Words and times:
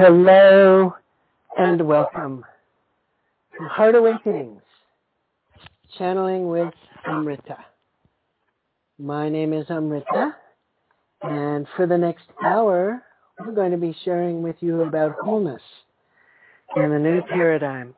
Hello 0.00 0.94
and 1.58 1.86
welcome 1.86 2.42
to 3.52 3.68
Heart 3.68 3.96
Awakenings, 3.96 4.62
channeling 5.98 6.48
with 6.48 6.72
Amrita. 7.06 7.58
My 8.98 9.28
name 9.28 9.52
is 9.52 9.66
Amrita, 9.68 10.34
and 11.20 11.66
for 11.76 11.86
the 11.86 11.98
next 11.98 12.24
hour, 12.42 13.02
we're 13.38 13.52
going 13.52 13.72
to 13.72 13.76
be 13.76 13.94
sharing 14.02 14.40
with 14.42 14.56
you 14.60 14.84
about 14.84 15.16
wholeness 15.22 15.60
and 16.76 16.90
the 16.90 16.98
new 16.98 17.20
paradigm. 17.28 17.94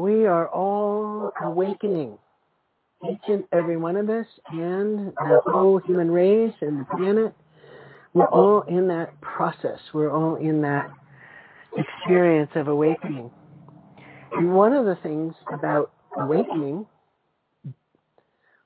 We 0.00 0.26
are 0.26 0.48
all 0.48 1.30
awakening, 1.44 2.18
each 3.08 3.22
and 3.28 3.44
every 3.52 3.76
one 3.76 3.94
of 3.94 4.10
us, 4.10 4.26
and 4.50 5.12
the 5.14 5.40
whole 5.46 5.78
human 5.78 6.10
race 6.10 6.54
and 6.60 6.80
the 6.80 6.84
planet 6.96 7.36
we're 8.12 8.26
all 8.26 8.62
in 8.62 8.88
that 8.88 9.20
process. 9.20 9.78
We're 9.94 10.10
all 10.10 10.36
in 10.36 10.62
that 10.62 10.90
experience 11.76 12.50
of 12.54 12.68
awakening. 12.68 13.30
And 14.32 14.54
one 14.54 14.72
of 14.72 14.84
the 14.84 14.96
things 15.02 15.34
about 15.52 15.92
awakening, 16.18 16.86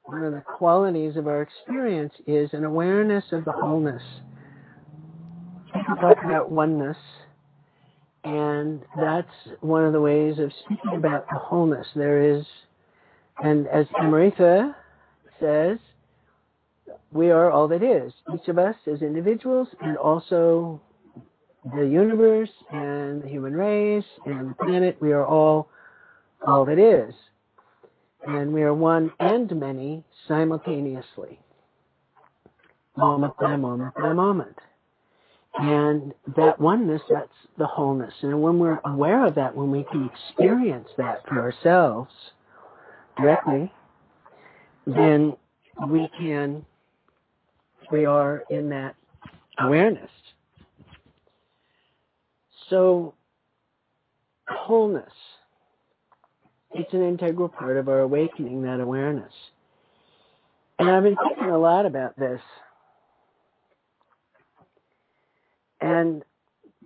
one 0.05 0.23
of 0.25 0.33
the 0.33 0.43
qualities 0.57 1.17
of 1.17 1.27
our 1.27 1.43
experience 1.43 2.13
is 2.27 2.51
an 2.53 2.65
awareness 2.65 3.25
of 3.33 3.45
the 3.45 3.53
wholeness. 3.53 4.03
People 5.75 5.97
talk 5.97 6.19
about 6.25 6.51
oneness, 6.51 6.97
and 8.23 8.83
that's 8.99 9.29
one 9.61 9.85
of 9.85 9.93
the 9.93 10.01
ways 10.01 10.39
of 10.39 10.53
speaking 10.65 10.97
about 10.97 11.27
the 11.31 11.39
wholeness. 11.39 11.87
There 11.95 12.37
is, 12.37 12.45
and 13.43 13.67
as 13.67 13.87
Amrita 14.01 14.75
says, 15.41 15.79
we 17.15 17.31
are 17.31 17.51
all 17.51 17.69
that 17.69 17.83
is. 17.83 18.13
Each 18.35 18.49
of 18.49 18.59
us 18.59 18.75
as 18.93 19.01
individuals 19.01 19.69
and 19.81 19.97
also 19.97 20.83
the 21.77 21.87
universe 21.87 22.51
and 22.73 23.23
the 23.23 23.29
human 23.29 23.55
race 23.55 24.05
and 24.27 24.51
the 24.51 24.55
planet, 24.55 24.99
we 25.01 25.13
are 25.13 25.25
all 25.25 25.71
all 26.47 26.65
that 26.67 26.79
is. 26.79 27.15
And 28.27 28.53
we 28.53 28.63
are 28.63 28.75
one 28.75 29.13
and 29.21 29.51
many 29.59 30.05
simultaneously. 30.27 31.39
Moment 32.97 33.35
by 33.41 33.57
moment 33.57 33.95
by 33.95 34.13
moment. 34.13 34.59
And 35.55 36.13
that 36.37 36.61
oneness, 36.61 37.03
that's 37.09 37.29
the 37.59 37.67
wholeness. 37.67 38.13
And 38.23 38.43
when 38.43 38.59
we're 38.59 38.81
aware 38.85 39.25
of 39.25 39.37
that, 39.37 39.55
when 39.55 39.71
we 39.71 39.85
can 39.85 40.11
experience 40.13 40.89
that 40.99 41.23
for 41.29 41.41
ourselves 41.41 42.11
directly, 43.17 43.73
then 44.85 45.37
we 45.89 46.11
can 46.19 46.67
we 47.91 48.05
are 48.07 48.45
in 48.51 48.69
that 48.71 48.95
awareness. 49.59 50.11
So, 52.71 53.15
wholeness. 54.49 55.13
It's 56.73 56.93
an 56.93 57.07
integral 57.07 57.49
part 57.49 57.77
of 57.77 57.89
our 57.89 58.01
awakening, 58.01 58.63
that 58.63 58.81
awareness. 58.81 59.33
And 60.79 60.91
I've 60.91 61.05
been 61.05 61.17
thinking 61.17 61.51
a 61.51 61.59
lot 61.59 61.87
about 61.87 62.19
this. 62.19 62.41
And 65.81 66.25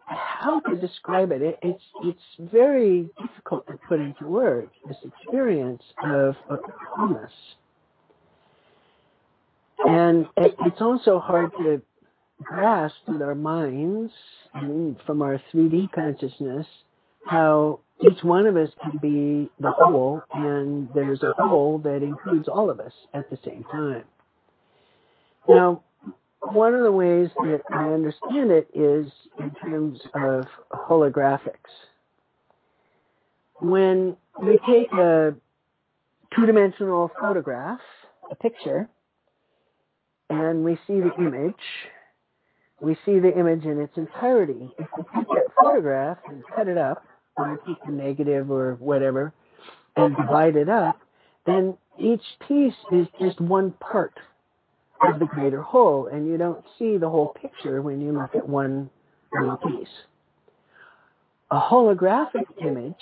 how 0.04 0.60
to 0.60 0.76
describe 0.76 1.30
it, 1.32 1.42
it 1.42 1.58
it's, 1.62 1.82
it's 2.02 2.50
very 2.50 3.08
difficult 3.20 3.66
to 3.69 3.78
put 3.88 4.00
into 4.00 4.26
words, 4.26 4.70
this 4.86 4.96
experience 5.04 5.82
of, 6.04 6.34
of 6.48 6.60
wholeness. 6.91 7.32
And 9.87 10.27
it, 10.37 10.55
it's 10.67 10.81
also 10.81 11.19
hard 11.19 11.53
to 11.59 11.83
grasp 12.43 12.97
with 13.07 13.23
our 13.23 13.34
minds 13.34 14.12
and 14.55 14.97
from 15.07 15.23
our 15.23 15.41
3D 15.53 15.93
consciousness 15.93 16.67
how 17.27 17.81
each 18.01 18.23
one 18.23 18.47
of 18.47 18.56
us 18.56 18.71
can 18.81 18.99
be 18.99 19.51
the 19.61 19.71
whole, 19.71 20.23
and 20.33 20.88
there's 20.94 21.22
a 21.22 21.34
whole 21.37 21.78
that 21.78 22.03
includes 22.03 22.49
all 22.49 22.71
of 22.71 22.81
us 22.81 22.93
at 23.12 23.28
the 23.28 23.38
same 23.44 23.65
time. 23.71 24.05
Now, 25.49 25.83
one 26.41 26.75
of 26.75 26.83
the 26.83 26.93
ways 26.93 27.28
that 27.37 27.62
I 27.72 27.93
understand 27.93 28.50
it 28.50 28.69
is 28.72 29.11
in 29.38 29.50
terms 29.62 30.00
of 30.15 30.44
holographics. 30.72 31.56
When 33.61 34.17
we 34.41 34.59
take 34.67 34.93
a 34.93 35.34
two 36.34 36.47
dimensional 36.47 37.11
photograph, 37.21 37.81
a 38.31 38.37
picture, 38.37 38.88
and 40.31 40.65
we 40.65 40.78
see 40.87 41.00
the 41.00 41.15
image, 41.19 41.55
we 42.81 42.97
see 43.05 43.19
the 43.19 43.37
image 43.39 43.65
in 43.65 43.81
its 43.81 43.97
entirety. 43.97 44.71
If 44.78 44.87
we 44.97 45.05
take 45.15 45.28
that 45.28 45.47
photograph 45.61 46.19
and 46.28 46.43
cut 46.55 46.69
it 46.69 46.78
up, 46.78 47.05
or 47.37 47.59
take 47.66 47.77
the 47.87 47.93
negative 47.93 48.50
or 48.50 48.75
whatever, 48.75 49.33
and 49.97 50.17
divide 50.17 50.56
it 50.56 50.69
up, 50.69 51.00
then 51.47 51.77
each 51.99 52.22
piece 52.47 52.75
is 52.93 53.06
just 53.21 53.41
one 53.41 53.72
part 53.72 54.15
of 55.00 55.19
the 55.19 55.27
greater 55.27 55.62
whole, 55.62 56.09
and 56.09 56.27
you 56.27 56.37
don't 56.37 56.65
see 56.78 56.97
the 56.97 57.09
whole 57.09 57.28
picture 57.41 57.81
when 57.83 58.00
you 58.00 58.12
look 58.12 58.34
at 58.34 58.49
one 58.49 58.91
little 59.33 59.56
piece. 59.56 59.88
A 61.50 61.61
holographic 61.61 62.44
image, 62.61 62.94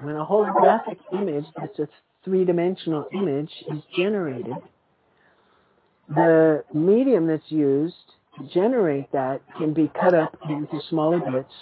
when 0.00 0.16
a 0.16 0.26
holographic 0.26 0.98
image, 1.12 1.44
that's 1.56 1.78
a 1.78 1.88
three-dimensional 2.24 3.06
image, 3.12 3.50
is 3.72 3.82
generated, 3.96 4.54
the 6.08 6.64
medium 6.72 7.26
that's 7.26 7.50
used 7.50 7.94
to 8.38 8.46
generate 8.52 9.10
that 9.12 9.40
can 9.58 9.72
be 9.72 9.90
cut 10.00 10.14
up 10.14 10.36
into 10.48 10.80
smaller 10.88 11.18
bits, 11.18 11.52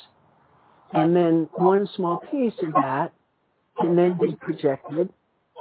and 0.93 1.15
then 1.15 1.49
one 1.55 1.88
small 1.97 2.19
piece 2.31 2.55
of 2.62 2.72
that 2.75 3.12
can 3.81 3.97
then 3.97 4.19
be 4.21 4.37
projected 4.41 5.09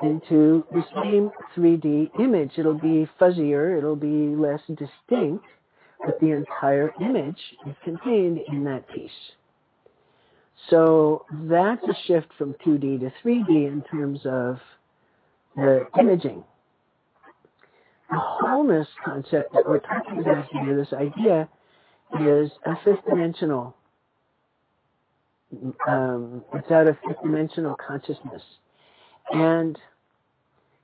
into 0.02 0.66
the 0.72 0.84
same 1.02 1.32
3D 1.56 2.20
image. 2.20 2.52
It'll 2.58 2.74
be 2.78 3.08
fuzzier, 3.20 3.78
it'll 3.78 3.96
be 3.96 4.36
less 4.36 4.62
distinct, 4.68 5.46
but 6.06 6.20
the 6.20 6.32
entire 6.32 6.94
image 7.02 7.40
is 7.68 7.76
contained 7.84 8.40
in 8.48 8.64
that 8.66 8.88
piece. 8.90 9.12
So 10.70 11.26
that's 11.32 11.84
a 11.84 11.96
shift 12.06 12.28
from 12.38 12.54
2D 12.66 13.00
to 13.02 13.12
3D 13.24 13.50
in 13.50 13.84
terms 13.90 14.20
of 14.26 14.60
the 15.56 15.86
imaging 16.00 16.44
the 18.14 18.20
wholeness 18.20 18.88
concept 19.04 19.54
that 19.54 19.68
we're 19.68 19.80
talking 19.80 20.20
about 20.20 20.46
here, 20.52 20.78
this 20.78 20.94
idea, 20.94 21.50
is 22.22 22.52
a 22.66 22.76
fifth 22.84 23.04
dimensional. 23.10 23.76
Um, 25.88 26.44
it's 26.54 26.70
out 26.70 26.88
of 26.88 26.98
fifth 27.08 27.22
dimensional 27.24 27.76
consciousness, 27.76 28.44
and 29.32 29.78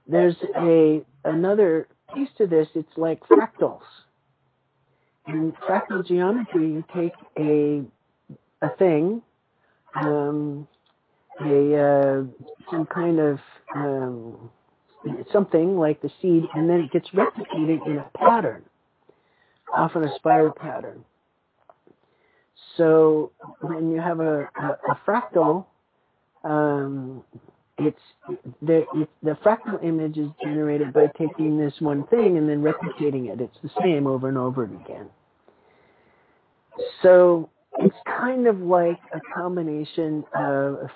there's 0.07 0.35
a 0.55 1.01
another 1.23 1.87
piece 2.13 2.29
to 2.37 2.47
this. 2.47 2.67
It's 2.73 2.97
like 2.97 3.19
fractals. 3.27 3.81
In 5.27 5.53
fractal 5.67 6.05
geometry, 6.07 6.67
you 6.67 6.83
take 6.95 7.13
a 7.37 7.83
a 8.65 8.75
thing, 8.77 9.21
um, 9.95 10.67
a 11.41 11.77
uh, 11.77 12.23
some 12.71 12.85
kind 12.87 13.19
of 13.19 13.39
um, 13.75 14.49
something 15.31 15.77
like 15.77 16.01
the 16.01 16.09
seed, 16.21 16.43
and 16.53 16.69
then 16.69 16.81
it 16.81 16.91
gets 16.91 17.09
replicated 17.09 17.85
in 17.87 17.97
a 17.97 18.09
pattern, 18.17 18.63
often 19.75 20.03
a 20.03 20.15
spiral 20.15 20.51
pattern. 20.51 21.03
So 22.77 23.31
when 23.61 23.91
you 23.91 23.99
have 23.99 24.19
a, 24.19 24.49
a, 24.61 24.77
a 24.91 24.99
fractal, 25.05 25.65
um, 26.43 27.23
it's 27.77 27.99
the 28.61 28.85
it, 28.93 29.09
the 29.23 29.37
fractal 29.43 29.83
image 29.83 30.17
is 30.17 30.29
generated 30.43 30.93
by 30.93 31.07
taking 31.17 31.57
this 31.57 31.73
one 31.79 32.05
thing 32.07 32.37
and 32.37 32.47
then 32.49 32.61
replicating 32.61 33.29
it. 33.29 33.41
It's 33.41 33.57
the 33.63 33.69
same 33.81 34.07
over 34.07 34.27
and 34.27 34.37
over 34.37 34.65
again. 34.65 35.09
So 37.01 37.49
it's 37.79 37.95
kind 38.05 38.47
of 38.47 38.59
like 38.59 38.99
a 39.13 39.19
combination 39.33 40.23
of 40.35 40.89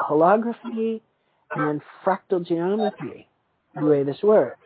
holography 0.00 1.00
and 1.54 1.80
fractal 2.04 2.46
geometry, 2.46 3.28
the 3.74 3.84
way 3.84 4.02
this 4.02 4.22
works. 4.22 4.60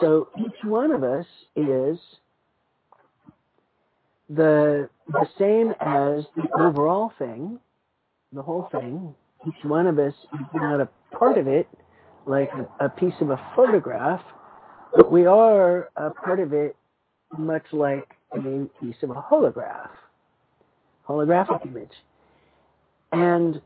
So 0.00 0.28
each 0.38 0.64
one 0.64 0.90
of 0.90 1.02
us 1.02 1.26
is 1.54 1.98
the 4.28 4.88
the 5.08 5.26
same 5.38 5.70
as 5.80 6.24
the 6.36 6.48
overall 6.58 7.12
thing, 7.18 7.58
the 8.32 8.42
whole 8.42 8.68
thing. 8.72 9.14
Each 9.46 9.64
one 9.64 9.86
of 9.86 9.98
us 9.98 10.14
is 10.34 10.46
not 10.54 10.80
a 10.80 10.88
part 11.16 11.36
of 11.36 11.46
it, 11.48 11.68
like 12.26 12.50
a, 12.52 12.86
a 12.86 12.88
piece 12.88 13.14
of 13.20 13.30
a 13.30 13.40
photograph, 13.56 14.22
but 14.94 15.10
we 15.10 15.26
are 15.26 15.90
a 15.96 16.10
part 16.10 16.40
of 16.40 16.52
it, 16.52 16.76
much 17.36 17.64
like 17.72 18.08
a 18.32 18.38
piece 18.80 18.96
of 19.02 19.10
a 19.10 19.14
holograph, 19.14 19.90
holographic 21.08 21.66
image. 21.66 21.92
And 23.10 23.60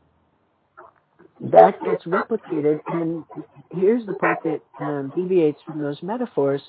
that 1.41 1.83
gets 1.85 2.05
replicated. 2.05 2.81
And 2.87 3.25
here's 3.71 4.07
the 4.07 4.15
part 4.15 4.39
that 4.45 4.61
um, 4.81 5.13
deviates 5.15 5.59
from 5.67 5.81
those 5.81 6.03
metaphors. 6.03 6.63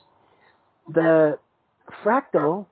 The 0.93 1.39
fractal 2.03 2.67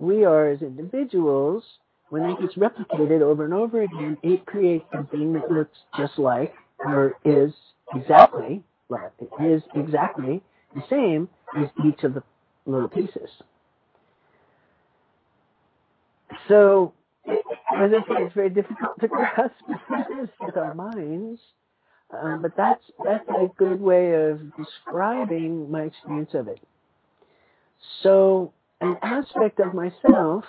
we 0.00 0.24
are 0.24 0.48
as 0.50 0.62
individuals, 0.62 1.62
when 2.10 2.22
that 2.22 2.40
gets 2.40 2.54
replicated 2.54 3.20
over 3.20 3.44
and 3.44 3.54
over 3.54 3.82
again, 3.82 4.16
it 4.22 4.46
creates 4.46 4.84
something 4.92 5.32
that 5.34 5.50
looks 5.50 5.76
just 5.96 6.18
like 6.18 6.54
or 6.78 7.14
is 7.24 7.52
exactly 7.94 8.62
is 9.44 9.62
exactly 9.74 10.42
the 10.74 10.82
same 10.88 11.28
as 11.56 11.68
each 11.86 12.02
of 12.04 12.14
the 12.14 12.22
little 12.66 12.88
pieces. 12.88 13.28
So, 16.48 16.92
as 17.84 17.90
I 17.92 18.06
said, 18.06 18.22
it's 18.22 18.34
very 18.34 18.50
difficult 18.50 19.00
to 19.00 19.08
grasp 19.08 19.52
with 20.40 20.56
our 20.56 20.74
minds, 20.74 21.40
um, 22.10 22.42
but 22.42 22.52
that's 22.56 22.84
that's 23.04 23.28
a 23.28 23.48
good 23.56 23.80
way 23.80 24.12
of 24.14 24.40
describing 24.56 25.70
my 25.70 25.82
experience 25.82 26.30
of 26.34 26.48
it. 26.48 26.60
So, 28.02 28.52
an 28.80 28.96
aspect 29.02 29.60
of 29.60 29.74
myself 29.74 30.44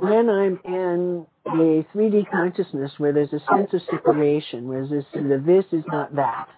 when 0.00 0.30
I'm 0.30 0.58
in 0.64 1.26
a 1.46 1.86
3D 1.94 2.30
consciousness 2.30 2.92
where 2.98 3.12
there's 3.12 3.32
a 3.32 3.40
sense 3.54 3.72
of 3.72 3.82
separation, 3.90 4.66
where 4.66 4.86
this, 4.86 5.04
the 5.12 5.42
this 5.44 5.66
is 5.72 5.84
not 5.88 6.14
that, 6.16 6.48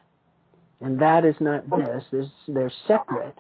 and 0.81 1.01
that 1.01 1.25
is 1.25 1.35
not 1.41 1.69
this, 1.69 2.05
there's, 2.13 2.29
they're 2.47 2.73
separate, 2.87 3.37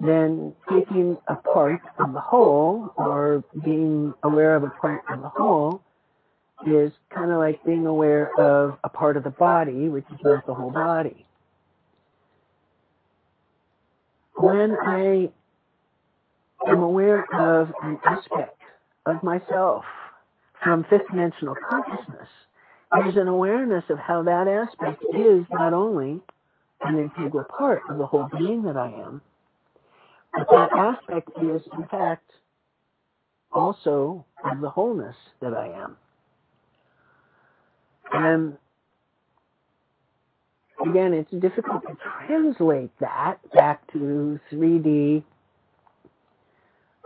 then 0.00 0.54
taking 0.70 1.16
a 1.26 1.34
part 1.34 1.80
of 1.98 2.12
the 2.12 2.20
whole, 2.20 2.92
or 2.96 3.42
being 3.64 4.14
aware 4.22 4.54
of 4.56 4.62
a 4.62 4.70
part 4.70 5.02
of 5.10 5.22
the 5.22 5.28
whole, 5.28 5.82
is 6.66 6.92
kind 7.14 7.30
of 7.30 7.38
like 7.38 7.64
being 7.64 7.86
aware 7.86 8.30
of 8.38 8.78
a 8.84 8.88
part 8.88 9.16
of 9.16 9.24
the 9.24 9.30
body, 9.30 9.88
which 9.88 10.04
is 10.12 10.18
not 10.22 10.46
the 10.46 10.54
whole 10.54 10.70
body. 10.70 11.24
When 14.36 14.76
I 14.86 15.30
am 16.68 16.82
aware 16.82 17.26
of 17.34 17.72
an 17.82 17.98
aspect 18.04 18.60
of 19.06 19.22
myself 19.22 19.84
from 20.62 20.84
fifth 20.88 21.08
dimensional 21.10 21.56
consciousness, 21.68 22.28
there's 22.92 23.16
an 23.16 23.28
awareness 23.28 23.84
of 23.90 23.98
how 23.98 24.22
that 24.22 24.48
aspect 24.48 25.02
is 25.14 25.44
not 25.50 25.72
only 25.72 26.20
an 26.82 26.98
integral 26.98 27.44
part 27.44 27.82
of 27.90 27.98
the 27.98 28.06
whole 28.06 28.28
being 28.38 28.62
that 28.62 28.76
I 28.76 28.88
am, 28.88 29.20
but 30.34 30.46
that 30.50 30.72
aspect 30.72 31.30
is, 31.42 31.62
in 31.76 31.86
fact, 31.88 32.30
also 33.52 34.24
of 34.44 34.60
the 34.60 34.70
wholeness 34.70 35.16
that 35.40 35.54
I 35.54 35.68
am. 35.68 35.96
And 38.12 38.58
again, 40.86 41.12
it's 41.12 41.30
difficult 41.30 41.82
to 41.82 41.96
translate 42.26 42.90
that 43.00 43.38
back 43.52 43.90
to 43.92 44.38
3D 44.52 45.22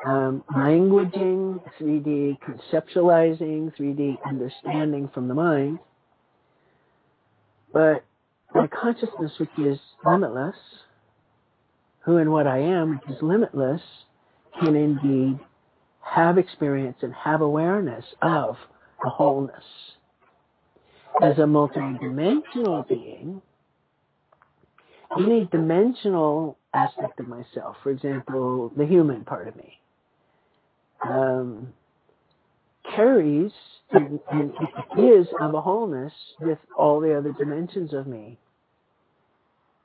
um, 0.05 0.43
languaging, 0.55 1.61
3D 1.81 2.39
conceptualizing, 2.41 3.73
3D 3.77 4.19
understanding 4.27 5.09
from 5.15 5.29
the 5.29 5.35
mind. 5.35 5.79
But 7.73 8.05
my 8.55 8.67
consciousness, 8.67 9.33
which 9.39 9.51
is 9.59 9.79
limitless, 10.05 10.57
who 12.04 12.16
and 12.16 12.31
what 12.32 12.46
I 12.46 12.58
am, 12.58 13.00
is 13.08 13.16
limitless, 13.22 13.81
can 14.60 14.76
indeed 14.76 15.38
have 16.00 16.37
experience 16.38 16.99
and 17.02 17.14
have 17.14 17.40
awareness 17.40 18.04
of 18.20 18.56
the 19.02 19.10
wholeness. 19.10 19.64
As 21.22 21.38
a 21.38 21.43
multidimensional 21.43 22.88
being, 22.88 23.40
any 25.19 25.49
dimensional 25.52 26.56
aspect 26.75 27.20
of 27.20 27.28
myself, 27.28 27.76
for 27.82 27.90
example, 27.90 28.72
the 28.76 28.87
human 28.87 29.25
part 29.25 29.46
of 29.46 29.56
me, 29.56 29.78
um, 31.08 31.72
carries 32.96 33.52
and, 33.90 34.19
and 34.31 34.52
is 34.99 35.26
of 35.40 35.54
a 35.54 35.60
wholeness 35.60 36.12
with 36.40 36.58
all 36.76 37.00
the 37.00 37.16
other 37.16 37.32
dimensions 37.32 37.93
of 37.93 38.06
me. 38.06 38.38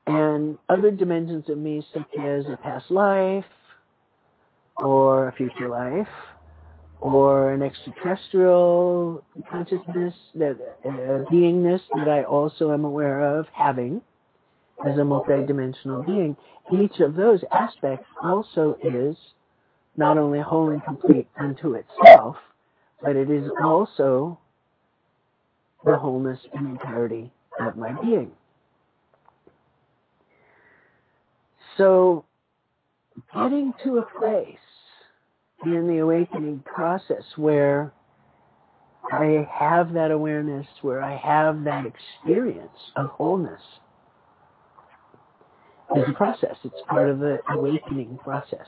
And 0.08 0.58
other 0.70 0.90
dimensions 0.90 1.50
of 1.50 1.58
me, 1.58 1.86
such 1.94 2.08
as 2.20 2.46
a 2.46 2.58
past 2.64 2.90
life, 2.90 3.46
or 4.78 5.28
a 5.28 5.32
future 5.34 5.68
life, 5.68 6.08
or 7.02 7.52
an 7.52 7.62
extraterrestrial 7.62 9.24
consciousness, 9.52 10.14
that 10.36 10.58
uh, 10.86 11.30
beingness 11.30 11.82
that 11.96 12.08
I 12.08 12.24
also 12.24 12.72
am 12.72 12.86
aware 12.86 13.38
of 13.38 13.48
having 13.52 14.02
as 14.86 14.98
a 14.98 15.02
multidimensional 15.02 16.06
being. 16.06 16.38
Each 16.72 17.00
of 17.00 17.16
those 17.16 17.42
aspects 17.52 18.08
also 18.24 18.78
is 18.84 19.18
not 19.98 20.18
only 20.18 20.40
whole 20.40 20.70
and 20.70 20.84
complete 20.84 21.28
unto 21.38 21.74
itself, 21.74 22.38
but 23.02 23.16
it 23.16 23.30
is 23.30 23.50
also 23.62 24.40
the 25.84 25.98
wholeness 25.98 26.40
and 26.54 26.68
entirety 26.68 27.32
of 27.60 27.76
my 27.76 27.92
being. 28.02 28.32
So, 31.78 32.26
getting 33.34 33.74
to 33.84 33.98
a 33.98 34.20
place 34.20 34.58
in 35.66 35.88
the 35.88 36.00
awakening 36.00 36.64
process 36.66 37.24
where 37.36 37.94
I 39.12 39.48
have 39.52 39.94
that 39.94 40.12
awareness, 40.12 40.68
where 40.82 41.02
I 41.02 41.16
have 41.18 41.64
that 41.64 41.86
experience 41.86 42.78
of 42.96 43.08
wholeness 43.08 43.62
is 45.96 46.04
a 46.10 46.14
process. 46.14 46.58
It's 46.64 46.82
part 46.88 47.10
of 47.10 47.20
the 47.20 47.40
awakening 47.50 48.20
process. 48.24 48.68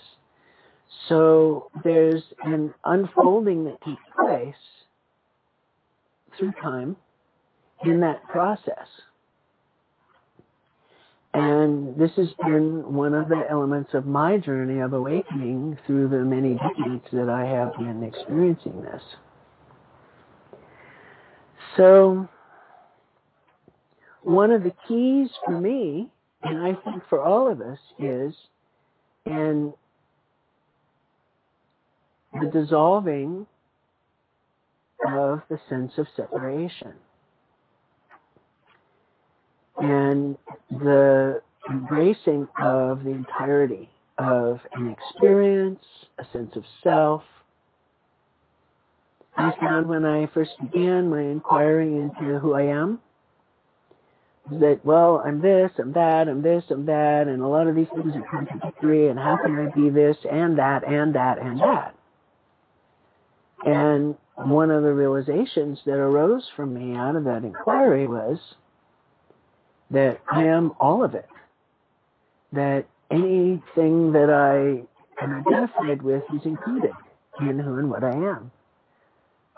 So 1.07 1.69
there's 1.83 2.23
an 2.43 2.73
unfolding 2.85 3.65
that 3.65 3.81
takes 3.81 4.01
place 4.17 4.55
through 6.37 6.53
time 6.61 6.95
in 7.83 7.99
that 8.01 8.23
process. 8.27 8.87
And 11.33 11.95
this 11.95 12.11
has 12.15 12.29
been 12.43 12.93
one 12.93 13.13
of 13.13 13.29
the 13.29 13.43
elements 13.49 13.93
of 13.93 14.05
my 14.05 14.37
journey 14.37 14.79
of 14.79 14.93
awakening 14.93 15.77
through 15.85 16.09
the 16.09 16.17
many 16.17 16.55
decades 16.55 17.05
that 17.13 17.29
I 17.29 17.45
have 17.45 17.73
been 17.77 18.03
experiencing 18.03 18.81
this. 18.81 19.03
So, 21.77 22.27
one 24.23 24.51
of 24.51 24.63
the 24.63 24.73
keys 24.87 25.29
for 25.45 25.59
me, 25.59 26.09
and 26.41 26.59
I 26.59 26.73
think 26.83 27.03
for 27.09 27.21
all 27.23 27.51
of 27.51 27.61
us, 27.61 27.79
is, 27.99 28.33
in 29.25 29.73
the 32.33 32.49
dissolving 32.51 33.45
of 35.07 35.41
the 35.49 35.59
sense 35.69 35.93
of 35.97 36.07
separation 36.15 36.93
and 39.79 40.37
the 40.69 41.41
embracing 41.69 42.47
of 42.61 43.03
the 43.03 43.11
entirety 43.11 43.89
of 44.17 44.59
an 44.73 44.89
experience, 44.89 45.83
a 46.17 46.25
sense 46.33 46.55
of 46.55 46.63
self. 46.83 47.23
I 49.37 49.53
found 49.59 49.87
when 49.87 50.05
I 50.05 50.27
first 50.33 50.51
began 50.61 51.09
my 51.09 51.21
inquiry 51.21 51.95
into 51.95 52.39
who 52.39 52.53
I 52.53 52.63
am 52.63 52.99
that, 54.51 54.79
well, 54.83 55.21
I'm 55.25 55.41
this, 55.41 55.71
I'm 55.77 55.93
that, 55.93 56.27
I'm 56.27 56.41
this, 56.41 56.63
I'm 56.69 56.85
that, 56.87 57.27
and 57.27 57.41
a 57.41 57.47
lot 57.47 57.67
of 57.67 57.75
these 57.75 57.87
things 57.95 58.13
are 58.15 58.25
contradictory, 58.29 59.07
and 59.07 59.19
how 59.19 59.37
can 59.37 59.55
I 59.57 59.73
be 59.75 59.89
this 59.89 60.17
and 60.29 60.57
that 60.57 60.87
and 60.87 61.15
that 61.15 61.39
and 61.39 61.59
that? 61.59 61.95
And 63.65 64.15
one 64.35 64.71
of 64.71 64.83
the 64.83 64.93
realizations 64.93 65.79
that 65.85 65.93
arose 65.93 66.47
from 66.55 66.73
me 66.73 66.97
out 66.97 67.15
of 67.15 67.25
that 67.25 67.43
inquiry 67.43 68.07
was 68.07 68.39
that 69.91 70.19
oh. 70.31 70.39
I 70.39 70.43
am 70.43 70.73
all 70.79 71.03
of 71.03 71.15
it. 71.15 71.27
That 72.51 72.85
anything 73.11 74.11
that 74.13 74.29
I 74.29 75.23
am 75.23 75.43
identified 75.47 76.01
with 76.01 76.23
is 76.33 76.45
included 76.45 76.91
in 77.41 77.59
who 77.59 77.77
and 77.77 77.89
what 77.89 78.03
I 78.03 78.13
am. 78.13 78.51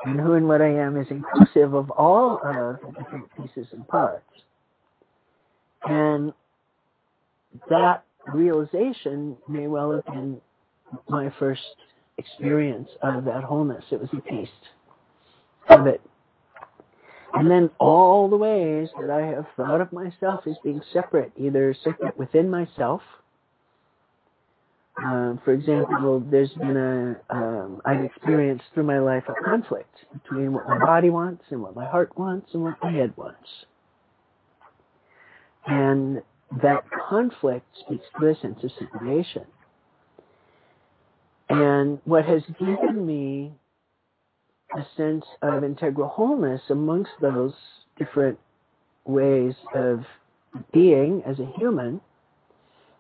And 0.04 0.20
who 0.20 0.34
and 0.34 0.48
what 0.48 0.62
I 0.62 0.70
am 0.70 0.98
is 0.98 1.08
inclusive 1.10 1.74
of 1.74 1.92
all 1.92 2.40
of 2.44 2.80
the 2.82 2.92
different 2.98 3.26
pieces 3.38 3.68
and 3.72 3.88
parts. 3.88 4.26
And 5.84 6.34
that 7.70 8.04
realization 8.34 9.38
may 9.48 9.68
well 9.68 9.92
have 9.92 10.06
been 10.06 10.42
my 11.08 11.32
first 11.40 11.62
experience 12.18 12.90
of 13.02 13.26
that 13.26 13.44
wholeness. 13.44 13.84
It 13.92 14.00
was 14.00 14.10
a 14.14 14.30
taste 14.30 14.52
of 15.70 15.88
it. 15.88 16.02
And 17.34 17.50
then 17.50 17.70
all 17.80 18.30
the 18.30 18.38
ways 18.38 18.90
that 19.00 19.10
I 19.10 19.28
have 19.28 19.46
thought 19.56 19.82
of 19.82 19.94
myself 19.94 20.42
as 20.48 20.56
being 20.64 20.82
separate, 20.92 21.32
either 21.38 21.76
separate 21.84 22.18
within 22.18 22.50
myself. 22.50 23.02
Um, 25.04 25.40
for 25.46 25.54
example, 25.54 26.20
there's 26.30 26.52
been 26.54 26.78
a, 26.78 27.34
um, 27.34 27.82
I've 27.86 28.04
experienced 28.04 28.66
through 28.74 28.84
my 28.84 29.00
life 29.00 29.24
a 29.30 29.44
conflict 29.46 29.96
between 30.14 30.52
what 30.54 30.68
my 30.68 30.78
body 30.78 31.10
wants 31.10 31.44
and 31.50 31.62
what 31.62 31.76
my 31.76 31.86
heart 31.86 32.18
wants 32.18 32.50
and 32.54 32.64
what 32.64 32.76
my 32.84 32.92
head 32.92 33.14
wants. 33.16 33.48
And 35.66 36.22
that 36.62 36.84
conflict 37.10 37.66
speaks 37.86 38.06
to 38.20 38.28
a 38.28 38.36
sense 38.40 38.64
of 38.64 38.72
separation. 38.78 39.46
And 41.50 42.00
what 42.04 42.26
has 42.26 42.44
given 42.60 43.06
me 43.06 43.54
a 44.78 44.86
sense 44.96 45.26
of 45.42 45.64
integral 45.64 46.08
wholeness 46.08 46.62
amongst 46.70 47.12
those 47.22 47.54
different 47.98 48.38
ways 49.06 49.54
of 49.76 50.04
being 50.74 51.24
as 51.26 51.40
a 51.40 51.46
human 51.58 52.02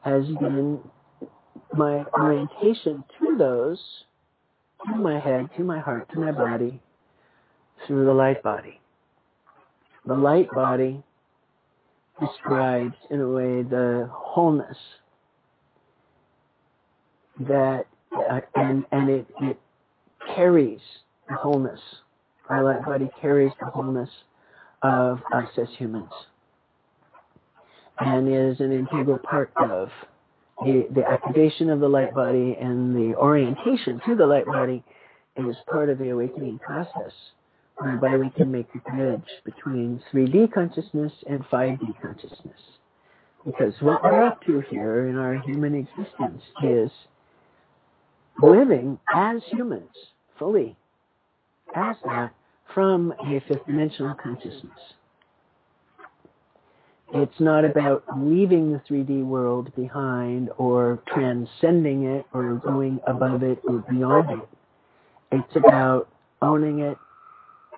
has 0.04 0.25
been 0.40 0.80
my 1.74 2.04
orientation 2.13 3.04
to 3.20 3.38
those, 3.38 3.80
to 4.86 4.96
my 4.98 5.20
head, 5.20 5.50
to 5.58 5.63
my 5.63 5.80
heart, 5.80 6.10
to 6.13 6.20
my 6.20 6.32
body, 6.32 6.82
through 7.86 8.06
the 8.06 8.13
light 8.13 8.42
body. 8.44 8.80
The 10.06 10.16
light 10.16 10.50
body 10.54 11.04
describes, 12.20 12.96
in 13.10 13.22
a 13.22 13.28
way, 13.28 13.63
the 13.63 14.10
wholeness 14.12 14.78
that, 17.40 17.86
uh, 18.12 18.42
and, 18.56 18.86
and 18.92 19.10
it, 19.10 19.28
it 19.42 19.60
carries 20.36 20.82
the 21.31 21.38
wholeness. 21.38 21.79
Our 22.50 22.63
light 22.63 22.85
body 22.85 23.09
carries 23.21 23.51
the 23.59 23.67
wholeness 23.67 24.09
of 24.81 25.19
us 25.33 25.47
as 25.57 25.67
humans 25.77 26.11
and 28.00 28.27
is 28.27 28.59
an 28.59 28.71
integral 28.71 29.19
part 29.19 29.51
of 29.61 29.89
the, 30.63 30.88
the 30.93 31.05
activation 31.07 31.69
of 31.69 31.79
the 31.79 31.88
light 31.88 32.13
body 32.13 32.57
and 32.59 32.95
the 32.95 33.15
orientation 33.15 34.01
to 34.07 34.15
the 34.15 34.25
light 34.25 34.45
body 34.45 34.83
is 35.38 35.55
part 35.69 35.89
of 35.89 35.97
the 35.97 36.09
awakening 36.09 36.59
process 36.59 37.11
whereby 37.77 38.17
we 38.17 38.29
can 38.31 38.51
make 38.51 38.71
the 38.73 38.79
bridge 38.79 39.21
between 39.45 40.01
3D 40.13 40.51
consciousness 40.53 41.11
and 41.29 41.43
5D 41.45 42.01
consciousness. 42.01 42.59
Because 43.45 43.73
what 43.79 44.03
we're 44.03 44.23
up 44.23 44.43
to 44.43 44.61
here 44.69 45.07
in 45.07 45.17
our 45.17 45.35
human 45.41 45.73
existence 45.73 46.43
is 46.63 46.91
living 48.41 49.00
as 49.15 49.41
humans, 49.51 49.89
fully, 50.38 50.75
as 51.75 51.96
that, 52.06 52.32
from 52.74 53.13
a 53.25 53.42
fifth 53.48 53.66
dimensional 53.66 54.16
consciousness. 54.16 54.72
It's 57.13 57.40
not 57.40 57.66
about 57.66 58.04
leaving 58.18 58.72
the 58.72 58.80
3D 58.90 59.25
world 59.25 59.75
behind 59.75 60.50
or 60.58 61.04
transcending 61.08 62.06
it 62.06 62.25
or 62.34 62.56
going 62.56 63.01
above 63.06 63.44
it 63.44 63.60
or 63.68 63.80
beyond 63.80 64.42
it. 64.42 64.50
It's 65.34 65.56
about 65.56 66.08
owning 66.42 66.80
it 66.80 66.98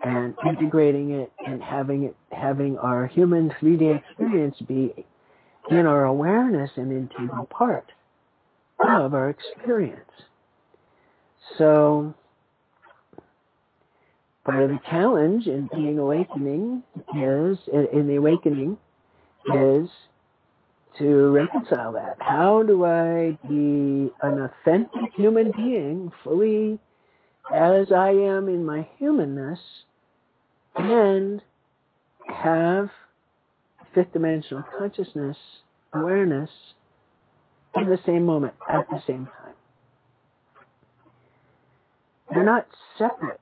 and 0.03 0.35
integrating 0.47 1.11
it 1.11 1.31
and 1.45 1.63
having 1.63 2.03
it 2.03 2.15
having 2.31 2.77
our 2.77 3.07
human 3.07 3.49
3D 3.61 3.97
experience 3.97 4.57
be 4.67 5.05
in 5.71 5.85
our 5.85 6.05
awareness 6.05 6.69
an 6.75 6.91
integral 6.91 7.45
part 7.45 7.91
of 8.87 9.13
our 9.13 9.29
experience. 9.29 9.99
So 11.57 12.13
part 14.43 14.63
of 14.63 14.69
the 14.69 14.79
challenge 14.89 15.47
in 15.47 15.69
being 15.73 15.97
awakening 15.99 16.83
is 17.15 17.57
in 17.71 18.07
the 18.07 18.15
awakening 18.17 18.77
is 19.53 19.89
to 20.97 21.31
reconcile 21.31 21.93
that. 21.93 22.17
How 22.19 22.63
do 22.63 22.85
I 22.85 23.37
be 23.47 24.11
an 24.21 24.49
authentic 24.49 25.13
human 25.15 25.51
being, 25.55 26.11
fully 26.23 26.79
as 27.53 27.91
I 27.91 28.09
am 28.09 28.47
in 28.47 28.65
my 28.65 28.87
humanness, 28.97 29.59
and 30.75 31.41
have 32.27 32.89
fifth 33.95 34.13
dimensional 34.13 34.63
consciousness, 34.77 35.37
awareness, 35.93 36.49
in 37.75 37.89
the 37.89 37.99
same 38.05 38.25
moment, 38.25 38.53
at 38.69 38.87
the 38.89 39.01
same 39.07 39.25
time? 39.25 39.55
They're 42.33 42.45
not 42.45 42.67
separate. 42.97 43.39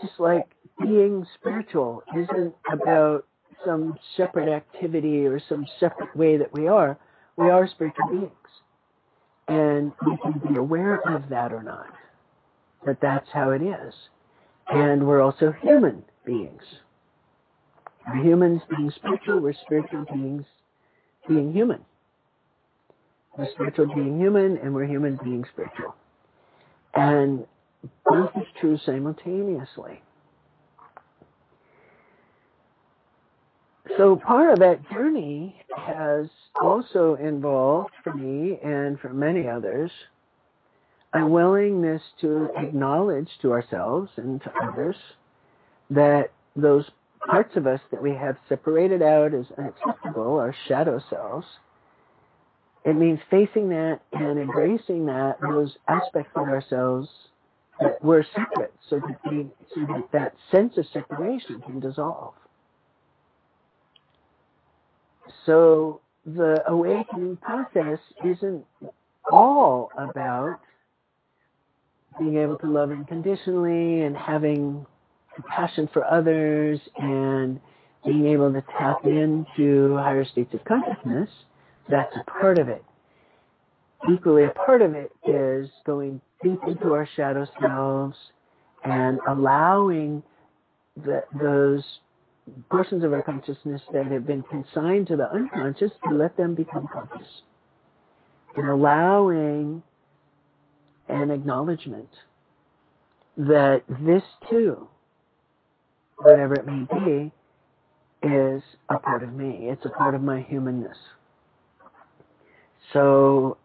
Just 0.00 0.18
like 0.18 0.48
being 0.80 1.26
spiritual 1.38 2.02
isn't 2.16 2.54
about 2.70 3.26
some 3.64 3.98
separate 4.16 4.48
activity 4.48 5.26
or 5.26 5.40
some 5.48 5.66
separate 5.80 6.14
way 6.16 6.36
that 6.36 6.52
we 6.52 6.68
are. 6.68 6.98
We 7.36 7.50
are 7.50 7.66
spiritual 7.68 8.08
beings. 8.10 8.30
And 9.48 9.92
we 10.06 10.16
can 10.22 10.40
be 10.48 10.58
aware 10.58 11.00
of 11.08 11.28
that 11.28 11.52
or 11.52 11.62
not. 11.62 11.88
That 12.86 13.00
that's 13.00 13.28
how 13.32 13.50
it 13.50 13.62
is. 13.62 13.94
And 14.68 15.06
we're 15.06 15.20
also 15.20 15.52
human 15.62 16.04
beings. 16.24 16.62
We're 18.06 18.22
humans 18.22 18.62
being 18.68 18.90
spiritual, 18.96 19.40
we're 19.40 19.54
spiritual 19.64 20.04
beings 20.12 20.44
being 21.28 21.52
human. 21.52 21.84
We're 23.36 23.50
spiritual 23.52 23.86
being 23.94 24.18
human, 24.18 24.58
and 24.58 24.74
we're 24.74 24.86
human 24.86 25.18
being 25.22 25.44
spiritual. 25.52 25.94
And 26.94 27.46
both 28.04 28.30
is 28.36 28.46
true 28.60 28.78
simultaneously. 28.84 30.02
So 33.96 34.16
part 34.16 34.52
of 34.52 34.58
that 34.60 34.88
journey 34.90 35.62
has 35.76 36.26
also 36.60 37.14
involved 37.14 37.92
for 38.02 38.14
me 38.14 38.58
and 38.62 38.98
for 38.98 39.10
many 39.10 39.48
others 39.48 39.90
a 41.12 41.24
willingness 41.24 42.02
to 42.20 42.48
acknowledge 42.56 43.28
to 43.42 43.52
ourselves 43.52 44.10
and 44.16 44.42
to 44.42 44.52
others 44.62 44.96
that 45.90 46.32
those 46.56 46.90
parts 47.24 47.56
of 47.56 47.66
us 47.66 47.80
that 47.90 48.02
we 48.02 48.12
have 48.12 48.36
separated 48.48 49.00
out 49.00 49.32
as 49.32 49.46
unacceptable, 49.56 50.38
our 50.38 50.54
shadow 50.66 51.00
selves, 51.08 51.46
it 52.84 52.94
means 52.96 53.20
facing 53.30 53.68
that 53.68 54.00
and 54.12 54.38
embracing 54.38 55.06
that, 55.06 55.40
those 55.40 55.76
aspects 55.88 56.32
of 56.34 56.48
ourselves 56.48 57.08
that 57.80 58.02
we're 58.02 58.24
separate, 58.34 58.72
so 58.88 59.00
that, 59.00 59.18
the, 59.24 59.48
so 59.74 59.80
that 59.86 60.08
that 60.12 60.34
sense 60.50 60.76
of 60.78 60.86
separation 60.92 61.60
can 61.60 61.80
dissolve. 61.80 62.34
So 65.46 66.00
the 66.24 66.62
awakening 66.68 67.36
process 67.38 67.98
isn't 68.24 68.64
all 69.30 69.90
about 69.98 70.60
being 72.18 72.38
able 72.38 72.58
to 72.58 72.66
love 72.66 72.90
unconditionally 72.90 74.02
and 74.02 74.16
having 74.16 74.86
compassion 75.34 75.88
for 75.92 76.04
others 76.04 76.78
and 76.96 77.60
being 78.04 78.26
able 78.26 78.52
to 78.52 78.62
tap 78.78 79.04
into 79.04 79.96
higher 79.96 80.24
states 80.24 80.54
of 80.54 80.64
consciousness. 80.64 81.28
That's 81.88 82.14
a 82.16 82.30
part 82.30 82.58
of 82.58 82.68
it. 82.68 82.84
Equally, 84.12 84.44
a 84.44 84.50
part 84.50 84.82
of 84.82 84.94
it 84.94 85.10
is 85.26 85.68
going 85.84 86.20
deep 86.44 86.60
into 86.68 86.92
our 86.92 87.08
shadow 87.16 87.46
selves 87.60 88.16
and 88.84 89.18
allowing 89.28 90.22
the, 90.96 91.24
those 91.40 91.82
portions 92.70 93.02
of 93.02 93.12
our 93.12 93.22
consciousness 93.22 93.80
that 93.92 94.06
have 94.06 94.26
been 94.26 94.42
consigned 94.42 95.06
to 95.08 95.16
the 95.16 95.30
unconscious 95.30 95.90
to 96.08 96.14
let 96.14 96.36
them 96.36 96.54
become 96.54 96.86
conscious. 96.92 97.26
And 98.56 98.68
allowing 98.68 99.82
an 101.08 101.30
acknowledgement 101.30 102.08
that 103.36 103.82
this 104.00 104.22
too, 104.50 104.86
whatever 106.18 106.54
it 106.54 106.66
may 106.66 106.86
be, 106.92 107.32
is 108.22 108.62
a 108.88 108.98
part 108.98 109.22
of 109.22 109.32
me. 109.32 109.68
It's 109.70 109.84
a 109.84 109.90
part 109.90 110.14
of 110.14 110.22
my 110.22 110.40
humanness. 110.42 110.96
So 112.92 113.56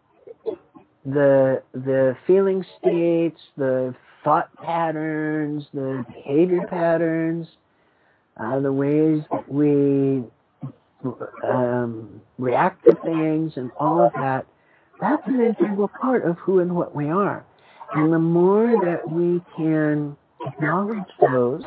the 1.04 1.62
the 1.72 2.16
feeling 2.26 2.64
states, 2.78 3.40
the 3.56 3.94
thought 4.22 4.54
patterns, 4.62 5.64
the 5.72 6.04
behavior 6.12 6.66
patterns, 6.68 7.46
uh, 8.38 8.60
the 8.60 8.72
ways 8.72 9.22
that 9.30 9.50
we 9.50 10.24
um, 11.48 12.20
react 12.38 12.84
to 12.84 12.94
things 13.02 13.52
and 13.56 13.70
all 13.78 14.02
of 14.02 14.12
that, 14.14 14.46
that's 15.00 15.26
an 15.26 15.40
integral 15.40 15.88
part 15.88 16.24
of 16.24 16.36
who 16.38 16.58
and 16.58 16.74
what 16.74 16.94
we 16.94 17.08
are. 17.08 17.44
And 17.94 18.12
the 18.12 18.18
more 18.18 18.66
that 18.84 19.10
we 19.10 19.40
can 19.56 20.16
acknowledge 20.46 21.08
those 21.20 21.64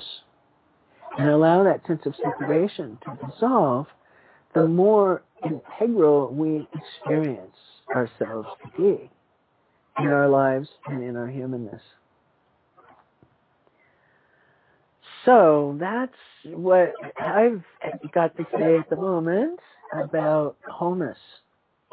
and 1.18 1.30
allow 1.30 1.64
that 1.64 1.86
sense 1.88 2.06
of 2.06 2.16
separation 2.24 2.98
to 3.04 3.28
dissolve, 3.28 3.88
the 4.54 4.68
more 4.68 5.24
integral 5.44 6.30
we 6.32 6.68
experience 6.74 7.58
ourselves 7.96 8.48
to 8.64 8.82
be 8.82 9.10
in 10.00 10.08
our 10.08 10.28
lives 10.28 10.68
and 10.88 11.04
in 11.04 11.16
our 11.16 11.28
humanness. 11.28 11.82
So 15.26 15.78
that's 15.80 16.14
what 16.46 16.94
I've 17.20 17.64
got 18.14 18.36
to 18.38 18.46
say 18.58 18.78
at 18.78 18.90
the 18.90 18.98
moment 18.98 19.60
about 19.94 20.58
wholeness 20.70 21.18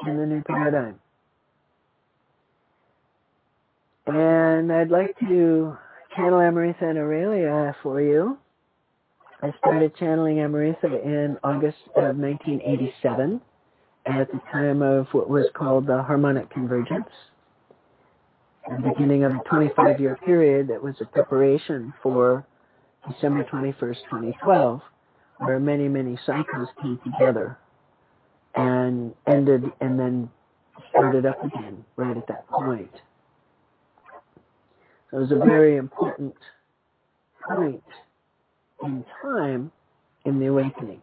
in 0.07 0.17
the 0.17 0.27
new 0.27 0.43
paradigm. 0.43 0.99
And 4.07 4.73
I'd 4.73 4.91
like 4.91 5.17
to 5.21 5.77
channel 6.17 6.41
Amrita 6.41 6.89
and 6.89 6.99
Aurelia 6.99 7.77
for 7.83 8.01
you. 8.01 8.39
I 9.43 9.53
started 9.59 9.95
channeling 9.97 10.41
Amrita 10.41 10.87
in 10.87 11.39
August 11.45 11.79
of 11.97 12.17
1987 12.17 13.41
at 14.07 14.31
the 14.33 14.41
time 14.51 14.83
of 14.83 15.07
what 15.13 15.31
was 15.31 15.47
called 15.55 15.87
the 15.87 16.03
harmonic 16.03 16.51
convergence, 16.51 17.09
the 18.69 18.89
beginning 18.91 19.25
of 19.25 19.33
a 19.33 19.39
25 19.49 20.01
year 20.01 20.17
period 20.25 20.69
that 20.69 20.83
was 20.83 20.95
a 21.01 21.05
preparation 21.05 21.93
for 22.03 22.47
December 23.11 23.45
21st, 23.45 23.97
2012, 24.05 24.81
where 25.39 25.59
many, 25.59 25.89
many 25.89 26.19
cycles 26.27 26.69
came 26.83 26.99
together 27.05 27.59
and 28.55 29.15
ended 29.27 29.65
and 29.81 29.99
then 29.99 30.31
started 30.91 31.25
up 31.25 31.43
again 31.45 31.85
right 31.97 32.17
at 32.17 32.27
that 32.29 32.47
point. 32.49 32.93
So 35.11 35.19
it 35.19 35.21
was 35.21 35.33
a 35.33 35.37
very 35.37 35.77
important 35.77 36.35
point 37.49 37.83
in 38.83 39.05
time 39.23 39.73
in 40.25 40.39
the 40.39 40.47
awakening. 40.47 41.01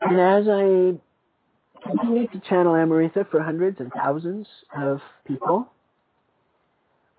And 0.00 0.20
as 0.20 0.46
I 0.48 0.98
continued 1.82 2.32
to 2.32 2.40
channel 2.40 2.74
Amrita 2.74 3.26
for 3.30 3.42
hundreds 3.42 3.80
and 3.80 3.92
thousands 3.92 4.46
of 4.76 5.00
people, 5.26 5.70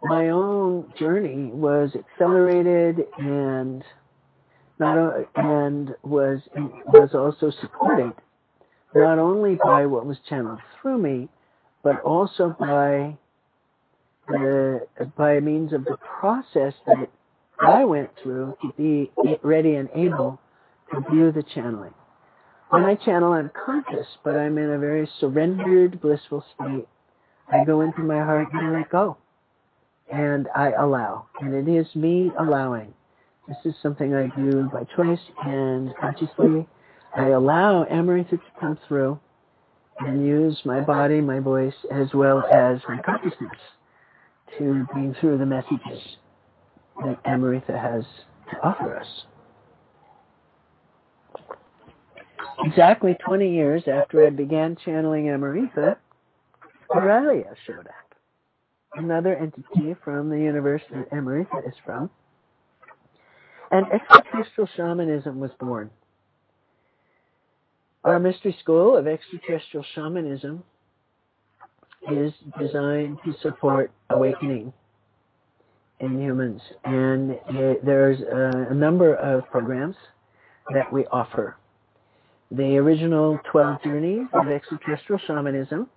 my 0.03 0.29
own 0.29 0.91
journey 0.97 1.51
was 1.53 1.91
accelerated 1.95 3.05
and 3.17 3.83
not 4.79 5.27
and 5.35 5.95
was 6.03 6.39
was 6.87 7.11
also 7.13 7.51
supported 7.61 8.13
not 8.95 9.19
only 9.19 9.57
by 9.63 9.85
what 9.85 10.05
was 10.05 10.17
channeled 10.27 10.59
through 10.81 10.97
me, 10.97 11.29
but 11.83 12.01
also 12.01 12.55
by 12.59 13.15
the 14.27 14.87
by 15.15 15.39
means 15.39 15.73
of 15.73 15.85
the 15.85 15.97
process 15.97 16.73
that 16.87 17.09
I 17.59 17.85
went 17.85 18.09
through 18.21 18.57
to 18.61 18.73
be 18.77 19.11
ready 19.43 19.75
and 19.75 19.89
able 19.93 20.39
to 20.91 21.01
view 21.11 21.31
the 21.31 21.43
channeling. 21.43 21.93
When 22.71 22.85
I 22.85 22.95
channel, 22.95 23.33
I'm 23.33 23.51
conscious, 23.65 24.07
but 24.23 24.37
I'm 24.37 24.57
in 24.57 24.71
a 24.71 24.79
very 24.79 25.05
surrendered, 25.19 25.99
blissful 25.99 26.45
state. 26.55 26.87
I 27.51 27.65
go 27.65 27.81
into 27.81 27.99
my 27.99 28.19
heart 28.19 28.47
and 28.53 28.65
I 28.65 28.79
let 28.79 28.89
go. 28.89 29.17
And 30.09 30.47
I 30.55 30.71
allow. 30.71 31.25
And 31.41 31.53
it 31.53 31.69
is 31.69 31.93
me 31.95 32.31
allowing. 32.39 32.93
This 33.45 33.57
is 33.65 33.75
something 33.83 34.15
I 34.15 34.27
do 34.37 34.69
by 34.71 34.85
choice 34.95 35.19
and 35.45 35.93
consciously. 35.99 36.65
I 37.13 37.27
allow 37.31 37.83
Amrita 37.83 38.37
to 38.37 38.43
come 38.57 38.79
through 38.87 39.19
and 39.99 40.25
use 40.25 40.57
my 40.63 40.79
body, 40.79 41.19
my 41.19 41.39
voice, 41.39 41.75
as 41.91 42.13
well 42.13 42.41
as 42.45 42.79
my 42.87 43.01
consciousness 43.01 43.51
to 44.57 44.87
bring 44.93 45.13
through 45.19 45.39
the 45.39 45.45
messages 45.45 46.01
that 47.03 47.19
Amrita 47.25 47.77
has 47.77 48.05
to 48.49 48.61
offer 48.65 48.95
us. 48.97 49.25
Exactly 52.63 53.15
20 53.25 53.49
years 53.51 53.83
after 53.87 54.25
I 54.25 54.29
began 54.29 54.77
channeling 54.83 55.29
Amrita, 55.29 55.97
Aurelia 56.93 57.53
showed 57.65 57.87
up. 57.87 58.15
Another 58.93 59.35
entity 59.35 59.95
from 60.03 60.29
the 60.29 60.37
universe 60.37 60.81
that 60.91 61.07
Amrita 61.11 61.61
is 61.65 61.73
from. 61.85 62.09
And 63.71 63.85
extraterrestrial 63.91 64.69
shamanism 64.75 65.39
was 65.39 65.51
born. 65.59 65.89
Our 68.03 68.19
mystery 68.19 68.55
school 68.59 68.97
of 68.97 69.07
extraterrestrial 69.07 69.85
shamanism 69.95 70.63
is 72.11 72.33
designed 72.59 73.19
to 73.23 73.33
support 73.41 73.91
awakening 74.09 74.73
in 75.99 76.19
humans. 76.19 76.61
And 76.83 77.31
it, 77.49 77.85
there's 77.85 78.19
a, 78.21 78.71
a 78.71 78.73
number 78.73 79.15
of 79.15 79.49
programs 79.51 79.95
that 80.73 80.91
we 80.91 81.05
offer. 81.07 81.55
The 82.51 82.77
original 82.77 83.39
12 83.49 83.83
journeys 83.83 84.27
of 84.33 84.49
extraterrestrial 84.49 85.21
shamanism 85.25 85.87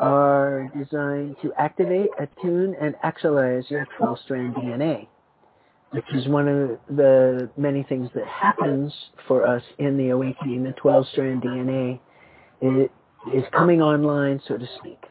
are 0.00 0.70
designed 0.76 1.36
to 1.42 1.52
activate, 1.56 2.10
attune, 2.18 2.74
and 2.80 2.96
actualize 3.02 3.64
your 3.70 3.86
12 3.98 4.18
strand 4.24 4.54
DNA, 4.54 5.06
which 5.90 6.04
is 6.12 6.26
one 6.26 6.48
of 6.48 6.96
the 6.96 7.50
many 7.56 7.84
things 7.84 8.10
that 8.14 8.26
happens 8.26 8.92
for 9.28 9.46
us 9.46 9.62
in 9.78 9.96
the 9.96 10.10
awakening. 10.10 10.64
The 10.64 10.72
12 10.72 11.06
strand 11.12 11.42
DNA 11.42 12.00
it 12.60 12.90
is 13.32 13.44
coming 13.52 13.80
online, 13.80 14.40
so 14.46 14.56
to 14.58 14.66
speak. 14.78 15.02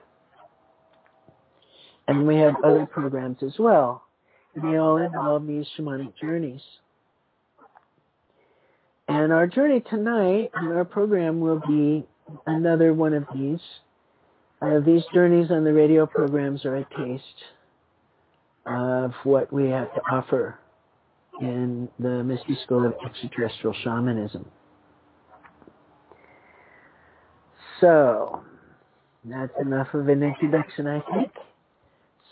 And 2.08 2.28
we 2.28 2.36
have 2.38 2.56
other 2.64 2.86
programs 2.86 3.38
as 3.44 3.56
well. 3.60 4.04
They 4.62 4.78
all 4.78 4.98
involve 4.98 5.46
these 5.48 5.66
shamanic 5.78 6.14
journeys. 6.20 6.62
And 9.08 9.32
our 9.32 9.48
journey 9.48 9.82
tonight 9.90 10.52
and 10.54 10.74
our 10.74 10.86
program 10.86 11.40
will 11.40 11.62
be 11.68 12.06
another 12.46 12.94
one 12.94 13.14
of 13.14 13.26
these. 13.34 13.60
Uh, 14.62 14.80
these 14.80 15.04
journeys 15.14 15.52
on 15.52 15.64
the 15.64 15.74
radio 15.74 16.06
programs 16.06 16.66
are 16.66 16.78
a 16.78 16.88
taste 16.98 17.24
of 18.66 19.14
what 19.24 19.52
we 19.54 19.70
have 19.70 19.94
to 19.94 20.02
offer 20.12 20.60
in 21.40 21.88
the 22.00 22.24
Mystery 22.24 22.58
School 22.64 22.86
of 22.86 22.94
Extraterrestrial 23.06 23.76
Shamanism. 23.84 24.46
So, 27.80 28.44
that's 29.24 29.54
enough 29.62 29.94
of 29.94 30.10
an 30.10 30.24
introduction, 30.24 30.88
I 30.88 31.00
think. 31.14 31.32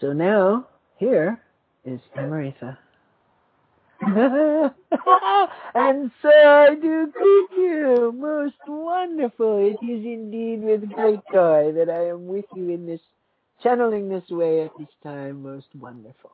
So 0.02 0.12
now, 0.12 0.68
here 0.98 1.40
is 1.86 2.00
Amrita. 2.18 2.78
and 5.76 6.12
so 6.22 6.30
I 6.30 6.74
do 6.82 7.12
greet 7.12 7.50
you, 7.58 8.14
most 8.16 8.56
wonderful. 8.66 9.60
It 9.60 9.84
is 9.86 10.06
indeed 10.06 10.62
with 10.62 10.90
great 10.90 11.20
joy 11.34 11.74
that 11.74 11.90
I 11.90 12.12
am 12.12 12.28
with 12.28 12.46
you 12.56 12.70
in 12.70 12.86
this, 12.86 13.02
channeling 13.62 14.08
this 14.08 14.24
way 14.30 14.62
at 14.64 14.72
this 14.80 14.88
time, 15.04 15.44
most 15.44 15.68
wonderful. 15.78 16.32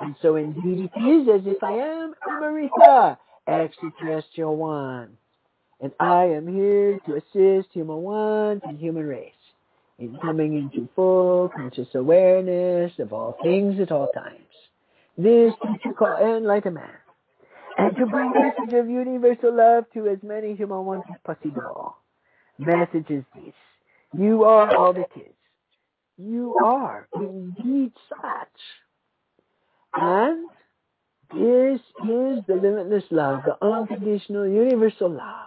And 0.00 0.16
so 0.20 0.34
indeed 0.34 0.90
it 0.92 1.00
is 1.00 1.28
as 1.28 1.46
if 1.46 1.62
I 1.62 1.74
am 1.74 2.14
Amrita, 2.28 3.18
extraterrestrial 3.46 4.56
one. 4.56 5.16
And 5.80 5.92
I 6.00 6.24
am 6.24 6.52
here 6.52 6.98
to 7.06 7.14
assist 7.14 7.68
human 7.72 7.98
one 8.02 8.62
and 8.64 8.80
human 8.80 9.06
race 9.06 9.32
in 10.00 10.18
coming 10.20 10.58
into 10.58 10.88
full 10.96 11.50
conscious 11.50 11.94
awareness 11.94 12.90
of 12.98 13.12
all 13.12 13.36
things 13.44 13.78
at 13.78 13.92
all 13.92 14.08
times. 14.12 14.49
This 15.22 15.52
to 15.82 15.92
call 15.92 16.16
enlightenment 16.16 16.88
and 17.76 17.94
to 17.96 18.06
bring 18.06 18.32
message 18.32 18.72
of 18.72 18.88
universal 18.88 19.54
love 19.54 19.84
to 19.92 20.08
as 20.08 20.18
many 20.22 20.54
human 20.54 20.86
ones 20.86 21.02
as 21.12 21.20
possible. 21.24 21.96
Message 22.58 23.10
is 23.10 23.24
this. 23.34 23.54
You 24.16 24.44
are 24.44 24.74
all 24.74 24.94
that 24.94 25.10
is. 25.16 25.34
You 26.16 26.56
are 26.64 27.06
indeed 27.14 27.92
such. 28.08 28.60
And 29.94 30.48
this 31.34 31.80
is 32.08 32.40
the 32.46 32.58
limitless 32.60 33.04
love, 33.10 33.42
the 33.44 33.62
unconditional 33.62 34.48
universal 34.48 35.10
love. 35.10 35.46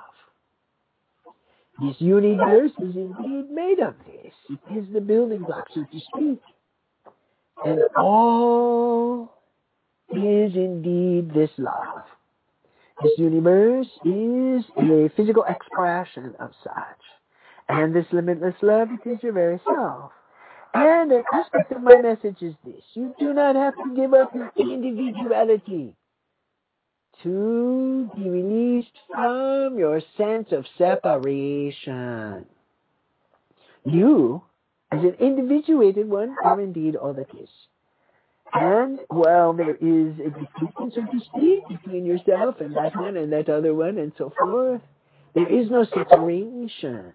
This 1.82 1.96
universe 2.00 2.72
is 2.78 2.96
indeed 2.96 3.50
made 3.50 3.80
of 3.80 3.96
this. 4.06 4.34
It 4.50 4.78
is 4.78 4.94
the 4.94 5.02
building 5.02 5.44
block, 5.44 5.66
so 5.74 5.82
to 5.82 6.00
speak. 6.00 6.42
And 7.66 7.82
all 7.98 9.34
is 10.18 10.56
indeed 10.56 11.34
this 11.34 11.52
love. 11.58 12.04
This 13.02 13.14
universe 13.18 13.88
is 14.06 14.64
a 14.78 15.10
physical 15.16 15.44
expression 15.44 16.36
of 16.40 16.52
such. 16.64 17.02
And 17.70 17.96
this 17.96 18.06
limitless 18.12 18.56
love 18.62 18.90
is 19.06 19.18
your 19.24 19.34
very 19.34 19.60
self. 19.66 20.12
And 20.74 21.12
an 21.12 21.24
aspect 21.32 21.72
of 21.72 21.82
my 21.82 22.02
message 22.02 22.42
is 22.42 22.56
this. 22.66 22.84
You 22.94 23.14
do 23.20 23.34
not 23.34 23.56
have 23.56 23.76
to 23.76 23.96
give 23.96 24.14
up 24.14 24.34
your 24.34 24.52
individuality 24.58 25.96
to 27.24 28.10
be 28.16 28.30
released 28.30 28.98
from 29.12 29.78
your 29.78 30.02
sense 30.18 30.52
of 30.52 30.66
separation. 30.78 32.46
You, 33.86 34.44
as 34.92 35.02
an 35.04 35.16
individuated 35.20 36.10
one, 36.10 36.36
are 36.44 36.60
indeed 36.60 36.96
all 36.96 37.14
that 37.14 37.30
is. 37.40 37.50
And 38.54 39.00
while 39.08 39.54
there 39.54 39.76
is 39.76 40.14
a 40.20 40.30
distinction, 40.30 40.92
so 40.94 41.02
to 41.02 41.20
speak, 41.34 41.68
between 41.68 42.06
yourself 42.06 42.62
and 42.62 42.76
that 42.76 42.96
one 42.96 43.18
and 43.18 43.32
that 43.34 43.50
other 43.50 43.74
one 43.74 43.98
and 43.98 44.12
so 44.18 44.32
forth, 44.38 44.82
there 45.34 45.52
is 45.52 45.72
no 45.72 45.86
separation. 45.86 47.14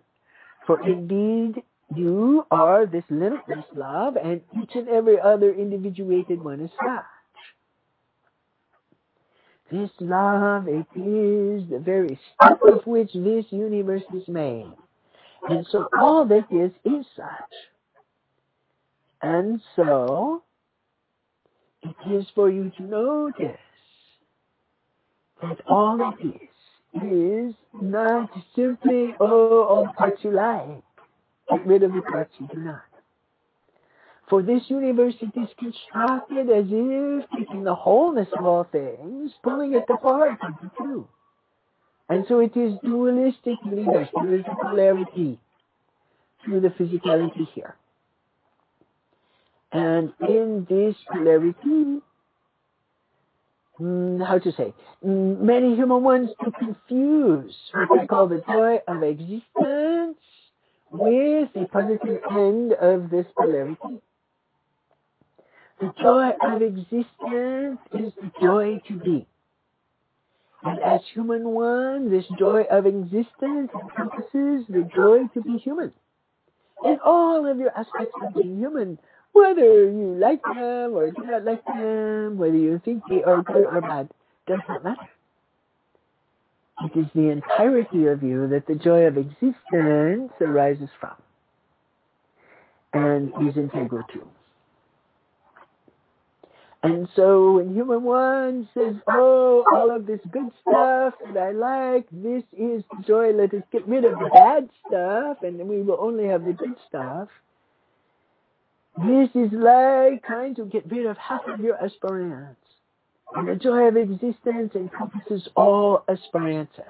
For 0.66 0.84
indeed, 0.86 1.62
you 1.94 2.44
are 2.50 2.86
this 2.86 3.04
limitless 3.08 3.64
love, 3.74 4.16
and 4.16 4.40
each 4.60 4.74
and 4.74 4.88
every 4.88 5.20
other 5.20 5.52
individuated 5.52 6.42
one 6.42 6.60
is 6.60 6.70
such. 6.72 7.04
This 9.70 9.90
love, 10.00 10.66
it 10.66 10.86
is 10.96 11.68
the 11.70 11.78
very 11.78 12.18
stuff 12.34 12.58
of 12.66 12.86
which 12.86 13.12
this 13.12 13.44
universe 13.50 14.02
is 14.14 14.26
made. 14.26 14.72
And 15.48 15.66
so 15.70 15.88
all 15.98 16.24
that 16.26 16.46
is, 16.50 16.72
is 16.84 17.06
such. 17.14 17.54
And 19.22 19.60
so, 19.76 20.42
it 21.82 22.12
is 22.12 22.26
for 22.34 22.50
you 22.50 22.70
to 22.76 22.82
notice 22.82 23.58
that 25.42 25.58
all 25.68 25.96
that 25.98 26.14
is, 26.24 27.02
is 27.02 27.54
not 27.80 28.30
simply, 28.56 29.14
oh, 29.20 29.64
all 29.64 29.86
the 29.86 29.92
parts 29.92 30.22
you 30.22 30.30
like. 30.32 30.82
Get 31.50 31.66
rid 31.66 31.82
of 31.82 31.92
the 31.92 32.02
parts 32.02 32.34
you 32.38 32.48
do 32.52 32.60
not. 32.60 32.82
For 34.28 34.42
this 34.42 34.62
universe 34.68 35.14
it 35.20 35.40
is 35.40 35.48
constructed 35.58 36.50
as 36.50 36.66
if 36.68 37.24
taking 37.36 37.64
the 37.64 37.74
wholeness 37.74 38.28
of 38.38 38.44
all 38.44 38.64
things, 38.64 39.32
pulling 39.42 39.72
it 39.72 39.84
apart 39.88 40.38
into 40.42 40.70
two. 40.76 41.08
And 42.10 42.24
so 42.28 42.40
it 42.40 42.56
is 42.56 42.74
dualistic 42.84 43.56
universe. 43.64 44.08
There 44.14 44.34
is 44.34 44.44
a 44.50 44.54
polarity 44.62 45.38
to 46.44 46.60
the 46.60 46.68
physicality 46.68 47.46
here. 47.54 47.76
And 49.72 50.12
in 50.26 50.66
this 50.68 50.96
polarity, 51.12 52.00
mm, 53.78 54.26
how 54.26 54.38
to 54.38 54.52
say, 54.52 54.72
mm, 55.04 55.40
many 55.40 55.74
human 55.74 56.02
ones 56.02 56.30
to 56.42 56.50
confuse 56.52 57.54
what 57.72 58.00
we 58.00 58.06
call 58.06 58.28
the 58.28 58.42
joy 58.46 58.80
of 58.88 59.02
existence 59.02 60.16
with 60.90 61.52
the 61.54 61.68
positive 61.70 62.20
end 62.30 62.72
of 62.72 63.10
this 63.10 63.26
polarity. 63.36 64.00
The 65.80 65.92
joy 66.00 66.30
of 66.40 66.62
existence 66.62 67.78
is 67.92 68.12
the 68.20 68.30
joy 68.40 68.80
to 68.88 68.94
be. 68.94 69.26
And 70.64 70.80
as 70.80 71.00
human 71.14 71.50
one, 71.50 72.10
this 72.10 72.24
joy 72.38 72.62
of 72.62 72.86
existence 72.86 73.70
encompasses 73.74 74.66
the 74.68 74.88
joy 74.94 75.28
to 75.34 75.40
be 75.42 75.58
human. 75.58 75.92
In 76.84 76.98
all 77.04 77.46
of 77.46 77.58
your 77.58 77.70
aspects 77.70 78.14
of 78.22 78.34
being 78.34 78.58
human, 78.58 78.98
whether 79.32 79.90
you 79.90 80.16
like 80.18 80.42
them 80.42 80.94
or 80.94 81.10
do 81.10 81.22
not 81.24 81.44
like 81.44 81.64
them, 81.64 82.38
whether 82.38 82.56
you 82.56 82.80
think 82.84 83.02
they 83.08 83.22
are 83.22 83.42
good 83.42 83.64
or 83.64 83.80
bad, 83.80 84.10
does 84.46 84.60
not 84.68 84.84
matter. 84.84 85.08
It 86.84 86.96
is 86.96 87.06
the 87.14 87.30
entirety 87.30 88.06
of 88.06 88.22
you 88.22 88.46
that 88.48 88.66
the 88.66 88.76
joy 88.76 89.02
of 89.06 89.16
existence 89.16 90.32
arises 90.40 90.88
from 91.00 91.16
and 92.92 93.32
is 93.48 93.56
integral 93.56 94.04
to. 94.12 94.26
And 96.82 97.08
so 97.16 97.54
when 97.54 97.74
human 97.74 98.04
one 98.04 98.68
says, 98.72 98.94
oh, 99.08 99.64
all 99.74 99.90
of 99.90 100.06
this 100.06 100.20
good 100.30 100.50
stuff 100.62 101.14
that 101.34 101.36
I 101.36 101.50
like, 101.50 102.06
this 102.12 102.44
is 102.56 102.84
joy, 103.04 103.32
let 103.32 103.52
us 103.52 103.62
get 103.72 103.86
rid 103.88 104.04
of 104.04 104.12
the 104.12 104.30
bad 104.32 104.70
stuff 104.86 105.38
and 105.42 105.58
we 105.68 105.82
will 105.82 105.98
only 106.00 106.26
have 106.26 106.44
the 106.44 106.52
good 106.52 106.76
stuff. 106.86 107.28
This 109.06 109.28
is 109.34 109.52
like 109.52 110.24
trying 110.24 110.56
to 110.56 110.64
get 110.64 110.90
rid 110.90 111.06
of 111.06 111.16
half 111.18 111.42
of 111.46 111.60
your 111.60 111.76
aspirants. 111.82 112.60
And 113.34 113.46
the 113.46 113.54
joy 113.54 113.86
of 113.86 113.96
existence 113.96 114.72
encompasses 114.74 115.48
all 115.54 116.02
aspirances. 116.08 116.82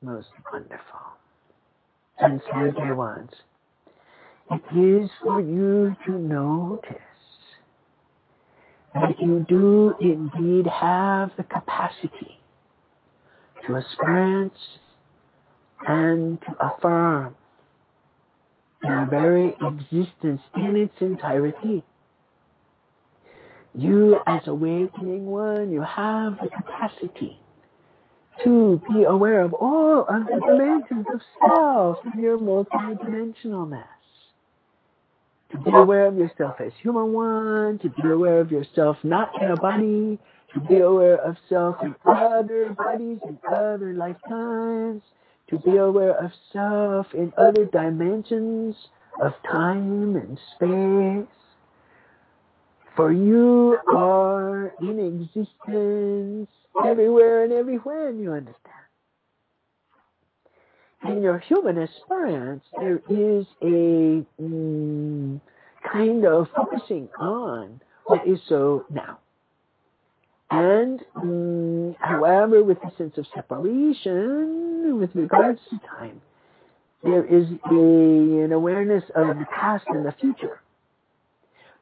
Most 0.00 0.28
wonderful. 0.52 1.00
And 2.18 2.40
so, 2.46 2.70
dear 2.70 2.94
ones, 2.94 3.30
it 4.50 4.62
is 4.76 5.10
for 5.22 5.40
you 5.40 5.96
to 6.06 6.12
notice 6.12 6.96
that 8.94 9.18
you 9.20 9.44
do 9.48 9.94
indeed 10.00 10.66
have 10.66 11.30
the 11.36 11.42
capacity 11.42 12.38
to 13.66 13.76
experience 13.76 14.58
and 15.86 16.40
to 16.42 16.54
affirm 16.60 17.34
your 18.82 19.06
very 19.06 19.56
existence 19.60 20.40
in 20.54 20.76
its 20.76 20.94
entirety. 21.00 21.82
You, 23.74 24.18
as 24.26 24.42
awakening 24.46 25.26
one, 25.26 25.70
you 25.70 25.82
have 25.82 26.38
the 26.42 26.48
capacity 26.48 27.38
to 28.44 28.80
be 28.92 29.04
aware 29.04 29.42
of 29.42 29.54
all 29.54 30.00
of 30.08 30.26
the 30.26 30.40
dimensions 30.46 31.06
of 31.12 31.20
self 31.40 31.98
in 32.14 32.20
your 32.22 32.38
multidimensionalness 32.38 33.84
to 35.50 35.58
be 35.58 35.70
aware 35.70 36.06
of 36.06 36.16
yourself 36.16 36.56
as 36.60 36.72
human 36.82 37.12
one, 37.12 37.78
to 37.78 37.88
be 38.02 38.08
aware 38.08 38.40
of 38.40 38.50
yourself 38.50 38.96
not 39.02 39.30
in 39.40 39.50
a 39.50 39.56
body, 39.56 40.18
to 40.52 40.60
be 40.68 40.78
aware 40.78 41.16
of 41.16 41.36
self 41.48 41.76
in 41.82 41.94
other 42.04 42.74
bodies 42.76 43.18
in 43.28 43.38
other 43.52 43.94
lifetimes, 43.94 45.02
to 45.48 45.58
be 45.58 45.76
aware 45.76 46.16
of 46.16 46.32
self 46.52 47.06
in 47.14 47.32
other 47.36 47.64
dimensions 47.64 48.74
of 49.20 49.32
time 49.50 50.16
and 50.16 50.38
space. 50.54 51.32
For 52.96 53.12
you 53.12 53.78
are 53.88 54.72
in 54.80 54.98
existence 54.98 56.48
everywhere 56.84 57.44
and 57.44 57.52
everywhere, 57.52 58.08
and 58.08 58.20
you 58.20 58.32
understand 58.32 58.76
in 61.08 61.22
your 61.22 61.38
human 61.38 61.78
experience, 61.78 62.64
there 62.78 63.00
is 63.08 63.46
a 63.62 64.24
mm, 64.40 65.40
kind 65.92 66.26
of 66.26 66.48
focusing 66.54 67.08
on 67.18 67.80
what 68.06 68.26
is 68.26 68.40
so 68.48 68.84
now. 68.90 69.18
And 70.50 71.00
mm, 71.16 71.96
however, 71.98 72.62
with 72.62 72.78
a 72.78 72.96
sense 72.96 73.18
of 73.18 73.26
separation 73.34 74.98
with 75.00 75.10
regards 75.14 75.60
to 75.70 75.78
time, 75.98 76.20
there 77.02 77.24
is 77.24 77.46
a, 77.70 78.44
an 78.44 78.52
awareness 78.52 79.04
of 79.14 79.38
the 79.38 79.46
past 79.54 79.84
and 79.88 80.06
the 80.06 80.12
future. 80.20 80.60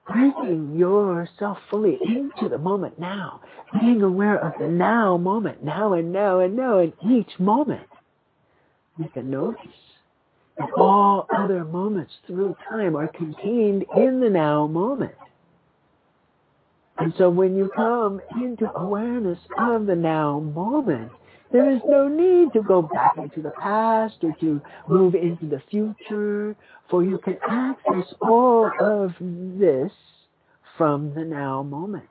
Bringing 0.06 0.76
yourself 0.76 1.58
fully 1.70 1.98
into 2.04 2.48
the 2.48 2.58
moment 2.58 2.98
now, 2.98 3.40
being 3.80 4.02
aware 4.02 4.38
of 4.38 4.52
the 4.58 4.68
now 4.68 5.16
moment, 5.16 5.64
now 5.64 5.94
and 5.94 6.12
now 6.12 6.40
and 6.40 6.54
now, 6.56 6.78
in 6.78 6.92
each 7.10 7.38
moment 7.38 7.88
you 8.98 9.08
can 9.12 9.30
notice 9.30 9.60
that 10.58 10.70
all 10.76 11.26
other 11.36 11.64
moments 11.64 12.12
through 12.26 12.54
time 12.68 12.96
are 12.96 13.08
contained 13.08 13.84
in 13.96 14.20
the 14.20 14.30
now 14.30 14.66
moment. 14.66 15.14
And 16.98 17.12
so 17.18 17.28
when 17.28 17.56
you 17.56 17.70
come 17.74 18.20
into 18.40 18.70
awareness 18.76 19.38
of 19.58 19.86
the 19.86 19.96
now 19.96 20.38
moment, 20.40 21.10
there 21.52 21.70
is 21.70 21.80
no 21.86 22.08
need 22.08 22.52
to 22.52 22.62
go 22.62 22.82
back 22.82 23.16
into 23.16 23.42
the 23.42 23.50
past 23.50 24.16
or 24.22 24.34
to 24.40 24.60
move 24.88 25.14
into 25.14 25.46
the 25.46 25.62
future, 25.70 26.56
for 26.90 27.04
you 27.04 27.18
can 27.18 27.36
access 27.48 28.12
all 28.20 28.70
of 28.80 29.12
this 29.20 29.92
from 30.76 31.14
the 31.14 31.24
now 31.24 31.62
moment. 31.62 32.08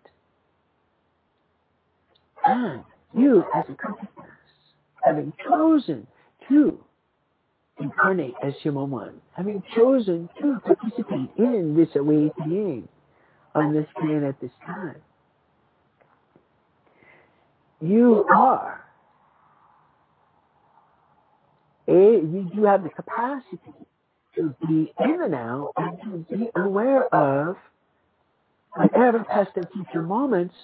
And 2.45 2.83
you, 3.13 3.43
as 3.55 3.65
a 3.69 3.75
consciousness, 3.75 4.27
having 5.03 5.33
chosen 5.47 6.07
to 6.49 6.77
incarnate 7.79 8.35
as 8.43 8.53
human 8.61 8.89
one, 8.91 9.21
having 9.35 9.63
chosen 9.75 10.29
to 10.41 10.59
participate 10.65 11.29
in 11.37 11.75
this 11.75 11.89
awakening 11.95 12.87
on 13.55 13.73
this 13.73 13.87
planet 13.97 14.23
at 14.23 14.41
this 14.41 14.51
time. 14.65 14.95
You 17.81 18.25
are 18.33 18.83
a, 21.87 21.91
you 21.91 22.49
do 22.55 22.63
have 22.63 22.83
the 22.83 22.89
capacity 22.89 23.59
to 24.35 24.55
be 24.67 24.93
in 24.99 25.17
the 25.17 25.27
now 25.27 25.71
and 25.75 26.27
to 26.27 26.35
be 26.37 26.49
aware 26.55 27.03
of 27.13 27.57
whatever 28.75 29.23
past 29.23 29.51
and 29.55 29.67
future 29.73 30.01
moments 30.01 30.55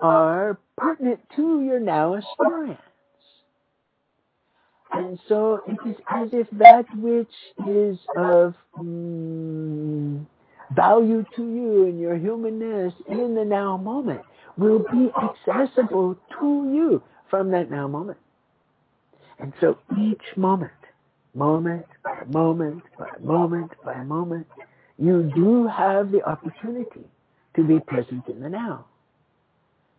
are 0.00 0.58
pertinent 0.76 1.20
to 1.36 1.62
your 1.62 1.80
now 1.80 2.14
experience. 2.14 2.80
And 4.92 5.18
so 5.28 5.60
it 5.66 5.78
is 5.88 5.96
as 6.08 6.28
if 6.32 6.46
that 6.52 6.86
which 6.96 7.32
is 7.66 7.98
of 8.16 8.54
mm, 8.78 10.24
value 10.72 11.24
to 11.36 11.42
you 11.42 11.86
in 11.86 11.98
your 11.98 12.16
humanness 12.16 12.92
in 13.08 13.34
the 13.34 13.44
now 13.44 13.76
moment 13.76 14.20
will 14.56 14.80
be 14.92 15.10
accessible 15.22 16.16
to 16.38 16.70
you 16.72 17.02
from 17.30 17.50
that 17.50 17.70
now 17.70 17.88
moment. 17.88 18.18
And 19.38 19.52
so 19.60 19.78
each 20.00 20.36
moment, 20.36 20.72
moment 21.34 21.86
by 22.02 22.22
moment 22.28 22.82
by 22.98 23.10
moment 23.20 23.72
by 23.84 24.02
moment, 24.02 24.46
you 24.98 25.30
do 25.34 25.66
have 25.66 26.12
the 26.12 26.22
opportunity 26.22 27.04
to 27.56 27.64
be 27.64 27.80
present 27.80 28.28
in 28.28 28.40
the 28.40 28.48
now. 28.48 28.86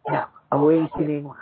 Now, 0.07 0.29
awakening 0.51 1.23
ones. 1.23 1.39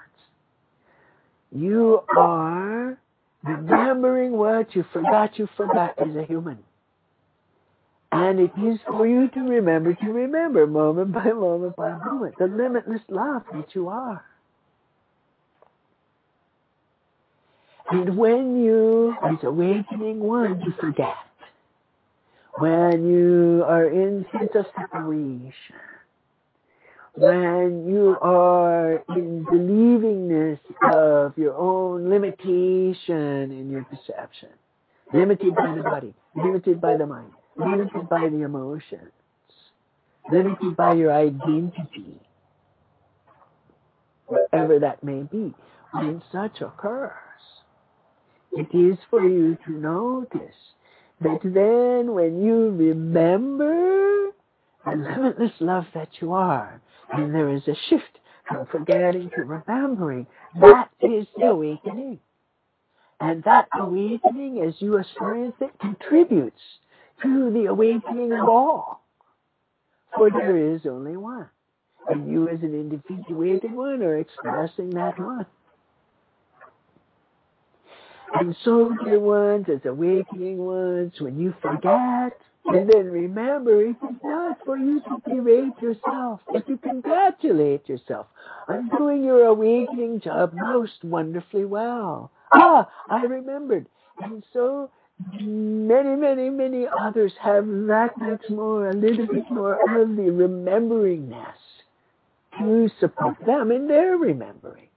You 1.51 2.01
are 2.17 2.97
Remembering 3.43 4.31
what 4.31 4.73
you 4.73 4.85
forgot 4.93 5.37
you 5.37 5.49
forgot 5.57 5.95
as 5.99 6.15
a 6.15 6.23
human. 6.23 6.59
And 8.15 8.39
it 8.39 8.51
is 8.63 8.79
for 8.85 9.07
you 9.07 9.27
to 9.29 9.39
remember 9.39 9.95
to 9.95 10.05
remember 10.05 10.67
moment 10.67 11.13
by 11.13 11.31
moment 11.31 11.75
by 11.75 11.97
moment 11.97 12.35
the 12.37 12.45
limitless 12.45 13.01
love 13.09 13.41
that 13.51 13.73
you 13.73 13.87
are. 13.87 14.23
And 17.89 18.15
when 18.15 18.63
you, 18.63 19.15
as 19.25 19.37
awakening 19.41 20.19
one, 20.19 20.61
you 20.61 20.73
forget, 20.79 21.15
when 22.59 23.07
you 23.07 23.63
are 23.65 23.85
in 23.85 24.27
sense 24.31 24.51
of 24.53 24.67
separation, 24.79 25.75
when 27.15 27.87
you 27.87 28.15
are 28.21 29.03
in 29.09 29.43
believingness 29.43 30.59
of 30.93 31.35
your 31.35 31.55
own 31.55 32.11
limitation 32.11 33.51
in 33.51 33.71
your 33.71 33.85
perception, 33.85 34.49
limited 35.11 35.55
by 35.55 35.73
the 35.75 35.81
body, 35.81 36.13
limited 36.35 36.79
by 36.79 36.95
the 36.95 37.07
mind, 37.07 37.31
limited 37.55 38.09
by 38.09 38.29
the 38.29 38.41
emotions, 38.41 39.11
limited 40.31 40.75
by 40.75 40.93
your 40.93 41.11
identity, 41.13 42.19
whatever 44.27 44.79
that 44.79 45.03
may 45.03 45.23
be, 45.23 45.53
when 45.91 46.21
such 46.31 46.61
occurs, 46.61 47.11
it 48.51 48.75
is 48.75 48.97
for 49.09 49.27
you 49.27 49.57
to 49.65 49.71
notice. 49.71 50.55
That 51.21 51.39
then 51.43 52.13
when 52.13 52.41
you 52.43 52.71
remember 52.71 54.31
the 54.85 54.91
limitless 54.91 55.53
love 55.59 55.85
that 55.93 56.09
you 56.19 56.33
are, 56.33 56.81
and 57.13 57.33
there 57.33 57.49
is 57.49 57.67
a 57.67 57.75
shift 57.89 58.19
from 58.47 58.65
forgetting 58.67 59.29
to 59.35 59.43
remembering, 59.43 60.27
that 60.59 60.89
is 60.99 61.27
the 61.37 61.45
awakening. 61.45 62.19
And 63.19 63.43
that 63.43 63.69
awakening, 63.73 64.61
as 64.67 64.73
you 64.79 64.97
experience 64.97 65.55
it, 65.61 65.71
contributes 65.79 66.59
to 67.21 67.51
the 67.51 67.65
awakening 67.65 68.33
of 68.33 68.47
all. 68.47 69.05
For 70.15 70.29
there 70.29 70.57
is 70.57 70.81
only 70.85 71.17
one. 71.17 71.49
And 72.09 72.29
you 72.29 72.49
as 72.49 72.61
an 72.61 72.73
individuated 72.73 73.71
one 73.71 74.03
are 74.03 74.17
expressing 74.17 74.89
that 74.91 75.19
one. 75.19 75.45
And 78.33 78.55
so, 78.63 78.91
dear 79.03 79.19
ones, 79.19 79.67
as 79.69 79.85
awakening 79.85 80.57
ones, 80.57 81.13
when 81.19 81.39
you 81.39 81.53
forget, 81.61 82.33
and 82.65 82.89
then 82.89 83.11
remember, 83.11 83.83
it 83.83 83.89
is 83.89 84.17
not 84.23 84.57
for 84.65 84.77
you 84.77 85.01
to 85.01 85.21
berate 85.25 85.79
yourself, 85.81 86.39
but 86.51 86.65
to 86.67 86.77
congratulate 86.77 87.87
yourself 87.87 88.27
on 88.67 88.89
doing 88.97 89.23
your 89.23 89.45
awakening 89.45 90.21
job 90.21 90.53
most 90.53 91.03
wonderfully 91.03 91.65
well. 91.65 92.31
Ah, 92.53 92.89
I 93.09 93.23
remembered. 93.23 93.87
And 94.21 94.43
so 94.53 94.89
many, 95.19 96.15
many, 96.15 96.49
many 96.49 96.85
others 96.87 97.33
have 97.41 97.65
that 97.65 98.17
much 98.17 98.43
more, 98.49 98.89
a 98.89 98.93
little 98.93 99.27
bit 99.27 99.49
more 99.49 99.73
of 100.01 100.15
the 100.15 100.23
rememberingness 100.23 101.55
to 102.59 102.89
support 102.99 103.35
them 103.45 103.71
in 103.71 103.87
their 103.87 104.17
remembering. 104.17 104.87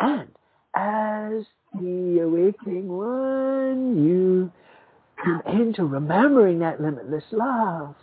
And 0.00 0.28
as 0.74 1.44
the 1.74 2.20
awakening 2.22 2.88
one, 2.88 4.04
you 4.04 4.52
come 5.22 5.42
into 5.46 5.84
remembering 5.84 6.58
that 6.60 6.80
limitless 6.80 7.24
love. 7.32 7.94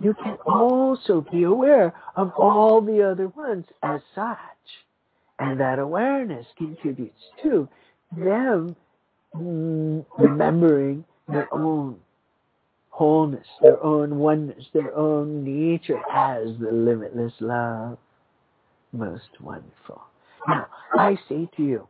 You 0.00 0.14
can 0.14 0.38
also 0.46 1.26
be 1.30 1.42
aware 1.42 1.92
of 2.16 2.32
all 2.36 2.80
the 2.80 3.02
other 3.02 3.28
ones 3.28 3.66
as 3.82 4.00
such. 4.14 4.38
And 5.38 5.60
that 5.60 5.78
awareness 5.78 6.46
contributes 6.56 7.20
to 7.42 7.68
them 8.16 8.76
remembering 9.34 11.04
their 11.28 11.52
own 11.52 11.98
wholeness, 12.90 13.46
their 13.62 13.82
own 13.82 14.18
oneness, 14.18 14.64
their 14.72 14.94
own 14.96 15.44
nature 15.44 16.00
as 16.12 16.48
the 16.60 16.70
limitless 16.70 17.32
love. 17.40 17.98
Most 18.92 19.40
wonderful. 19.40 20.02
Now, 20.48 20.66
I 20.94 21.16
say 21.28 21.48
to 21.56 21.62
you, 21.62 21.88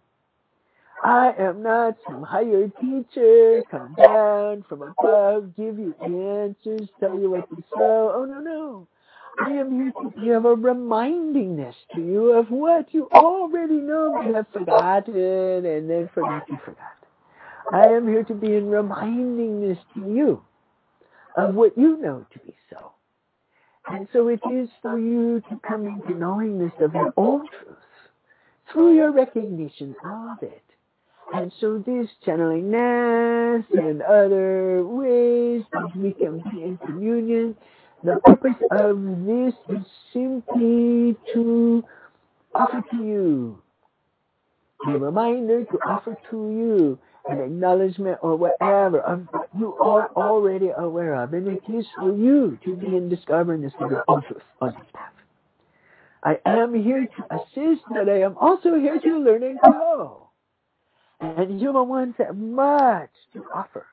I 1.03 1.33
am 1.39 1.63
not 1.63 1.97
some 2.07 2.23
higher 2.23 2.69
teacher, 2.81 3.63
come 3.71 3.95
down 3.97 4.65
from 4.69 4.83
above, 4.83 5.57
give 5.57 5.79
you 5.79 5.95
answers, 6.03 6.89
tell 7.01 7.19
you 7.19 7.31
what 7.31 7.49
to 7.49 7.57
sow. 7.75 8.13
Oh, 8.15 8.27
no, 8.27 8.41
no. 8.41 8.87
I 9.43 9.51
am 9.53 9.73
here 9.73 9.93
to 9.93 10.11
give 10.23 10.45
a 10.45 10.55
remindingness 10.57 11.75
to 11.95 12.01
you 12.03 12.33
of 12.33 12.51
what 12.51 12.93
you 12.93 13.09
already 13.13 13.77
know 13.77 14.21
but 14.23 14.35
have 14.35 14.47
forgotten 14.53 15.65
and 15.65 15.89
then 15.89 16.11
forgot 16.13 16.43
you 16.51 16.59
forgot. 16.65 17.00
I 17.73 17.87
am 17.87 18.09
here 18.09 18.25
to 18.25 18.35
be 18.35 18.55
in 18.55 18.67
remindingness 18.67 19.79
to 19.95 20.01
you 20.01 20.43
of 21.37 21.55
what 21.55 21.77
you 21.77 21.97
know 21.99 22.27
to 22.33 22.39
be 22.41 22.55
so. 22.69 22.93
And 23.89 24.09
so 24.13 24.29
it 24.29 24.41
is 24.53 24.69
for 24.83 24.99
you 24.99 25.43
to 25.51 25.61
come 25.67 25.87
into 25.87 26.15
knowingness 26.19 26.73
of 26.81 26.95
your 26.95 27.13
own 27.17 27.47
truth 27.49 27.79
through 28.73 28.95
your 28.95 29.13
recognition 29.13 29.95
of 30.05 30.43
it. 30.43 30.63
And 31.33 31.53
so 31.61 31.79
this 31.79 32.09
channeling 32.25 32.71
mass 32.71 33.65
and 33.73 34.03
other 34.03 34.85
ways 34.85 35.63
that 35.73 35.97
we 35.97 36.13
can 36.13 36.43
be 36.51 36.63
in 36.63 36.79
communion, 36.85 37.57
the 38.03 38.21
purpose 38.25 38.57
of 38.71 38.99
this 39.27 39.55
is 39.69 39.87
simply 40.13 41.17
to 41.33 41.85
offer 42.55 42.83
to 42.91 42.97
you 42.97 43.63
a 44.87 44.99
reminder 44.99 45.65
to 45.65 45.79
offer 45.87 46.17
to 46.31 46.37
you 46.37 46.99
an 47.29 47.41
acknowledgement 47.41 48.19
or 48.23 48.37
whatever 48.37 49.01
of 49.01 49.27
what 49.31 49.49
you 49.59 49.75
are 49.77 50.11
already 50.17 50.71
aware 50.77 51.15
of. 51.15 51.33
And 51.35 51.49
it 51.49 51.63
is 51.73 51.87
for 51.99 52.15
you 52.15 52.59
to 52.65 52.77
begin 52.77 53.09
discovering 53.09 53.63
this 53.63 53.73
own 54.09 54.23
truth 54.23 54.43
on 54.61 54.73
path. 54.93 55.13
I 56.23 56.39
am 56.45 56.75
here 56.75 57.07
to 57.07 57.35
assist, 57.35 57.83
but 57.91 58.09
I 58.09 58.21
am 58.21 58.37
also 58.37 58.79
here 58.79 59.01
to 59.01 59.19
learn 59.19 59.43
and 59.43 59.59
grow. 59.59 60.29
And 61.21 61.61
human 61.61 61.89
ones 61.89 62.15
have 62.19 62.37
much 62.37 63.11
to 63.35 63.45
offer 63.55 63.87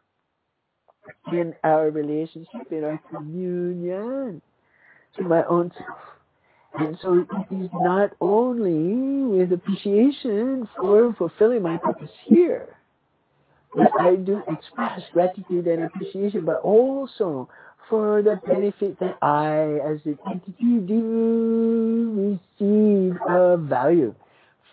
in 1.32 1.54
our 1.64 1.90
relationship, 1.90 2.72
in 2.72 2.84
our 2.84 3.02
communion 3.10 4.42
to 5.16 5.24
my 5.24 5.44
own 5.46 5.72
self. 5.78 6.00
And 6.80 6.98
so 7.02 7.14
it 7.20 7.56
is 7.56 7.70
not 7.74 8.12
only 8.22 9.38
with 9.38 9.54
appreciation 9.54 10.68
for 10.76 11.14
fulfilling 11.18 11.64
my 11.64 11.78
purpose 11.78 12.12
here 12.26 12.77
I 14.00 14.16
do 14.16 14.42
express 14.48 15.02
gratitude 15.14 15.68
and 15.68 15.84
appreciation, 15.84 16.46
but 16.46 16.62
also 16.62 17.50
for 17.90 18.22
the 18.22 18.40
benefit 18.46 19.00
that 19.00 19.18
I, 19.22 19.80
as 19.86 20.00
an 20.06 20.18
entity, 20.30 20.80
do 20.86 22.40
receive 22.60 23.18
of 23.28 23.62
value 23.62 24.14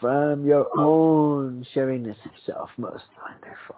from 0.00 0.46
your 0.46 0.68
own 0.78 1.66
sharingness 1.74 2.16
of 2.24 2.32
self. 2.44 2.70
Most 2.76 3.04
wonderful. 3.22 3.76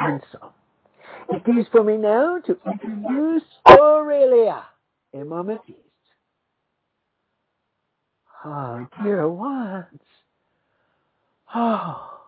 And 0.00 0.22
so, 0.32 0.52
it 1.30 1.58
is 1.58 1.66
for 1.70 1.84
me 1.84 1.96
now 1.96 2.40
to 2.40 2.58
introduce 2.66 3.42
Aurelia 3.68 4.64
in 5.12 5.28
Mama 5.28 5.58
Peace. 5.66 5.76
Oh, 8.44 8.50
ah, 8.50 8.88
dear 9.04 9.28
ones. 9.28 10.00
Oh, 11.54 12.21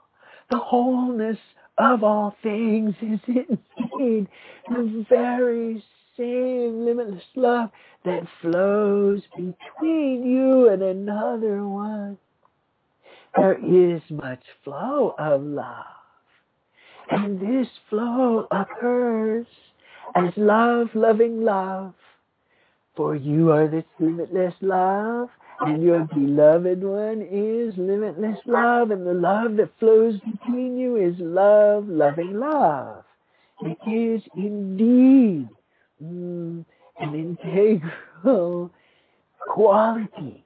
the 0.55 0.61
wholeness 0.61 1.39
of 1.79 2.05
all 2.05 2.37
things 2.41 2.95
is 3.03 3.19
indeed 3.27 4.29
the 4.69 5.05
very 5.09 5.83
same 6.17 6.85
limitless 6.85 7.25
love 7.35 7.71
that 8.05 8.23
flows 8.41 9.21
between 9.35 10.23
you 10.25 10.69
and 10.69 10.81
another 10.81 11.67
one. 11.67 12.17
There 13.35 13.55
is 13.55 14.01
much 14.11 14.43
flow 14.63 15.17
of 15.19 15.43
love. 15.43 15.87
And 17.11 17.41
this 17.41 17.67
flow 17.91 18.47
occurs 18.53 19.47
as 20.15 20.33
love, 20.37 20.87
loving 20.95 21.43
love. 21.43 21.95
For 22.95 23.17
you 23.17 23.51
are 23.51 23.67
this 23.67 23.85
limitless 23.99 24.55
love, 24.61 25.31
and 25.61 25.83
your 25.83 26.05
beloved 26.05 26.83
one 26.83 27.23
is 27.23 27.75
limitless 27.77 28.39
love, 28.47 28.91
and 28.91 29.07
the 29.07 29.15
love 29.15 29.57
that 29.57 29.71
flows 29.79 30.19
between 30.21 30.77
you 30.79 30.97
is 30.97 31.15
love, 31.19 31.89
loving 31.89 32.39
love. 32.39 33.05
It 33.63 33.79
is 33.89 34.23
indeed 34.37 35.49
mm, 36.03 36.65
an 36.99 37.15
integral 37.15 38.71
quality 39.49 40.45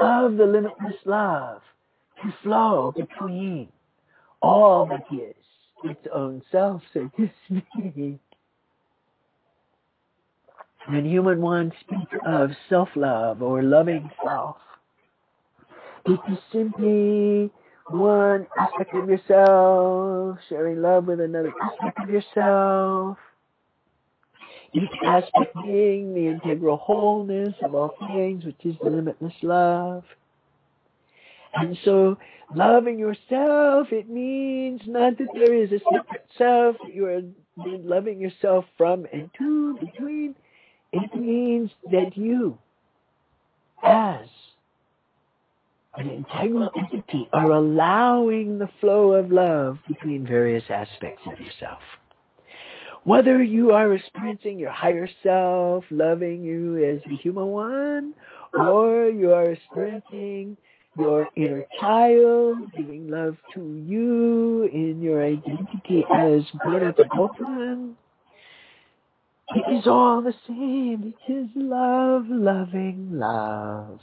of 0.00 0.36
the 0.36 0.46
limitless 0.46 0.96
love 1.04 1.60
to 2.22 2.34
flow 2.42 2.92
between 2.96 3.68
all 4.40 4.86
that 4.86 5.04
is 5.14 5.34
its 5.84 6.06
own 6.12 6.42
self, 6.50 6.82
so 6.92 7.10
to 7.16 7.30
speak. 7.46 8.18
When 10.88 11.04
human 11.04 11.42
ones 11.42 11.74
speak 11.80 12.08
of 12.24 12.50
self-love 12.70 13.42
or 13.42 13.62
loving 13.62 14.10
self, 14.24 14.56
it 16.06 16.18
is 16.32 16.38
simply 16.50 17.50
one 17.90 18.46
aspect 18.58 18.94
of 18.94 19.06
yourself, 19.06 20.38
sharing 20.48 20.80
love 20.80 21.04
with 21.06 21.20
another 21.20 21.52
aspect 21.62 21.98
of 22.02 22.08
yourself, 22.08 23.18
each 24.72 24.90
aspect 25.04 25.54
being 25.62 26.14
the 26.14 26.26
integral 26.26 26.78
wholeness 26.78 27.54
of 27.62 27.74
all 27.74 27.94
things, 28.12 28.46
which 28.46 28.64
is 28.64 28.76
the 28.82 28.88
limitless 28.88 29.34
love. 29.42 30.04
And 31.52 31.76
so 31.84 32.16
loving 32.54 32.98
yourself, 32.98 33.88
it 33.92 34.08
means 34.08 34.80
not 34.86 35.18
that 35.18 35.28
there 35.34 35.52
is 35.52 35.70
a 35.70 35.80
separate 35.92 36.26
self 36.38 36.76
you 36.90 37.04
are 37.06 37.22
loving 37.56 38.18
yourself 38.20 38.64
from 38.78 39.06
and 39.12 39.28
to, 39.36 39.78
between. 39.80 40.34
It 40.92 41.14
means 41.14 41.70
that 41.90 42.16
you 42.16 42.58
as 43.82 44.26
an 45.96 46.10
integral 46.10 46.70
entity 46.76 47.28
are 47.32 47.50
allowing 47.50 48.58
the 48.58 48.68
flow 48.80 49.12
of 49.12 49.30
love 49.30 49.78
between 49.88 50.26
various 50.26 50.64
aspects 50.70 51.22
of 51.26 51.38
yourself. 51.40 51.80
Whether 53.04 53.42
you 53.42 53.72
are 53.72 53.94
experiencing 53.94 54.58
your 54.58 54.70
higher 54.70 55.08
self 55.22 55.84
loving 55.90 56.42
you 56.42 56.76
as 56.84 57.00
the 57.08 57.16
human 57.16 57.46
one, 57.46 58.14
or 58.54 59.06
you 59.06 59.32
are 59.32 59.50
experiencing 59.50 60.56
your 60.98 61.28
inner 61.36 61.64
child 61.80 62.58
giving 62.76 63.08
love 63.08 63.36
to 63.54 63.60
you 63.86 64.64
in 64.72 65.00
your 65.00 65.24
identity 65.24 66.04
as 66.12 66.42
Buddha 66.64 66.94
the 66.96 67.04
Gothan, 67.04 67.94
it 69.54 69.78
is 69.78 69.86
all 69.86 70.22
the 70.22 70.34
same. 70.46 71.14
It 71.14 71.32
is 71.32 71.48
love, 71.54 72.24
loving 72.28 73.10
love. 73.12 74.00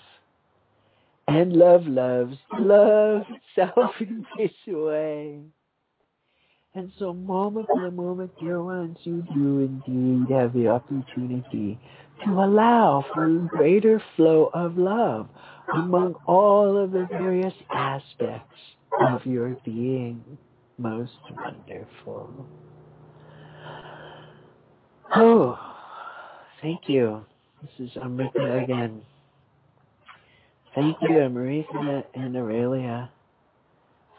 And 1.27 1.53
love 1.53 1.87
loves 1.87 2.37
love 2.59 3.23
itself 3.29 3.91
in 3.99 4.25
this 4.37 4.51
way. 4.67 5.39
And 6.75 6.91
so 6.99 7.13
moment 7.13 7.67
by 7.73 7.89
moment, 7.89 8.31
dear 8.39 8.61
ones, 8.61 8.97
you 9.03 9.23
do 9.33 9.59
indeed 9.59 10.29
have 10.33 10.53
the 10.53 10.67
opportunity 10.67 11.79
to 12.25 12.31
allow 12.31 13.05
for 13.13 13.25
a 13.25 13.47
greater 13.47 14.01
flow 14.15 14.49
of 14.53 14.77
love 14.77 15.29
among 15.73 16.15
all 16.27 16.77
of 16.77 16.91
the 16.91 17.07
various 17.09 17.53
aspects 17.73 18.59
of 18.99 19.25
your 19.25 19.57
being. 19.63 20.37
Most 20.77 21.13
wonderful. 21.31 22.45
Oh, 25.13 25.57
thank 26.61 26.87
you. 26.87 27.25
This 27.61 27.89
is 27.89 27.97
Amrita 27.97 28.63
again. 28.63 29.01
Thank 30.73 30.97
you, 31.01 31.19
Amrita 31.19 32.03
and 32.15 32.35
Aurelia, 32.35 33.09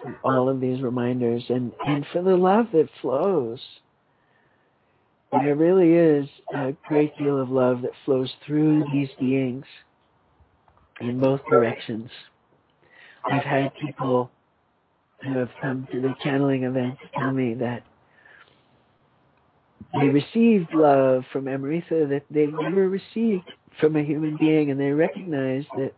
for 0.02 0.18
all 0.24 0.48
of 0.48 0.60
these 0.60 0.80
reminders 0.80 1.44
and, 1.48 1.72
and 1.86 2.06
for 2.12 2.22
the 2.22 2.36
love 2.36 2.66
that 2.72 2.88
flows. 3.02 3.60
There 5.32 5.56
really 5.56 5.92
is 5.92 6.28
a 6.54 6.72
great 6.88 7.16
deal 7.18 7.40
of 7.40 7.50
love 7.50 7.82
that 7.82 7.90
flows 8.04 8.32
through 8.46 8.84
these 8.92 9.08
beings 9.20 9.64
in 11.00 11.20
both 11.20 11.40
directions. 11.50 12.10
I've 13.30 13.42
had 13.42 13.72
people 13.74 14.30
who 15.22 15.36
have 15.36 15.50
come 15.60 15.86
to 15.92 16.00
the 16.00 16.14
channeling 16.22 16.62
events 16.62 17.02
tell 17.18 17.32
me 17.32 17.54
that 17.54 17.82
they 19.98 20.08
received 20.08 20.74
love 20.74 21.24
from 21.32 21.48
Amrita 21.48 22.06
that 22.10 22.24
they 22.30 22.46
never 22.46 22.88
received 22.88 23.50
from 23.80 23.96
a 23.96 24.02
human 24.02 24.36
being, 24.36 24.70
and 24.70 24.80
they 24.80 24.90
recognized 24.90 25.68
that 25.76 25.92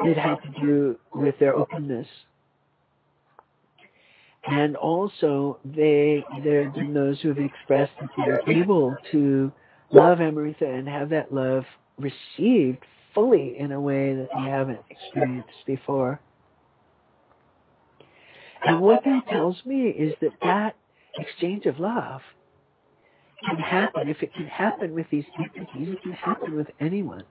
it 0.00 0.18
had 0.18 0.36
to 0.42 0.60
do 0.60 0.98
with 1.14 1.38
their 1.38 1.54
openness. 1.54 2.06
And 4.46 4.76
also, 4.76 5.58
they 5.64 6.24
there 6.42 6.64
have 6.64 6.74
been 6.74 6.94
those 6.94 7.20
who 7.20 7.28
have 7.28 7.38
expressed 7.38 7.92
that 8.00 8.08
they're 8.16 8.48
able 8.48 8.96
to 9.12 9.52
love 9.90 10.20
Amrita 10.20 10.66
and 10.66 10.88
have 10.88 11.10
that 11.10 11.32
love 11.32 11.64
received 11.98 12.84
fully 13.14 13.58
in 13.58 13.72
a 13.72 13.80
way 13.80 14.14
that 14.14 14.28
they 14.34 14.50
haven't 14.50 14.80
experienced 14.90 15.66
before. 15.66 16.20
And 18.64 18.80
what 18.80 19.04
that 19.04 19.28
tells 19.28 19.56
me 19.64 19.88
is 19.88 20.14
that 20.20 20.32
that 20.42 20.76
exchange 21.18 21.66
of 21.66 21.78
love 21.78 22.20
can 23.46 23.58
happen. 23.58 24.08
If 24.08 24.22
it 24.22 24.32
can 24.34 24.46
happen 24.46 24.94
with 24.94 25.06
these 25.10 25.24
entities, 25.38 25.94
it 25.94 26.02
can 26.02 26.12
happen 26.12 26.56
with 26.56 26.68
anyone. 26.80 27.24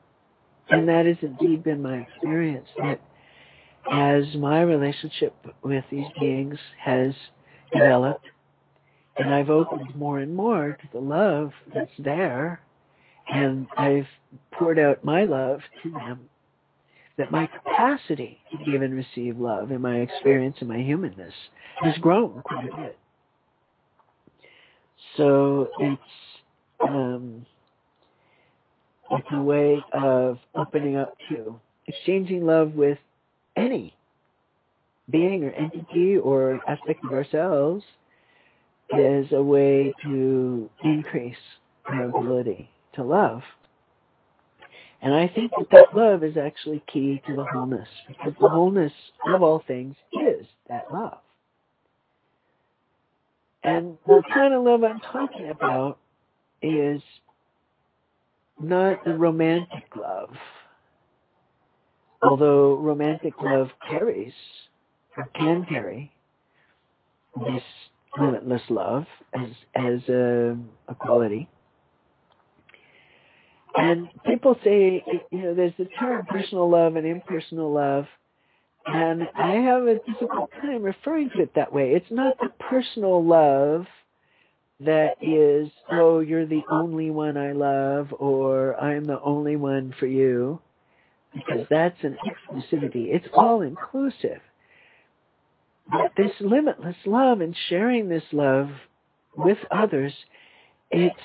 And 0.69 0.87
that 0.89 1.05
has 1.05 1.17
indeed 1.21 1.63
been 1.63 1.81
my 1.81 1.97
experience 1.97 2.67
that 2.77 2.99
as 3.91 4.23
my 4.35 4.61
relationship 4.61 5.33
with 5.63 5.85
these 5.89 6.07
beings 6.19 6.57
has 6.83 7.13
developed, 7.73 8.25
and 9.17 9.33
I've 9.33 9.49
opened 9.49 9.95
more 9.95 10.19
and 10.19 10.35
more 10.35 10.77
to 10.79 10.87
the 10.93 10.99
love 10.99 11.51
that's 11.73 11.91
there, 11.97 12.61
and 13.27 13.67
I've 13.77 14.07
poured 14.51 14.79
out 14.79 15.03
my 15.03 15.23
love 15.23 15.61
to 15.83 15.91
them, 15.91 16.29
that 17.17 17.31
my 17.31 17.47
capacity 17.47 18.39
to 18.51 18.71
give 18.71 18.81
and 18.81 18.93
receive 18.93 19.39
love 19.39 19.71
and 19.71 19.81
my 19.81 19.97
experience 19.97 20.57
and 20.59 20.69
my 20.69 20.79
humanness 20.79 21.33
has 21.81 21.97
grown 21.97 22.41
quite 22.43 22.67
a 22.71 22.75
bit. 22.75 22.97
So 25.15 25.69
it's 25.79 26.01
um, 26.81 27.45
it's 29.11 29.27
a 29.31 29.41
way 29.41 29.83
of 29.93 30.37
opening 30.55 30.97
up 30.97 31.15
to 31.29 31.59
exchanging 31.87 32.45
love 32.45 32.73
with 32.73 32.97
any 33.55 33.95
being 35.09 35.43
or 35.45 35.51
entity 35.51 36.17
or 36.17 36.59
aspect 36.67 37.03
of 37.05 37.13
ourselves 37.13 37.83
is 38.97 39.27
a 39.31 39.41
way 39.41 39.93
to 40.03 40.69
increase 40.83 41.35
our 41.85 42.05
ability 42.05 42.69
to 42.93 43.03
love. 43.03 43.41
And 45.01 45.13
I 45.13 45.27
think 45.27 45.51
that 45.57 45.67
that 45.71 45.95
love 45.95 46.23
is 46.23 46.37
actually 46.37 46.83
key 46.91 47.21
to 47.27 47.35
the 47.35 47.45
wholeness 47.45 47.87
because 48.07 48.33
the 48.41 48.49
wholeness 48.49 48.93
of 49.27 49.43
all 49.43 49.63
things 49.67 49.95
is 50.13 50.45
that 50.69 50.91
love. 50.91 51.19
And 53.67 53.97
the 54.07 54.23
kind 54.33 54.53
of 54.53 54.63
love 54.63 54.81
I'm 54.85 55.01
talking 55.01 55.49
about 55.49 55.99
is 56.61 57.01
not 58.57 59.03
the 59.03 59.13
romantic 59.13 59.93
love. 59.93 60.29
Although 62.21 62.75
romantic 62.75 63.33
love 63.41 63.67
carries, 63.89 64.31
or 65.17 65.29
can 65.35 65.65
carry, 65.65 66.13
this 67.35 67.61
limitless 68.17 68.61
love 68.69 69.05
as, 69.33 69.49
as 69.75 69.99
a, 70.07 70.57
a 70.87 70.95
quality. 70.95 71.49
And 73.75 74.07
people 74.25 74.55
say, 74.63 75.03
you 75.29 75.39
know, 75.39 75.53
there's 75.53 75.73
the 75.77 75.89
term 75.99 76.25
personal 76.25 76.69
love 76.69 76.95
and 76.95 77.05
impersonal 77.05 77.73
love. 77.73 78.05
And 78.87 79.23
I 79.35 79.51
have 79.55 79.83
a 79.83 79.99
difficult 79.99 80.51
time 80.61 80.81
referring 80.81 81.29
to 81.31 81.41
it 81.41 81.53
that 81.55 81.73
way. 81.73 81.91
It's 81.91 82.09
not 82.09 82.37
the 82.39 82.49
personal 82.59 83.23
love 83.23 83.85
that 84.79 85.15
is, 85.21 85.69
oh, 85.91 86.19
you're 86.19 86.45
the 86.45 86.63
only 86.71 87.09
one 87.09 87.35
I 87.35 87.51
love, 87.51 88.13
or 88.17 88.79
I'm 88.79 89.05
the 89.05 89.19
only 89.21 89.55
one 89.55 89.93
for 89.99 90.05
you, 90.05 90.59
because 91.33 91.65
that's 91.69 91.97
an 92.03 92.17
exclusivity. 92.25 93.07
It's 93.13 93.27
all 93.33 93.61
inclusive. 93.61 94.39
But 95.91 96.11
this 96.15 96.31
limitless 96.39 96.97
love 97.05 97.41
and 97.41 97.55
sharing 97.69 98.07
this 98.07 98.23
love 98.31 98.69
with 99.35 99.57
others, 99.71 100.13
it's 100.91 101.15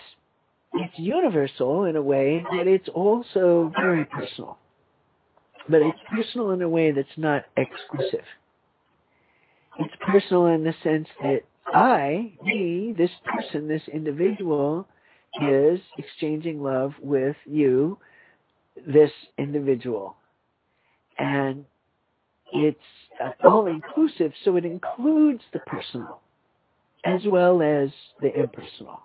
it's 0.74 0.98
universal 0.98 1.84
in 1.84 1.96
a 1.96 2.02
way, 2.02 2.44
but 2.50 2.66
it's 2.66 2.88
also 2.88 3.70
very 3.76 4.06
personal. 4.06 4.58
But 5.68 5.82
it's 5.82 5.98
personal 6.10 6.50
in 6.50 6.62
a 6.62 6.68
way 6.68 6.90
that's 6.90 7.08
not 7.16 7.44
exclusive. 7.56 8.24
It's 9.78 9.94
personal 10.00 10.46
in 10.46 10.64
the 10.64 10.74
sense 10.82 11.08
that 11.22 11.42
I, 11.66 12.32
me, 12.42 12.94
this 12.96 13.10
person, 13.24 13.68
this 13.68 13.82
individual, 13.92 14.86
is 15.40 15.80
exchanging 15.96 16.62
love 16.62 16.92
with 17.00 17.36
you, 17.46 17.98
this 18.86 19.12
individual. 19.38 20.16
And 21.18 21.64
it's 22.52 22.78
all 23.44 23.66
inclusive, 23.66 24.32
so 24.44 24.56
it 24.56 24.64
includes 24.64 25.42
the 25.52 25.60
personal 25.60 26.20
as 27.04 27.20
well 27.26 27.62
as 27.62 27.90
the 28.20 28.32
impersonal. 28.38 29.00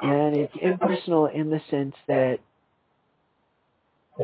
And 0.00 0.36
it's 0.36 0.54
impersonal 0.60 1.26
in 1.26 1.50
the 1.50 1.60
sense 1.70 1.94
that 2.06 2.38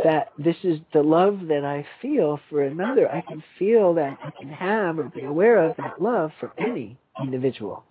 that 0.02 0.32
this 0.38 0.56
is 0.64 0.80
the 0.92 1.02
love 1.02 1.40
that 1.48 1.64
I 1.64 1.86
feel 2.02 2.40
for 2.50 2.62
another. 2.64 3.10
I 3.10 3.20
can 3.20 3.42
feel 3.58 3.94
that 3.94 4.18
I 4.24 4.30
can 4.30 4.48
have 4.48 4.98
or 4.98 5.04
be 5.04 5.22
aware 5.22 5.64
of 5.64 5.76
that 5.76 6.02
love 6.02 6.32
for 6.40 6.52
any 6.58 6.98
individual. 7.22 7.84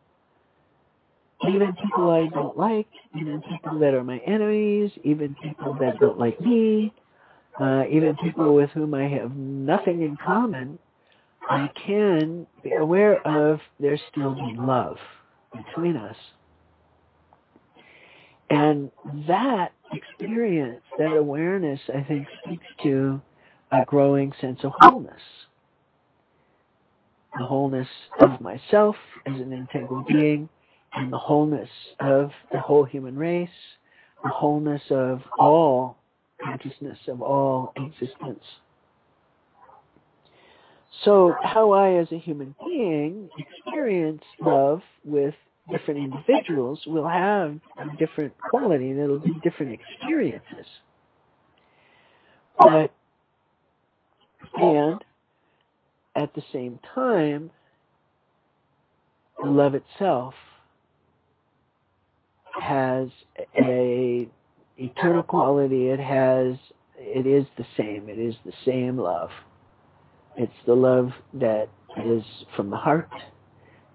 Even 1.47 1.73
people 1.73 2.09
I 2.09 2.27
don't 2.33 2.57
like, 2.57 2.87
even 3.15 3.41
people 3.41 3.79
that 3.79 3.93
are 3.93 4.03
my 4.03 4.17
enemies, 4.19 4.91
even 5.03 5.35
people 5.41 5.75
that 5.79 5.99
don't 5.99 6.19
like 6.19 6.39
me, 6.41 6.93
uh, 7.59 7.83
even 7.89 8.15
people 8.17 8.55
with 8.55 8.69
whom 8.71 8.93
I 8.93 9.07
have 9.07 9.35
nothing 9.35 10.01
in 10.01 10.17
common, 10.23 10.79
I 11.49 11.69
can 11.85 12.47
be 12.63 12.73
aware 12.73 13.25
of 13.27 13.59
there 13.79 13.99
still 14.11 14.33
being 14.33 14.65
love 14.65 14.97
between 15.53 15.97
us. 15.97 16.15
And 18.49 18.91
that 19.27 19.73
experience, 20.23 20.81
that 20.97 21.15
awareness, 21.15 21.79
I 21.93 22.03
think 22.03 22.27
speaks 22.45 22.65
to 22.83 23.21
a 23.71 23.85
growing 23.85 24.33
sense 24.39 24.59
of 24.63 24.71
wholeness. 24.79 25.21
The 27.37 27.45
wholeness 27.45 27.87
of 28.19 28.39
myself 28.41 28.95
as 29.25 29.35
an 29.35 29.51
integral 29.51 30.03
being, 30.07 30.49
and 30.93 31.11
the 31.11 31.17
wholeness 31.17 31.69
of 31.99 32.31
the 32.51 32.59
whole 32.59 32.83
human 32.83 33.15
race, 33.15 33.49
the 34.23 34.29
wholeness 34.29 34.83
of 34.91 35.21
all 35.39 35.97
consciousness 36.43 36.99
of 37.07 37.21
all 37.21 37.73
existence. 37.75 38.43
So, 41.03 41.33
how 41.41 41.71
I, 41.71 41.95
as 41.95 42.11
a 42.11 42.19
human 42.19 42.55
being, 42.63 43.29
experience 43.37 44.21
love 44.39 44.81
with 45.03 45.33
different 45.71 45.99
individuals 45.99 46.81
will 46.85 47.07
have 47.07 47.59
a 47.77 47.97
different 47.97 48.33
quality 48.49 48.89
and 48.89 48.99
it'll 48.99 49.19
be 49.19 49.33
different 49.43 49.79
experiences. 49.79 50.65
But, 52.59 52.93
and 54.55 55.03
at 56.15 56.33
the 56.35 56.43
same 56.51 56.79
time, 56.93 57.49
love 59.43 59.75
itself 59.75 60.33
has 62.61 63.09
a 63.57 64.27
eternal 64.77 65.23
quality. 65.23 65.87
It 65.87 65.99
has, 65.99 66.55
it 66.97 67.25
is 67.25 67.45
the 67.57 67.65
same. 67.77 68.09
It 68.09 68.19
is 68.19 68.35
the 68.45 68.53
same 68.65 68.97
love. 68.97 69.29
It's 70.37 70.53
the 70.65 70.75
love 70.75 71.11
that 71.33 71.69
is 72.05 72.23
from 72.55 72.69
the 72.69 72.77
heart. 72.77 73.09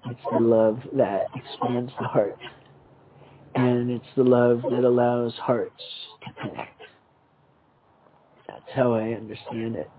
It's 0.06 0.20
the 0.32 0.40
love 0.40 0.80
that 0.94 1.26
expands 1.34 1.92
the 2.00 2.06
heart. 2.06 2.38
And 3.54 3.90
it's 3.90 4.06
the 4.16 4.22
love 4.22 4.62
that 4.70 4.84
allows 4.84 5.34
hearts 5.34 5.82
to 6.24 6.48
connect. 6.48 6.80
That's 8.46 8.62
how 8.74 8.92
I 8.92 9.12
understand 9.12 9.76
it. 9.76 9.90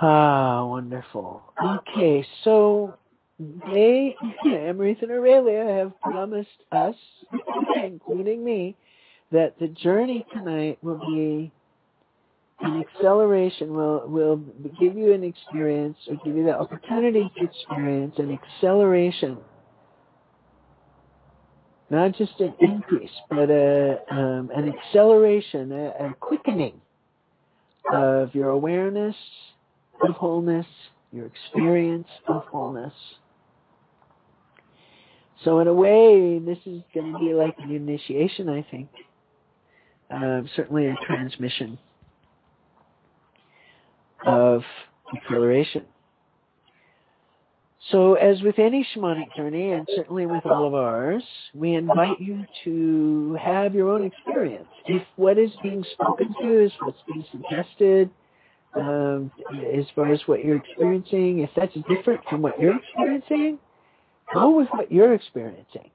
Ah, 0.00 0.64
wonderful. 0.66 1.42
Okay, 1.64 2.24
so 2.44 2.94
they, 3.40 4.14
Amrita 4.46 5.04
and 5.04 5.12
Aurelia, 5.12 5.64
have 5.64 6.00
promised 6.00 6.48
us, 6.72 6.94
including 7.82 8.44
me, 8.44 8.76
that 9.32 9.58
the 9.58 9.68
journey 9.68 10.24
tonight 10.32 10.78
will 10.82 11.00
be 11.14 11.52
an 12.60 12.80
acceleration 12.82 13.72
will 13.72 14.08
will 14.08 14.36
give 14.80 14.96
you 14.96 15.12
an 15.12 15.22
experience 15.22 15.96
or 16.08 16.16
give 16.24 16.36
you 16.36 16.44
the 16.44 16.58
opportunity 16.58 17.30
to 17.38 17.44
experience 17.44 18.14
an 18.18 18.36
acceleration. 18.36 19.38
Not 21.90 22.16
just 22.16 22.38
an 22.40 22.54
increase 22.60 23.10
but 23.30 23.50
a 23.50 23.98
um, 24.10 24.50
an 24.54 24.72
acceleration 24.72 25.72
a, 25.72 26.08
a 26.08 26.14
quickening 26.18 26.80
of 27.92 28.34
your 28.34 28.50
awareness 28.50 29.16
of 30.06 30.14
wholeness 30.16 30.66
your 31.12 31.26
experience 31.26 32.08
of 32.26 32.44
wholeness. 32.44 32.92
So 35.44 35.60
in 35.60 35.68
a 35.68 35.72
way 35.74 36.40
this 36.40 36.58
is 36.66 36.82
going 36.92 37.12
to 37.12 37.18
be 37.20 37.34
like 37.34 37.54
an 37.58 37.70
initiation 37.70 38.48
i 38.48 38.66
think. 38.68 38.88
Um, 40.10 40.48
certainly 40.56 40.86
a 40.86 40.94
transmission 41.06 41.78
of 44.26 44.62
acceleration. 45.16 45.84
So 47.90 48.14
as 48.14 48.42
with 48.42 48.58
any 48.58 48.86
shamanic 48.94 49.34
journey, 49.36 49.70
and 49.70 49.88
certainly 49.94 50.26
with 50.26 50.44
all 50.44 50.66
of 50.66 50.74
ours, 50.74 51.22
we 51.54 51.74
invite 51.74 52.20
you 52.20 52.44
to 52.64 53.38
have 53.40 53.74
your 53.74 53.90
own 53.90 54.04
experience. 54.04 54.66
If 54.86 55.02
what 55.16 55.38
is 55.38 55.50
being 55.62 55.84
spoken 55.92 56.34
to 56.42 56.64
is 56.64 56.72
what's 56.80 56.98
being 57.06 57.24
suggested, 57.30 58.10
um, 58.74 59.30
as 59.74 59.86
far 59.94 60.12
as 60.12 60.20
what 60.26 60.44
you're 60.44 60.56
experiencing, 60.56 61.38
if 61.38 61.50
that's 61.56 61.74
different 61.88 62.20
from 62.28 62.42
what 62.42 62.60
you're 62.60 62.76
experiencing, 62.76 63.58
go 64.34 64.50
with 64.50 64.68
what 64.70 64.92
you're 64.92 65.14
experiencing. 65.14 65.90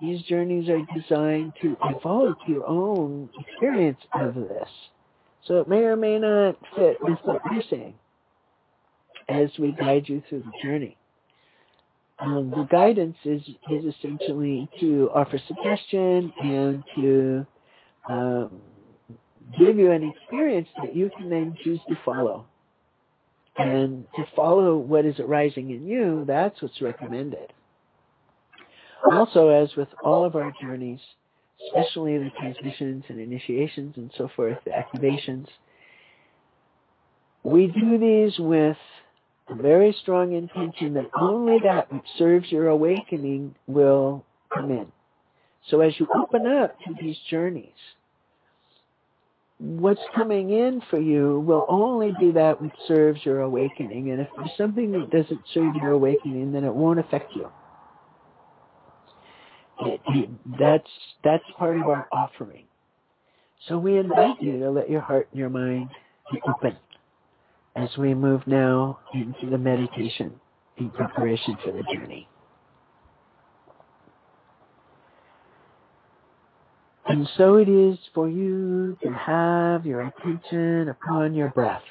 These 0.00 0.22
journeys 0.22 0.68
are 0.68 0.80
designed 0.94 1.54
to 1.62 1.76
evoke 1.82 2.38
your 2.46 2.66
own 2.66 3.30
experience 3.38 4.00
of 4.14 4.34
this. 4.34 4.68
So 5.46 5.60
it 5.60 5.68
may 5.68 5.80
or 5.80 5.96
may 5.96 6.18
not 6.18 6.56
fit 6.76 6.98
with 7.02 7.18
what 7.24 7.42
you're 7.50 7.64
saying 7.68 7.94
as 9.30 9.50
we 9.58 9.72
guide 9.72 10.08
you 10.08 10.22
through 10.28 10.42
the 10.44 10.52
journey. 10.62 10.96
Um, 12.18 12.50
the 12.50 12.64
guidance 12.64 13.16
is, 13.24 13.40
is 13.70 13.94
essentially 13.94 14.68
to 14.80 15.10
offer 15.14 15.40
suggestion 15.46 16.32
and 16.42 16.84
to 16.96 17.46
um, 18.08 18.60
give 19.58 19.78
you 19.78 19.90
an 19.90 20.12
experience 20.12 20.68
that 20.82 20.94
you 20.94 21.10
can 21.16 21.30
then 21.30 21.56
choose 21.64 21.80
to 21.88 21.96
follow. 22.04 22.46
And 23.56 24.06
to 24.16 24.24
follow 24.36 24.76
what 24.76 25.04
is 25.04 25.18
arising 25.18 25.70
in 25.70 25.86
you, 25.86 26.24
that's 26.26 26.60
what's 26.62 26.80
recommended. 26.80 27.52
Also, 29.10 29.48
as 29.48 29.74
with 29.76 29.88
all 30.04 30.24
of 30.24 30.36
our 30.36 30.52
journeys, 30.60 31.00
especially 31.66 32.18
the 32.18 32.30
transmissions 32.38 33.04
and 33.08 33.20
initiations 33.20 33.94
and 33.96 34.10
so 34.16 34.30
forth, 34.34 34.58
the 34.64 34.70
activations. 34.70 35.46
We 37.42 37.66
do 37.66 37.98
these 37.98 38.38
with 38.38 38.76
a 39.50 39.54
very 39.54 39.96
strong 40.02 40.32
intention 40.32 40.94
that 40.94 41.10
only 41.18 41.58
that 41.64 41.92
which 41.92 42.06
serves 42.18 42.50
your 42.50 42.68
awakening 42.68 43.54
will 43.66 44.24
come 44.52 44.70
in. 44.70 44.86
So 45.68 45.80
as 45.80 45.92
you 45.98 46.06
open 46.16 46.46
up 46.46 46.78
to 46.80 46.94
these 47.00 47.16
journeys, 47.28 47.68
what's 49.58 50.00
coming 50.14 50.50
in 50.50 50.82
for 50.90 50.98
you 50.98 51.40
will 51.40 51.66
only 51.68 52.12
be 52.18 52.32
that 52.32 52.62
which 52.62 52.74
serves 52.88 53.20
your 53.24 53.40
awakening. 53.40 54.10
And 54.10 54.20
if 54.20 54.28
there's 54.36 54.50
something 54.56 54.92
that 54.92 55.10
doesn't 55.10 55.42
serve 55.52 55.74
your 55.76 55.90
awakening, 55.90 56.52
then 56.52 56.64
it 56.64 56.74
won't 56.74 56.98
affect 56.98 57.34
you 57.34 57.50
that's 60.58 60.90
that's 61.24 61.44
part 61.58 61.76
of 61.76 61.82
our 61.84 62.08
offering. 62.12 62.64
So 63.68 63.78
we 63.78 63.98
invite 63.98 64.40
you 64.40 64.58
to 64.60 64.70
let 64.70 64.90
your 64.90 65.00
heart 65.00 65.28
and 65.32 65.38
your 65.38 65.50
mind 65.50 65.90
be 66.32 66.40
open 66.48 66.76
as 67.80 67.96
we 67.96 68.14
move 68.14 68.46
now 68.46 68.98
into 69.14 69.48
the 69.50 69.56
meditation 69.56 70.38
in 70.76 70.90
preparation 70.90 71.56
for 71.64 71.72
the 71.72 71.82
journey. 71.94 72.28
And 77.06 77.28
so 77.36 77.56
it 77.56 77.68
is 77.68 77.98
for 78.14 78.28
you 78.28 78.96
to 79.02 79.10
have 79.10 79.86
your 79.86 80.02
attention 80.02 80.88
upon 80.90 81.34
your 81.34 81.48
breath 81.48 81.82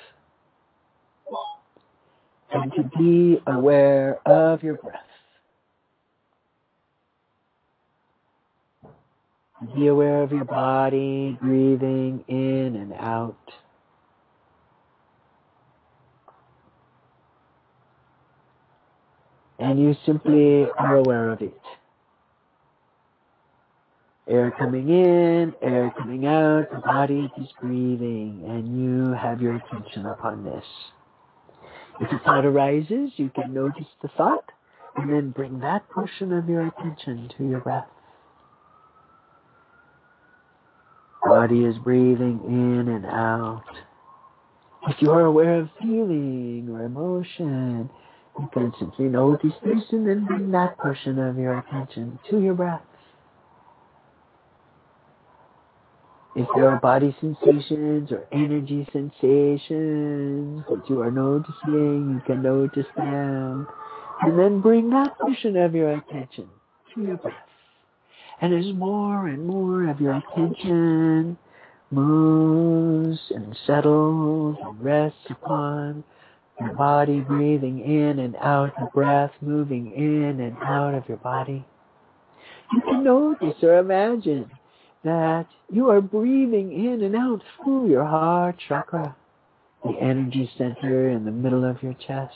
and 2.51 2.71
to 2.73 2.83
be 2.97 3.41
aware 3.47 4.19
of 4.27 4.63
your 4.63 4.75
breath. 4.75 5.01
Be 9.75 9.87
aware 9.87 10.23
of 10.23 10.31
your 10.31 10.45
body 10.45 11.37
breathing 11.41 12.23
in 12.27 12.75
and 12.77 12.93
out. 12.93 13.35
And 19.59 19.79
you 19.79 19.95
simply 20.05 20.67
are 20.77 20.95
aware 20.95 21.29
of 21.31 21.41
it. 21.41 21.59
Air 24.27 24.51
coming 24.57 24.89
in, 24.89 25.53
air 25.61 25.91
coming 25.97 26.25
out, 26.27 26.69
the 26.71 26.79
body 26.79 27.31
is 27.37 27.47
breathing, 27.59 28.43
and 28.47 28.79
you 28.79 29.11
have 29.13 29.41
your 29.41 29.55
attention 29.55 30.05
upon 30.05 30.43
this. 30.43 30.63
If 31.99 32.11
a 32.11 32.19
thought 32.23 32.45
arises, 32.45 33.11
you 33.17 33.29
can 33.29 33.53
notice 33.53 33.87
the 34.01 34.07
thought 34.09 34.51
and 34.95 35.11
then 35.11 35.31
bring 35.31 35.59
that 35.59 35.89
portion 35.89 36.31
of 36.31 36.47
your 36.47 36.67
attention 36.67 37.29
to 37.37 37.47
your 37.47 37.59
breath. 37.59 37.87
Body 41.25 41.65
is 41.65 41.77
breathing 41.79 42.39
in 42.45 42.87
and 42.87 43.05
out. 43.05 43.63
If 44.87 45.01
you 45.01 45.11
are 45.11 45.25
aware 45.25 45.59
of 45.59 45.69
feeling 45.81 46.69
or 46.71 46.83
emotion, 46.83 47.89
you 48.37 48.49
can 48.53 48.73
simply 48.79 49.05
notice 49.05 49.53
this 49.63 49.83
and 49.91 50.07
then 50.07 50.25
bring 50.25 50.51
that 50.51 50.77
portion 50.77 51.19
of 51.19 51.37
your 51.37 51.59
attention 51.59 52.19
to 52.29 52.39
your 52.39 52.53
breath. 52.53 52.81
If 56.35 56.47
there 56.55 56.69
are 56.69 56.79
body 56.79 57.15
sensations 57.19 58.11
or 58.11 58.25
energy 58.31 58.87
sensations 58.93 60.63
that 60.69 60.83
you 60.87 61.01
are 61.01 61.11
noticing, 61.11 62.13
you 62.13 62.21
can 62.25 62.41
notice 62.41 62.85
them. 62.95 63.67
And 64.21 64.37
then 64.37 64.61
bring 64.61 64.89
that 64.91 65.17
portion 65.17 65.57
of 65.57 65.73
your 65.73 65.91
attention 65.95 66.49
to 66.93 67.01
your 67.01 67.17
breath. 67.17 67.33
And 68.41 68.53
as 68.53 68.73
more 68.73 69.27
and 69.27 69.45
more 69.45 69.89
of 69.89 69.99
your 69.99 70.17
attention 70.17 71.37
moves 71.91 73.19
and 73.31 73.57
settles 73.65 74.57
and 74.61 74.81
rests 74.83 75.17
upon 75.29 76.03
your 76.59 76.73
body, 76.73 77.21
breathing 77.21 77.79
in 77.79 78.19
and 78.19 78.35
out, 78.37 78.73
the 78.79 78.89
breath 78.93 79.31
moving 79.41 79.91
in 79.93 80.39
and 80.39 80.57
out 80.63 80.93
of 80.93 81.07
your 81.07 81.17
body, 81.17 81.65
you 82.71 82.81
can 82.81 83.03
notice 83.03 83.55
or 83.63 83.77
imagine 83.77 84.49
that 85.03 85.47
you 85.71 85.89
are 85.89 86.01
breathing 86.01 86.71
in 86.71 87.01
and 87.01 87.15
out 87.15 87.41
through 87.63 87.89
your 87.89 88.05
heart 88.05 88.55
chakra, 88.67 89.15
the 89.83 89.93
energy 89.99 90.49
center 90.57 91.09
in 91.09 91.25
the 91.25 91.31
middle 91.31 91.63
of 91.63 91.81
your 91.81 91.93
chest. 91.93 92.33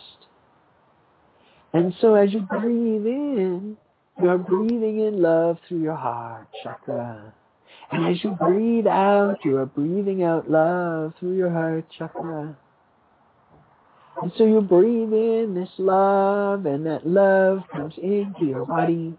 And 1.74 1.94
so 2.00 2.16
as 2.16 2.32
you 2.32 2.42
breathe 2.42 3.06
in, 3.06 3.78
you 4.22 4.30
are 4.30 4.38
breathing 4.38 5.00
in 5.00 5.22
love 5.22 5.58
through 5.68 5.82
your 5.82 5.96
heart 5.96 6.48
chakra. 6.64 7.34
And 7.92 8.08
as 8.08 8.24
you 8.24 8.32
breathe 8.32 8.88
out, 8.88 9.38
you 9.44 9.58
are 9.58 9.66
breathing 9.66 10.24
out 10.24 10.50
love 10.50 11.14
through 11.20 11.36
your 11.36 11.52
heart 11.52 11.86
chakra. 11.98 12.58
And 14.22 14.32
so 14.38 14.46
you 14.46 14.62
breathe 14.62 15.12
in 15.12 15.56
this 15.56 15.70
love, 15.78 16.66
and 16.66 16.86
that 16.86 17.06
love 17.06 17.64
comes 17.72 17.96
into 17.98 18.46
your 18.46 18.66
body 18.66 19.18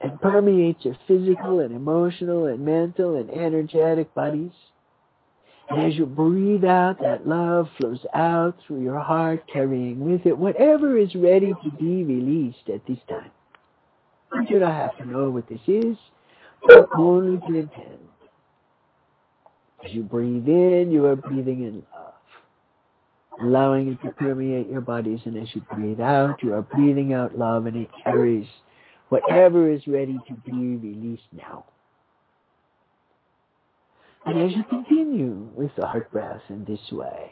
and 0.00 0.20
permeates 0.20 0.84
your 0.84 0.96
physical 1.08 1.60
and 1.60 1.74
emotional 1.74 2.46
and 2.46 2.64
mental 2.64 3.16
and 3.16 3.30
energetic 3.30 4.14
bodies. 4.14 4.52
And 5.68 5.82
as 5.82 5.98
you 5.98 6.06
breathe 6.06 6.64
out, 6.64 7.00
that 7.00 7.26
love 7.26 7.68
flows 7.78 8.04
out 8.14 8.56
through 8.66 8.82
your 8.82 9.00
heart, 9.00 9.44
carrying 9.52 10.00
with 10.00 10.24
it 10.24 10.38
whatever 10.38 10.96
is 10.96 11.14
ready 11.14 11.52
to 11.64 11.70
be 11.78 12.04
released 12.04 12.68
at 12.72 12.86
this 12.86 12.98
time. 13.08 13.30
You 14.32 14.46
do 14.46 14.58
not 14.60 14.74
have 14.74 14.96
to 14.98 15.06
know 15.06 15.30
what 15.30 15.48
this 15.48 15.60
is, 15.66 15.96
but 16.66 16.88
only 16.96 17.38
to 17.38 17.54
intend. 17.54 17.98
As 19.84 19.92
you 19.92 20.02
breathe 20.02 20.46
in, 20.46 20.90
you 20.92 21.06
are 21.06 21.16
breathing 21.16 21.64
in 21.64 21.82
love, 21.94 22.14
allowing 23.40 23.88
it 23.88 24.02
to 24.06 24.12
permeate 24.12 24.68
your 24.68 24.80
bodies. 24.80 25.20
And 25.24 25.36
as 25.36 25.48
you 25.54 25.62
breathe 25.72 26.00
out, 26.00 26.42
you 26.42 26.54
are 26.54 26.62
breathing 26.62 27.12
out 27.12 27.38
love, 27.38 27.66
and 27.66 27.76
it 27.76 27.90
carries 28.02 28.46
whatever 29.08 29.70
is 29.70 29.86
ready 29.86 30.18
to 30.28 30.34
be 30.44 30.52
released 30.52 31.28
now. 31.32 31.64
And 34.24 34.42
as 34.42 34.56
you 34.56 34.64
continue 34.64 35.48
with 35.54 35.70
the 35.76 35.86
heart 35.86 36.10
breath 36.10 36.42
in 36.48 36.64
this 36.64 36.80
way, 36.90 37.30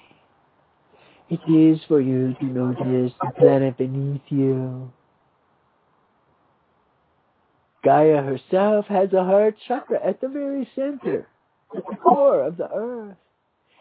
it 1.29 1.41
is 1.51 1.81
for 1.89 2.01
you 2.01 2.35
to 2.39 2.45
notice 2.45 3.13
the 3.21 3.33
planet 3.37 3.77
beneath 3.77 4.21
you. 4.29 4.93
Gaia 7.85 8.23
herself 8.23 8.87
has 8.87 9.13
a 9.13 9.25
heart 9.25 9.57
chakra 9.67 9.99
at 10.07 10.21
the 10.21 10.29
very 10.29 10.69
center, 10.75 11.27
at 11.77 11.83
the 11.89 11.97
core 11.97 12.43
of 12.43 12.57
the 12.57 12.71
earth. 12.73 13.17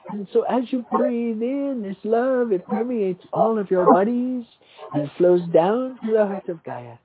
And 0.09 0.27
so 0.33 0.43
as 0.43 0.63
you 0.71 0.85
breathe 0.91 1.41
in 1.41 1.81
this 1.81 1.97
love, 2.03 2.51
it 2.51 2.65
permeates 2.65 3.23
all 3.31 3.57
of 3.57 3.71
your 3.71 3.91
bodies 3.91 4.45
and 4.93 5.09
flows 5.17 5.41
down 5.53 5.97
to 6.05 6.11
the 6.11 6.25
heart 6.25 6.49
of 6.49 6.63
Gaia. 6.63 6.97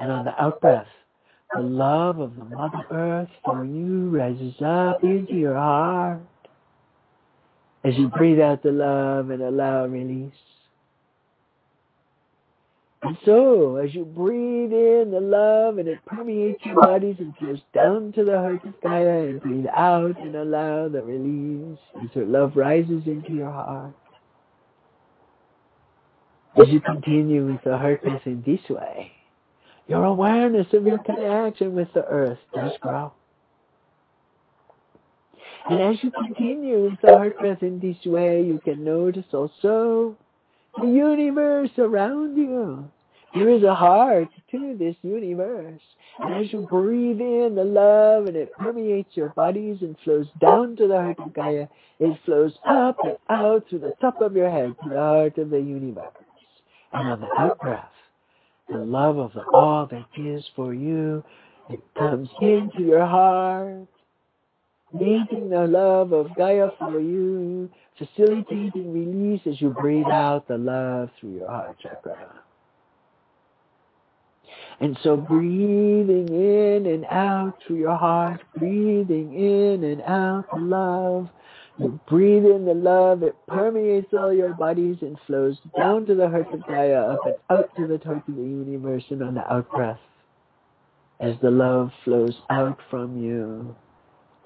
And 0.00 0.10
on 0.10 0.24
the 0.24 0.42
out 0.42 0.60
breath, 0.60 0.86
the 1.54 1.62
love 1.62 2.18
of 2.18 2.34
the 2.36 2.44
Mother 2.44 2.84
Earth 2.90 3.28
for 3.44 3.64
you 3.64 4.10
rises 4.10 4.54
up 4.64 5.04
into 5.04 5.34
your 5.34 5.54
heart 5.54 6.22
as 7.84 7.94
you 7.96 8.08
breathe 8.08 8.40
out 8.40 8.62
the 8.62 8.72
love 8.72 9.30
and 9.30 9.42
allow 9.42 9.86
release. 9.86 10.32
And 13.02 13.18
so, 13.24 13.76
as 13.76 13.92
you 13.94 14.04
breathe 14.04 14.72
in 14.72 15.10
the 15.10 15.20
love 15.20 15.78
and 15.78 15.88
it 15.88 15.98
permeates 16.06 16.64
your 16.64 16.80
bodies 16.80 17.16
and 17.18 17.36
flows 17.36 17.60
down 17.74 18.12
to 18.12 18.24
the 18.24 18.38
heart 18.38 18.64
of 18.64 18.80
Gaia 18.80 19.24
and 19.24 19.40
breathe 19.40 19.66
out 19.74 20.20
and 20.20 20.36
allow 20.36 20.88
the 20.88 21.02
release 21.02 21.80
as 22.00 22.10
her 22.14 22.24
love 22.24 22.52
rises 22.54 23.02
into 23.06 23.32
your 23.32 23.50
heart. 23.50 23.92
As 26.56 26.68
you 26.68 26.80
continue 26.80 27.46
with 27.46 27.64
the 27.64 27.76
heart 27.76 28.04
in 28.04 28.42
this 28.46 28.60
way, 28.70 29.10
your 29.88 30.04
awareness 30.04 30.68
of 30.72 30.86
your 30.86 30.98
connection 30.98 31.74
with 31.74 31.88
the 31.94 32.04
earth 32.04 32.38
does 32.54 32.72
grow. 32.80 33.12
And 35.68 35.80
as 35.80 35.96
you 36.04 36.12
continue 36.12 36.84
with 36.84 37.00
the 37.02 37.16
heart 37.16 37.38
breath 37.38 37.62
in 37.62 37.80
this 37.80 37.96
way, 38.04 38.42
you 38.42 38.60
can 38.64 38.84
notice 38.84 39.26
also 39.32 40.16
the 40.80 40.86
universe 40.86 41.70
around 41.78 42.36
you. 42.36 42.90
There 43.34 43.48
is 43.48 43.62
a 43.62 43.74
heart 43.74 44.28
to 44.50 44.76
this 44.78 44.96
universe. 45.02 45.80
And 46.18 46.34
as 46.44 46.52
you 46.52 46.66
breathe 46.68 47.20
in 47.20 47.54
the 47.54 47.64
love 47.64 48.26
and 48.26 48.36
it 48.36 48.52
permeates 48.52 49.16
your 49.16 49.30
bodies 49.30 49.78
and 49.80 49.96
flows 50.04 50.26
down 50.40 50.76
to 50.76 50.86
the 50.86 50.96
heart 50.96 51.18
of 51.18 51.32
Gaia, 51.32 51.66
it 51.98 52.18
flows 52.26 52.52
up 52.66 52.98
and 53.02 53.16
out 53.30 53.64
through 53.68 53.78
the 53.80 53.94
top 54.00 54.20
of 54.20 54.36
your 54.36 54.50
head 54.50 54.74
to 54.82 54.88
the 54.90 54.96
heart 54.96 55.38
of 55.38 55.50
the 55.50 55.60
universe. 55.60 56.12
And 56.92 57.08
on 57.08 57.20
the 57.22 57.28
out 57.38 57.58
breath, 57.58 57.88
the 58.68 58.78
love 58.78 59.16
of 59.16 59.32
the 59.32 59.44
all 59.44 59.86
that 59.86 60.06
is 60.16 60.44
for 60.54 60.74
you. 60.74 61.24
It 61.70 61.80
comes 61.96 62.28
into 62.40 62.82
your 62.82 63.06
heart, 63.06 63.88
meeting 64.92 65.50
the 65.50 65.66
love 65.66 66.12
of 66.12 66.34
Gaia 66.36 66.68
for 66.78 67.00
you, 67.00 67.70
facilitating 67.98 68.92
release 68.92 69.40
as 69.46 69.60
you 69.60 69.70
breathe 69.70 70.06
out 70.06 70.48
the 70.48 70.58
love 70.58 71.10
through 71.18 71.36
your 71.36 71.48
heart 71.48 71.76
chakra. 71.80 72.42
And 74.80 74.98
so 75.02 75.16
breathing 75.16 76.28
in 76.28 76.86
and 76.86 77.04
out 77.04 77.54
through 77.66 77.76
your 77.76 77.96
heart, 77.96 78.40
breathing 78.56 79.34
in 79.34 79.84
and 79.84 80.02
out 80.02 80.46
the 80.52 80.60
love, 80.60 81.28
you 81.78 82.00
breathe 82.08 82.44
in 82.44 82.64
the 82.64 82.74
love, 82.74 83.22
it 83.22 83.34
permeates 83.46 84.12
all 84.12 84.32
your 84.32 84.54
bodies 84.54 84.98
and 85.00 85.16
flows 85.26 85.56
down 85.76 86.04
to 86.06 86.14
the 86.14 86.28
heart 86.28 86.52
of 86.52 86.66
Gaia, 86.66 87.12
up 87.12 87.20
and 87.24 87.34
out 87.48 87.70
to 87.76 87.86
the 87.86 87.98
heart 88.04 88.28
of 88.28 88.36
the 88.36 88.42
universe, 88.42 89.04
and 89.10 89.22
on 89.22 89.34
the 89.34 89.52
out 89.52 89.70
breath. 89.70 90.00
As 91.20 91.34
the 91.40 91.50
love 91.50 91.90
flows 92.04 92.36
out 92.50 92.78
from 92.90 93.22
you, 93.22 93.74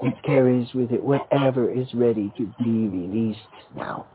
it 0.02 0.14
carries 0.24 0.72
with 0.74 0.92
it 0.92 1.02
whatever 1.02 1.70
is 1.70 1.92
ready 1.94 2.32
to 2.36 2.46
be 2.62 2.88
released 2.88 3.40
now. 3.74 4.06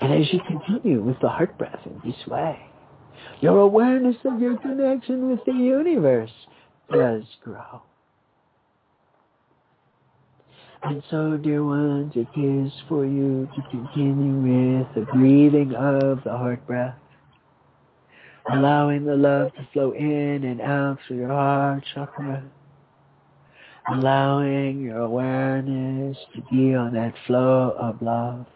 And 0.00 0.12
as 0.12 0.32
you 0.32 0.40
continue 0.46 1.02
with 1.02 1.20
the 1.20 1.28
heart 1.28 1.56
breath 1.58 1.80
in 1.84 2.00
this 2.04 2.26
way, 2.26 2.58
your 3.40 3.60
awareness 3.60 4.16
of 4.24 4.40
your 4.40 4.56
connection 4.58 5.30
with 5.30 5.40
the 5.44 5.52
universe 5.52 6.30
does 6.90 7.24
grow. 7.42 7.82
And 10.82 11.02
so, 11.10 11.36
dear 11.36 11.64
ones, 11.64 12.12
it 12.14 12.28
is 12.38 12.72
for 12.88 13.04
you 13.04 13.48
to 13.56 13.62
continue 13.70 14.80
with 14.80 14.94
the 14.94 15.12
breathing 15.12 15.74
of 15.74 16.22
the 16.22 16.30
heart 16.30 16.64
breath, 16.66 16.94
allowing 18.52 19.04
the 19.04 19.16
love 19.16 19.52
to 19.54 19.68
flow 19.72 19.92
in 19.92 20.44
and 20.44 20.60
out 20.60 20.98
through 21.06 21.16
your 21.16 21.28
heart 21.28 21.82
chakra, 21.94 22.44
allowing 23.92 24.80
your 24.80 24.98
awareness 24.98 26.16
to 26.34 26.42
be 26.50 26.74
on 26.74 26.94
that 26.94 27.14
flow 27.26 27.74
of 27.78 28.00
love. 28.02 28.46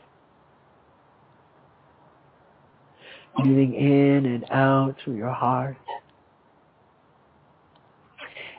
Breathing 3.36 3.74
in 3.74 4.26
and 4.26 4.44
out 4.50 4.96
through 5.02 5.16
your 5.16 5.32
heart. 5.32 5.76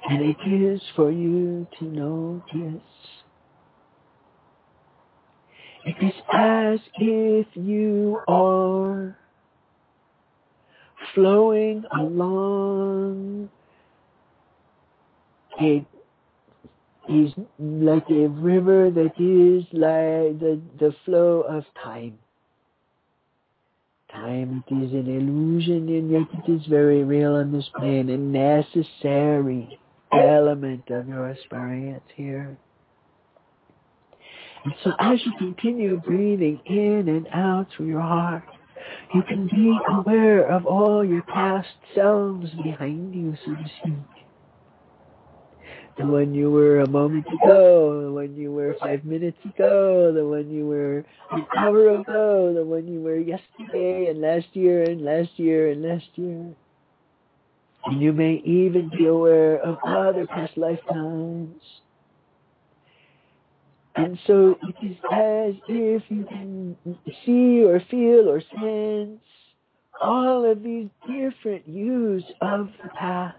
And 0.09 0.21
it 0.23 0.37
is 0.47 0.81
for 0.95 1.11
you 1.11 1.67
to 1.79 1.85
notice 1.85 2.81
it 5.83 5.95
is 5.99 6.13
as 6.31 6.79
if 6.95 7.47
you 7.55 8.19
are 8.27 9.17
flowing 11.15 11.83
along 11.97 13.49
it 15.59 15.85
is 17.11 17.33
like 17.59 18.09
a 18.09 18.27
river 18.27 18.89
that 18.91 19.13
is 19.19 19.65
like 19.73 20.39
the, 20.39 20.61
the 20.79 20.95
flow 21.05 21.41
of 21.41 21.63
time. 21.83 22.17
Time 24.11 24.63
it 24.67 24.73
is 24.73 24.91
an 24.91 25.07
illusion 25.07 25.87
and 25.87 26.11
yet 26.11 26.27
it 26.45 26.51
is 26.51 26.65
very 26.67 27.03
real 27.03 27.35
on 27.35 27.51
this 27.51 27.69
plane, 27.77 28.09
a 28.09 28.17
necessary 28.17 29.79
element 30.11 30.89
of 30.89 31.07
your 31.07 31.29
experience 31.29 32.03
here. 32.15 32.57
And 34.63 34.73
so 34.83 34.91
as 34.99 35.19
you 35.25 35.31
continue 35.37 35.99
breathing 36.01 36.59
in 36.65 37.07
and 37.07 37.27
out 37.33 37.67
through 37.75 37.87
your 37.87 38.01
heart, 38.01 38.43
you 39.13 39.23
can 39.23 39.47
be 39.47 39.77
aware 39.89 40.45
of 40.49 40.65
all 40.65 41.03
your 41.03 41.23
past 41.23 41.67
selves 41.95 42.49
behind 42.63 43.15
you, 43.15 43.35
so 43.45 43.55
to 43.55 43.71
speak. 43.81 44.20
The 46.01 46.07
one 46.07 46.33
you 46.33 46.49
were 46.51 46.79
a 46.81 46.89
moment 46.89 47.25
ago, 47.27 48.01
the 48.03 48.11
one 48.11 48.35
you 48.35 48.51
were 48.51 48.75
five 48.79 49.05
minutes 49.05 49.37
ago, 49.45 50.11
the 50.13 50.27
one 50.27 50.49
you 50.49 50.65
were 50.65 51.05
an 51.31 51.45
hour 51.57 51.99
ago, 51.99 52.53
the 52.53 52.65
one 52.65 52.87
you 52.87 53.01
were 53.01 53.17
yesterday 53.17 54.07
and 54.09 54.19
last 54.21 54.47
year 54.53 54.83
and 54.83 55.01
last 55.03 55.29
year 55.37 55.69
and 55.71 55.83
last 55.83 56.07
year. 56.15 56.53
And 57.85 58.01
you 58.01 58.13
may 58.13 58.41
even 58.45 58.89
be 58.97 59.05
aware 59.05 59.57
of 59.59 59.77
other 59.85 60.25
past 60.27 60.57
lifetimes 60.57 61.61
and 63.95 64.17
so 64.25 64.57
it 64.63 64.85
is 64.85 64.97
as 65.11 65.53
if 65.67 66.03
you 66.09 66.25
can 66.25 66.77
see 67.25 67.63
or 67.63 67.81
feel 67.91 68.29
or 68.29 68.41
sense 68.41 69.21
all 70.01 70.49
of 70.49 70.63
these 70.63 70.87
different 71.07 71.65
views 71.65 72.23
of 72.41 72.69
the 72.81 72.89
past 72.97 73.37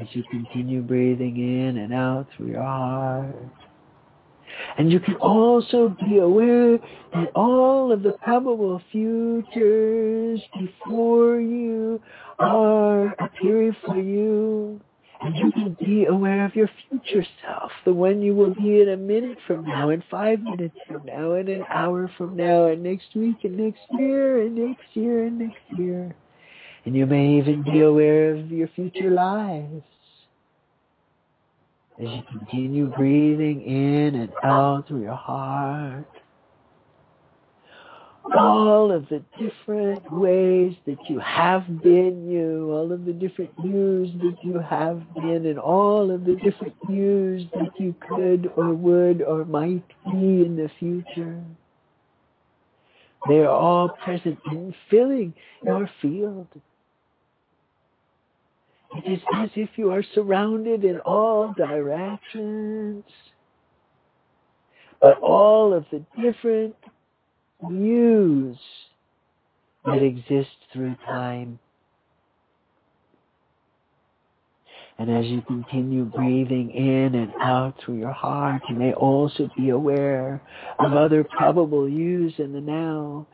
as 0.00 0.08
you 0.12 0.22
continue 0.30 0.82
breathing 0.82 1.36
in 1.38 1.78
and 1.78 1.92
out 1.92 2.26
through 2.36 2.48
your 2.52 2.62
heart. 2.62 3.34
And 4.78 4.92
you 4.92 5.00
can 5.00 5.16
also 5.16 5.96
be 6.08 6.18
aware 6.18 6.78
that 7.14 7.32
all 7.34 7.92
of 7.92 8.02
the 8.02 8.12
probable 8.12 8.80
futures 8.92 10.40
before 10.58 11.40
you 11.40 12.02
are 12.38 13.14
appearing 13.22 13.76
for 13.86 13.96
you 13.96 14.80
And 15.20 15.36
you 15.36 15.52
can 15.52 15.76
be 15.84 16.06
aware 16.06 16.44
of 16.44 16.56
your 16.56 16.70
future 16.88 17.26
self, 17.44 17.72
the 17.84 17.94
one 17.94 18.22
you 18.22 18.34
will 18.34 18.54
be 18.54 18.82
in 18.82 18.90
a 18.90 18.96
minute 18.96 19.38
from 19.46 19.64
now, 19.64 19.90
and 19.90 20.02
five 20.10 20.40
minutes 20.42 20.76
from 20.88 21.04
now, 21.06 21.32
and 21.34 21.48
an 21.48 21.64
hour 21.70 22.10
from 22.18 22.36
now, 22.36 22.66
and 22.66 22.82
next 22.82 23.14
week, 23.14 23.36
and 23.44 23.56
next 23.56 23.80
year, 23.92 24.42
and 24.42 24.56
next 24.56 24.84
year, 24.94 25.24
and 25.26 25.38
next 25.38 25.62
year. 25.78 26.14
And 26.84 26.96
you 26.96 27.06
may 27.06 27.38
even 27.38 27.62
be 27.62 27.80
aware 27.80 28.34
of 28.34 28.50
your 28.50 28.68
future 28.68 29.10
lives. 29.10 29.84
As 32.00 32.08
you 32.08 32.22
continue 32.28 32.86
breathing 32.86 33.62
in 33.62 34.14
and 34.16 34.32
out 34.42 34.88
through 34.88 35.02
your 35.02 35.14
heart, 35.14 36.08
all 38.36 38.90
of 38.90 39.08
the 39.08 39.22
different 39.38 40.12
ways 40.12 40.74
that 40.86 40.98
you 41.08 41.18
have 41.18 41.82
been 41.82 42.28
you, 42.28 42.72
all 42.72 42.92
of 42.92 43.04
the 43.04 43.12
different 43.12 43.50
yous 43.62 44.10
that 44.20 44.36
you 44.42 44.58
have 44.58 45.02
been, 45.14 45.46
and 45.46 45.58
all 45.58 46.10
of 46.10 46.24
the 46.24 46.36
different 46.36 46.74
yous 46.88 47.42
that 47.54 47.70
you 47.78 47.94
could 48.08 48.50
or 48.56 48.72
would 48.74 49.22
or 49.22 49.44
might 49.44 49.86
be 50.10 50.44
in 50.44 50.56
the 50.56 50.70
future. 50.78 51.42
They 53.28 53.38
are 53.38 53.48
all 53.48 53.90
present 54.04 54.38
in 54.50 54.74
filling 54.90 55.34
your 55.64 55.88
field. 56.00 56.48
It 58.96 59.10
is 59.10 59.20
as 59.34 59.50
if 59.56 59.70
you 59.76 59.90
are 59.90 60.02
surrounded 60.14 60.84
in 60.84 61.00
all 61.00 61.54
directions. 61.56 63.04
But 65.00 65.18
all 65.18 65.72
of 65.74 65.86
the 65.90 66.04
different 66.20 66.76
views 67.68 68.56
that 69.84 70.02
exist 70.02 70.50
through 70.72 70.96
time. 71.06 71.58
And 74.98 75.10
as 75.10 75.24
you 75.26 75.42
continue 75.42 76.04
breathing 76.04 76.70
in 76.70 77.14
and 77.14 77.32
out 77.40 77.74
through 77.80 77.98
your 77.98 78.12
heart, 78.12 78.62
you 78.68 78.76
may 78.76 78.92
also 78.92 79.50
be 79.56 79.70
aware 79.70 80.40
of 80.78 80.92
other 80.92 81.24
probable 81.24 81.88
yous 81.88 82.34
in 82.38 82.52
the 82.52 82.60
now, 82.60 83.26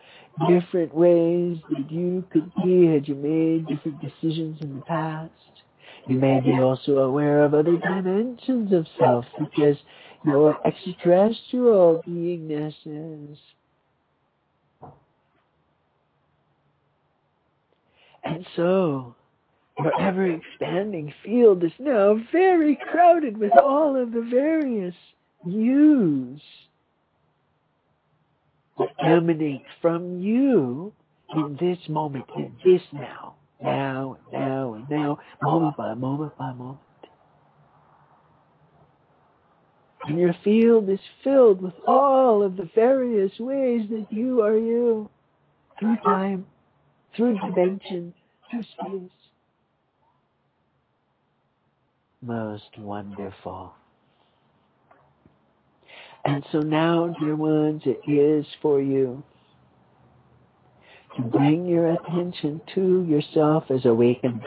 different 0.48 0.94
ways 0.94 1.58
that 1.70 1.90
you 1.90 2.24
could 2.32 2.50
be 2.64 2.86
had 2.86 3.08
you 3.08 3.16
made 3.16 3.66
different 3.66 4.00
decisions 4.00 4.58
in 4.62 4.76
the 4.76 4.82
past. 4.82 5.32
You 6.08 6.18
may 6.18 6.40
be 6.40 6.52
also 6.52 6.98
aware 6.98 7.44
of 7.44 7.54
other 7.54 7.76
dimensions 7.76 8.72
of 8.72 8.86
self, 8.98 9.26
as 9.62 9.76
your 10.24 10.58
extraterrestrial 10.66 12.02
beingnesses, 12.06 13.36
And 18.28 18.46
so, 18.56 19.14
your 19.78 19.98
ever 20.00 20.26
expanding 20.26 21.14
field 21.24 21.64
is 21.64 21.72
now 21.78 22.20
very 22.30 22.78
crowded 22.90 23.38
with 23.38 23.52
all 23.56 23.96
of 23.96 24.12
the 24.12 24.20
various 24.20 24.94
yous 25.46 26.40
that 28.78 28.88
emanate 29.02 29.64
from 29.80 30.20
you 30.20 30.92
in 31.34 31.56
this 31.58 31.78
moment, 31.88 32.26
in 32.36 32.52
this 32.64 32.82
now, 32.92 33.36
now, 33.62 34.18
and 34.32 34.40
now, 34.40 34.74
and 34.74 34.90
now, 34.90 35.18
moment 35.42 35.76
by 35.76 35.94
moment 35.94 36.36
by 36.38 36.52
moment. 36.52 36.78
And 40.04 40.18
your 40.18 40.34
field 40.44 40.88
is 40.88 41.00
filled 41.22 41.60
with 41.60 41.74
all 41.86 42.42
of 42.42 42.56
the 42.56 42.70
various 42.74 43.32
ways 43.38 43.82
that 43.90 44.06
you 44.10 44.42
are 44.42 44.56
you 44.56 45.10
through 45.78 45.96
time, 46.04 46.46
through 47.16 47.38
dimension, 47.38 48.14
through 48.50 48.62
space. 48.62 49.10
Most 52.22 52.78
wonderful. 52.78 53.72
And 56.24 56.44
so 56.52 56.60
now, 56.60 57.14
dear 57.20 57.36
ones, 57.36 57.82
it 57.84 58.00
is 58.10 58.46
for 58.60 58.80
you 58.80 59.22
bring 61.22 61.66
your 61.66 61.92
attention 61.92 62.60
to 62.74 63.04
yourself 63.08 63.64
as 63.70 63.84
awakened, 63.84 64.42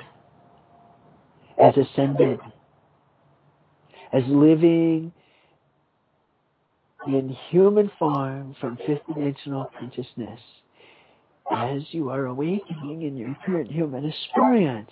as 1.61 1.75
ascended, 1.77 2.39
as 4.13 4.23
living 4.27 5.11
in 7.07 7.35
human 7.49 7.91
form 7.97 8.55
from 8.59 8.77
fifth 8.85 9.01
dimensional 9.07 9.69
consciousness 9.79 10.39
as 11.51 11.81
you 11.91 12.09
are 12.09 12.25
awakening 12.27 13.01
in 13.01 13.17
your 13.17 13.35
current 13.45 13.71
human 13.71 14.05
experience. 14.05 14.91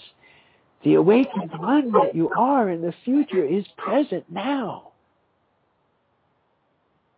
The 0.84 0.96
awakened 0.96 1.52
one 1.58 1.92
that 1.92 2.16
you 2.16 2.30
are 2.30 2.70
in 2.70 2.82
the 2.82 2.94
future 3.06 3.46
is 3.46 3.66
present 3.78 4.26
now. 4.30 4.92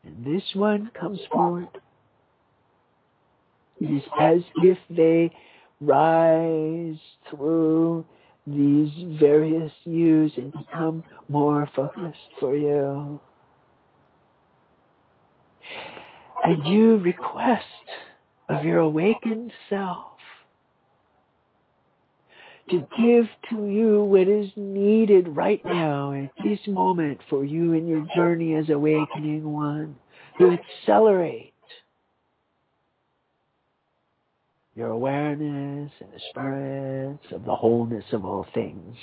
And 0.04 0.26
this 0.26 0.44
one 0.54 0.92
comes 1.00 1.20
forward. 1.32 1.68
It 3.82 3.90
is 3.90 4.04
as 4.20 4.42
if 4.58 4.78
they 4.90 5.32
rise 5.82 7.00
through 7.30 8.06
these 8.46 8.92
various 9.20 9.72
yous 9.86 10.32
and 10.38 10.54
become 10.54 11.04
more 11.28 11.68
focused 11.76 12.18
for 12.40 12.56
you. 12.56 13.20
And 16.44 16.66
you 16.68 16.98
request 16.98 17.66
of 18.50 18.64
your 18.64 18.80
awakened 18.80 19.52
self 19.70 20.06
to 22.70 22.88
give 22.98 23.26
to 23.50 23.68
you 23.68 24.04
what 24.04 24.28
is 24.28 24.50
needed 24.56 25.28
right 25.36 25.64
now 25.66 26.14
at 26.14 26.32
this 26.44 26.60
moment 26.68 27.20
for 27.30 27.44
you 27.44 27.74
in 27.74 27.88
your 27.88 28.06
journey 28.16 28.56
as 28.56 28.70
awakening 28.70 29.52
one 29.52 29.96
to 30.40 30.52
accelerate 30.52 31.54
your 34.82 34.90
awareness 34.90 35.92
and 36.00 36.10
experience 36.16 37.22
of 37.32 37.46
the 37.46 37.56
wholeness 37.56 38.04
of 38.14 38.26
all 38.26 38.48
things, 38.52 38.98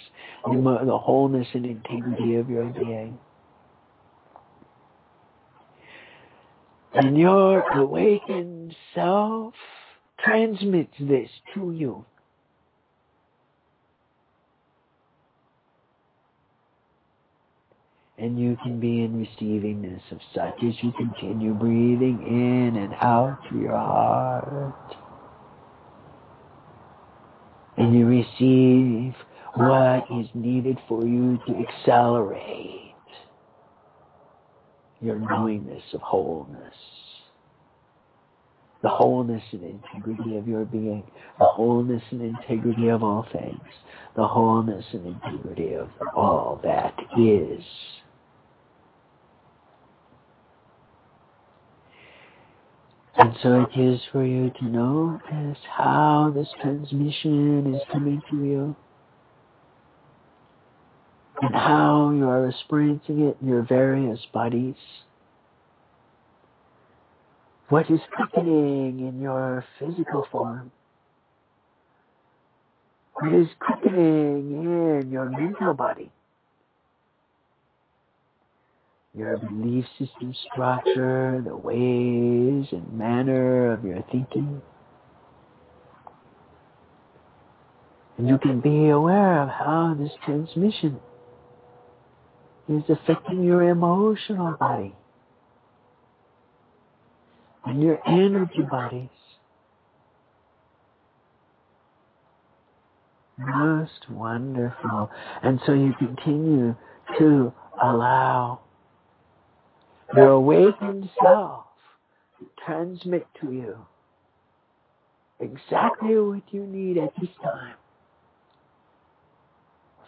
oh. 0.44 0.84
the 0.84 0.98
wholeness 0.98 1.46
and 1.54 1.64
integrity 1.64 2.34
of 2.34 2.50
your 2.50 2.64
being. 2.64 3.16
And 6.94 7.16
your 7.16 7.60
awakened 7.60 8.74
self 8.92 9.54
transmits 10.18 10.94
this 10.98 11.30
to 11.54 11.72
you. 11.72 12.04
And 18.18 18.36
you 18.36 18.58
can 18.64 18.80
be 18.80 19.04
in 19.04 19.24
receivingness 19.24 20.02
of 20.10 20.18
such 20.34 20.56
as 20.66 20.74
you 20.82 20.90
continue 20.98 21.54
breathing 21.54 22.24
in 22.26 22.82
and 22.82 22.94
out 22.94 23.38
through 23.48 23.62
your 23.62 23.76
heart. 23.76 24.96
And 27.78 27.94
you 27.96 28.06
receive 28.06 29.14
what 29.54 30.04
is 30.20 30.28
needed 30.34 30.78
for 30.88 31.06
you 31.06 31.38
to 31.46 31.54
accelerate 31.56 32.92
your 35.00 35.16
knowingness 35.18 35.82
of 35.92 36.00
wholeness. 36.00 36.74
The 38.82 38.88
wholeness 38.88 39.42
and 39.52 39.62
integrity 39.64 40.36
of 40.36 40.46
your 40.46 40.64
being, 40.64 41.04
the 41.38 41.44
wholeness 41.44 42.02
and 42.10 42.22
integrity 42.22 42.88
of 42.88 43.02
all 43.02 43.26
things, 43.32 43.60
the 44.16 44.26
wholeness 44.26 44.84
and 44.92 45.06
integrity 45.06 45.74
of 45.74 45.88
all 46.14 46.60
that 46.64 46.94
is. 47.18 47.62
And 53.18 53.34
so 53.42 53.62
it 53.62 53.80
is 53.80 54.00
for 54.12 54.24
you 54.24 54.50
to 54.60 54.64
notice 54.64 55.58
how 55.76 56.32
this 56.32 56.46
transmission 56.62 57.74
is 57.74 57.82
coming 57.92 58.22
to 58.30 58.36
you 58.36 58.76
and 61.42 61.52
how 61.54 62.12
you 62.12 62.28
are 62.28 62.48
experiencing 62.48 63.22
it 63.22 63.36
in 63.42 63.48
your 63.48 63.62
various 63.62 64.20
bodies. 64.32 64.76
What 67.70 67.90
is 67.90 67.98
quickening 68.14 69.00
in 69.00 69.20
your 69.20 69.64
physical 69.80 70.26
form? 70.30 70.70
What 73.14 73.34
is 73.34 73.48
quickening 73.58 74.52
in 75.02 75.10
your 75.10 75.28
mental 75.28 75.74
body? 75.74 76.12
Your 79.18 79.36
belief 79.36 79.84
system 79.98 80.32
structure, 80.52 81.42
the 81.44 81.56
ways 81.56 82.68
and 82.70 82.92
manner 82.92 83.72
of 83.72 83.84
your 83.84 84.04
thinking. 84.12 84.62
And 88.16 88.28
you 88.28 88.38
can 88.38 88.60
be 88.60 88.90
aware 88.90 89.42
of 89.42 89.48
how 89.48 89.96
this 89.98 90.12
transmission 90.24 91.00
is 92.68 92.84
affecting 92.88 93.42
your 93.42 93.68
emotional 93.68 94.52
body 94.52 94.94
and 97.64 97.82
your 97.82 97.98
energy 98.06 98.62
bodies. 98.70 99.08
Most 103.36 104.10
wonderful. 104.10 105.10
And 105.42 105.58
so 105.66 105.72
you 105.72 105.92
continue 105.98 106.76
to 107.18 107.52
allow 107.82 108.60
your 110.16 110.30
awakened 110.30 111.08
self 111.22 111.64
transmit 112.64 113.26
to 113.40 113.52
you 113.52 113.76
exactly 115.40 116.18
what 116.18 116.42
you 116.50 116.66
need 116.66 116.98
at 116.98 117.12
this 117.20 117.30
time 117.42 117.74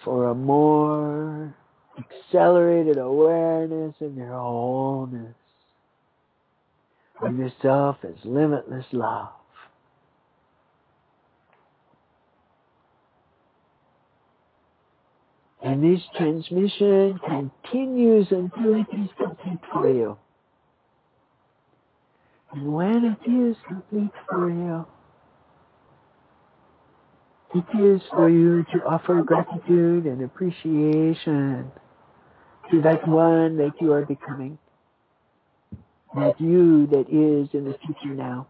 for 0.04 0.30
a 0.30 0.34
more 0.34 1.54
accelerated 1.98 2.96
awareness 2.96 3.94
of 4.00 4.14
your 4.16 4.32
wholeness, 4.32 5.34
of 7.20 7.36
yourself 7.36 7.96
as 8.02 8.14
limitless 8.24 8.86
love. 8.92 9.28
And 15.62 15.82
this 15.84 16.02
transmission 16.16 17.20
continues 17.26 18.28
until 18.30 18.74
it 18.80 18.86
is 18.92 19.08
complete 19.18 19.60
for 19.72 19.92
you. 19.92 20.16
And 22.52 22.72
when 22.72 23.04
it 23.04 23.30
is 23.30 23.56
complete 23.68 24.10
for 24.28 24.50
you, 24.50 24.86
it 27.54 27.78
is 27.80 28.00
for 28.10 28.28
you 28.28 28.64
to 28.72 28.84
offer 28.86 29.22
gratitude 29.22 30.06
and 30.06 30.22
appreciation 30.22 31.70
to 32.70 32.82
that 32.82 33.06
one 33.06 33.56
that 33.58 33.72
you 33.80 33.92
are 33.92 34.06
becoming, 34.06 34.58
that 36.14 36.40
you 36.40 36.86
that 36.88 37.06
is 37.10 37.48
in 37.54 37.64
the 37.64 37.76
future 37.84 38.14
now. 38.14 38.46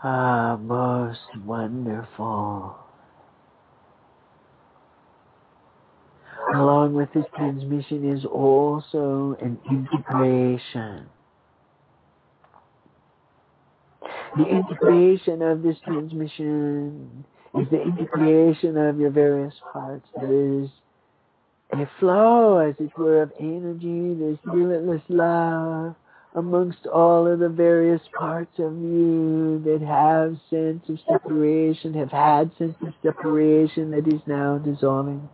Ah, 0.00 0.56
most 0.60 1.18
wonderful. 1.44 2.76
Along 6.54 6.94
with 6.94 7.12
this 7.12 7.24
transmission 7.36 8.16
is 8.16 8.24
also 8.24 9.36
an 9.42 9.58
integration. 9.68 11.06
The 14.36 14.44
integration 14.44 15.42
of 15.42 15.62
this 15.62 15.76
transmission 15.84 17.24
is 17.58 17.66
the 17.70 17.82
integration 17.82 18.76
of 18.76 19.00
your 19.00 19.10
various 19.10 19.54
parts. 19.72 20.06
There 20.14 20.62
is 20.62 20.68
a 21.72 21.90
flow, 21.98 22.58
as 22.58 22.76
it 22.78 22.96
were, 22.96 23.22
of 23.22 23.32
energy, 23.40 24.14
this 24.14 24.38
limitless 24.44 25.02
love 25.08 25.96
amongst 26.34 26.86
all 26.86 27.26
of 27.26 27.38
the 27.38 27.48
various 27.48 28.00
parts 28.16 28.58
of 28.58 28.72
you 28.78 29.60
that 29.64 29.80
have 29.80 30.36
sense 30.50 30.82
of 30.88 30.98
separation, 31.10 31.94
have 31.94 32.10
had 32.10 32.50
sense 32.58 32.76
of 32.86 32.92
separation 33.02 33.90
that 33.90 34.06
is 34.06 34.20
now 34.26 34.58
dissolving. 34.58 35.28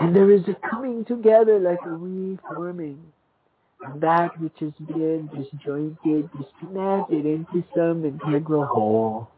And 0.00 0.14
there 0.14 0.30
is 0.30 0.42
a 0.48 0.56
coming 0.68 1.04
together 1.04 1.58
like 1.58 1.78
a 1.86 1.90
reforming. 1.90 3.00
And 3.86 4.00
that 4.00 4.38
which 4.40 4.54
has 4.60 4.72
been 4.86 5.28
disjointed, 5.28 6.30
disconnected 6.32 7.26
into 7.26 7.64
some 7.76 8.04
integral 8.04 8.66
whole. 8.66 9.30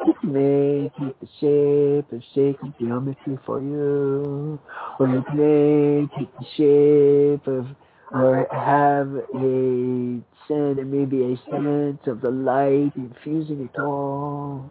It 0.00 0.16
may 0.24 0.90
take 0.98 1.20
the 1.20 1.28
shape 1.38 2.12
of 2.12 2.22
sacred 2.34 2.74
geometry 2.80 3.38
for 3.46 3.60
you, 3.60 4.58
or 4.98 5.16
it 5.16 5.34
may 5.34 6.08
take 6.18 6.30
the 6.38 6.46
shape 6.56 7.46
of 7.46 7.66
or 8.12 8.46
have 8.50 9.08
a 9.34 10.20
sense, 10.46 10.78
maybe 10.84 11.32
a 11.32 11.50
sense 11.50 12.00
of 12.06 12.20
the 12.20 12.30
light 12.30 12.92
infusing 12.96 13.68
it 13.72 13.80
all. 13.80 14.70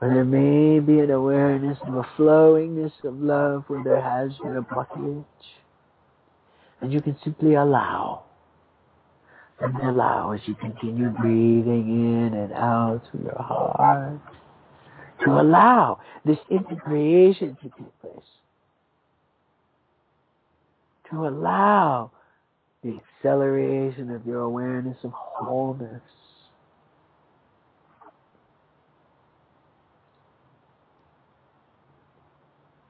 Or 0.00 0.08
there 0.12 0.24
may 0.24 0.78
be 0.78 1.00
an 1.00 1.10
awareness 1.10 1.78
of 1.86 1.94
a 1.94 2.06
flowingness 2.16 2.92
of 3.02 3.18
love 3.18 3.64
where 3.66 3.82
there 3.82 4.00
has 4.00 4.30
been 4.42 4.56
a 4.56 4.62
blockage. 4.62 5.24
And 6.80 6.92
you 6.92 7.00
can 7.00 7.16
simply 7.24 7.54
allow. 7.54 8.24
And 9.58 9.74
allow 9.78 10.32
as 10.32 10.40
you 10.44 10.54
continue 10.54 11.08
breathing 11.08 11.88
in 11.88 12.34
and 12.34 12.52
out 12.52 13.00
through 13.10 13.24
your 13.24 13.42
heart. 13.42 14.20
To 15.24 15.40
allow 15.40 15.98
this 16.26 16.38
integration 16.50 17.56
to 17.62 17.70
take 17.70 18.00
place. 18.02 18.20
To 21.10 21.26
allow 21.26 22.10
the 22.86 23.00
acceleration 23.18 24.10
of 24.12 24.24
your 24.24 24.42
awareness 24.42 24.96
of 25.02 25.10
wholeness. 25.12 26.02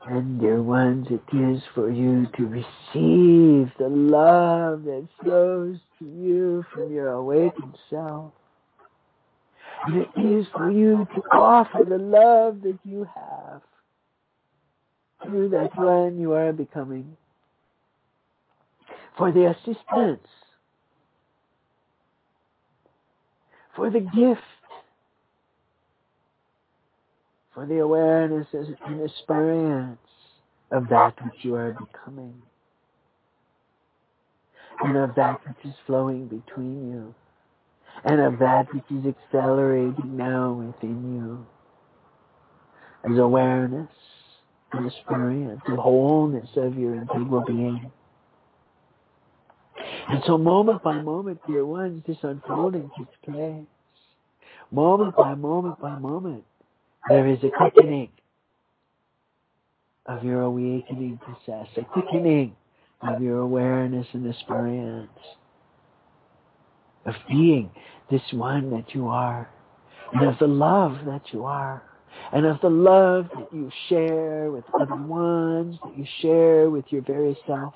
And 0.06 0.38
dear 0.38 0.62
ones, 0.62 1.08
it 1.10 1.36
is 1.36 1.62
for 1.74 1.90
you 1.90 2.26
to 2.36 2.46
receive 2.46 3.72
the 3.78 3.88
love 3.88 4.84
that 4.84 5.08
flows 5.22 5.78
to 5.98 6.04
you 6.04 6.64
from 6.72 6.92
your 6.92 7.08
awakened 7.08 7.76
self. 7.90 8.32
And 9.86 10.02
it 10.02 10.08
is 10.16 10.46
for 10.52 10.70
you 10.70 11.08
to 11.14 11.20
offer 11.32 11.84
the 11.88 11.98
love 11.98 12.60
that 12.62 12.78
you 12.84 13.08
have 13.14 13.62
to 15.24 15.48
that 15.48 15.76
one 15.76 16.20
you 16.20 16.32
are 16.32 16.52
becoming 16.52 17.16
for 19.16 19.32
the 19.32 19.46
assistance, 19.46 20.26
for 23.74 23.90
the 23.90 24.00
gift, 24.00 24.42
for 27.54 27.66
the 27.66 27.78
awareness 27.78 28.46
and 28.52 29.02
experience 29.02 29.98
of 30.70 30.88
that 30.88 31.14
which 31.24 31.34
you 31.42 31.54
are 31.54 31.72
becoming, 31.72 32.42
and 34.82 34.96
of 34.96 35.14
that 35.14 35.40
which 35.46 35.64
is 35.64 35.74
flowing 35.86 36.26
between 36.26 36.90
you, 36.90 37.14
and 38.04 38.20
of 38.20 38.38
that 38.38 38.66
which 38.74 38.84
is 38.90 39.06
accelerating 39.06 40.16
now 40.16 40.52
within 40.52 41.14
you. 41.14 41.46
As 43.10 43.18
awareness 43.18 43.90
and 44.72 44.86
experience, 44.86 45.62
the 45.68 45.76
wholeness 45.76 46.48
of 46.56 46.76
your 46.76 46.96
integral 46.96 47.44
being. 47.46 47.90
And 50.08 50.22
so 50.26 50.38
moment 50.38 50.82
by 50.82 51.00
moment, 51.02 51.40
dear 51.46 51.66
ones, 51.66 52.02
this 52.06 52.18
unfolding 52.22 52.90
takes 52.96 53.16
place. 53.24 53.66
Moment 54.70 55.16
by 55.16 55.34
moment 55.34 55.80
by 55.80 55.98
moment, 55.98 56.44
there 57.08 57.26
is 57.26 57.38
a 57.42 57.50
quickening 57.50 58.10
of 60.06 60.24
your 60.24 60.42
awakening 60.42 61.18
process, 61.18 61.66
a 61.76 61.82
quickening 61.84 62.54
of 63.02 63.20
your 63.20 63.38
awareness 63.40 64.06
and 64.12 64.26
experience 64.32 65.10
of 67.04 67.14
being 67.28 67.70
this 68.10 68.22
one 68.32 68.70
that 68.70 68.94
you 68.94 69.08
are, 69.08 69.48
and 70.12 70.28
of 70.28 70.38
the 70.38 70.46
love 70.46 70.98
that 71.06 71.22
you 71.32 71.44
are, 71.44 71.82
and 72.32 72.46
of 72.46 72.60
the 72.60 72.70
love 72.70 73.28
that 73.34 73.48
you 73.52 73.70
share 73.88 74.50
with 74.50 74.64
other 74.80 74.96
ones, 74.96 75.76
that 75.84 75.96
you 75.96 76.06
share 76.20 76.70
with 76.70 76.84
your 76.90 77.02
very 77.02 77.36
self. 77.46 77.74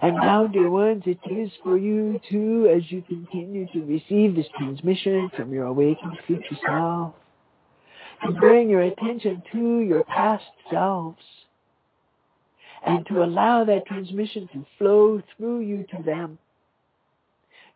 And 0.00 0.16
now, 0.16 0.46
dear 0.46 0.70
ones, 0.70 1.02
it 1.06 1.18
is 1.30 1.50
for 1.62 1.76
you 1.76 2.20
too, 2.30 2.72
as 2.74 2.90
you 2.90 3.02
continue 3.02 3.66
to 3.72 3.84
receive 3.84 4.36
this 4.36 4.46
transmission 4.56 5.30
from 5.36 5.52
your 5.52 5.66
awakened 5.66 6.18
future 6.26 6.56
self, 6.66 7.14
to 8.24 8.32
bring 8.32 8.68
your 8.70 8.82
attention 8.82 9.42
to 9.52 9.80
your 9.80 10.04
past 10.04 10.44
selves, 10.70 11.22
and 12.86 13.06
to 13.06 13.24
allow 13.24 13.64
that 13.64 13.86
transmission 13.86 14.48
to 14.52 14.64
flow 14.78 15.22
through 15.36 15.60
you 15.60 15.84
to 15.96 16.02
them, 16.02 16.38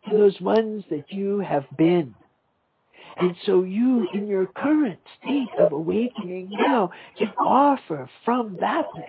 to 0.09 0.17
those 0.17 0.39
ones 0.39 0.83
that 0.89 1.11
you 1.11 1.39
have 1.39 1.65
been. 1.77 2.15
And 3.17 3.35
so 3.45 3.63
you, 3.63 4.07
in 4.13 4.27
your 4.27 4.47
current 4.47 4.99
state 5.21 5.49
of 5.59 5.71
awakening 5.71 6.49
now, 6.51 6.91
can 7.17 7.29
offer 7.37 8.09
from 8.25 8.57
that 8.61 8.89
place 8.91 9.05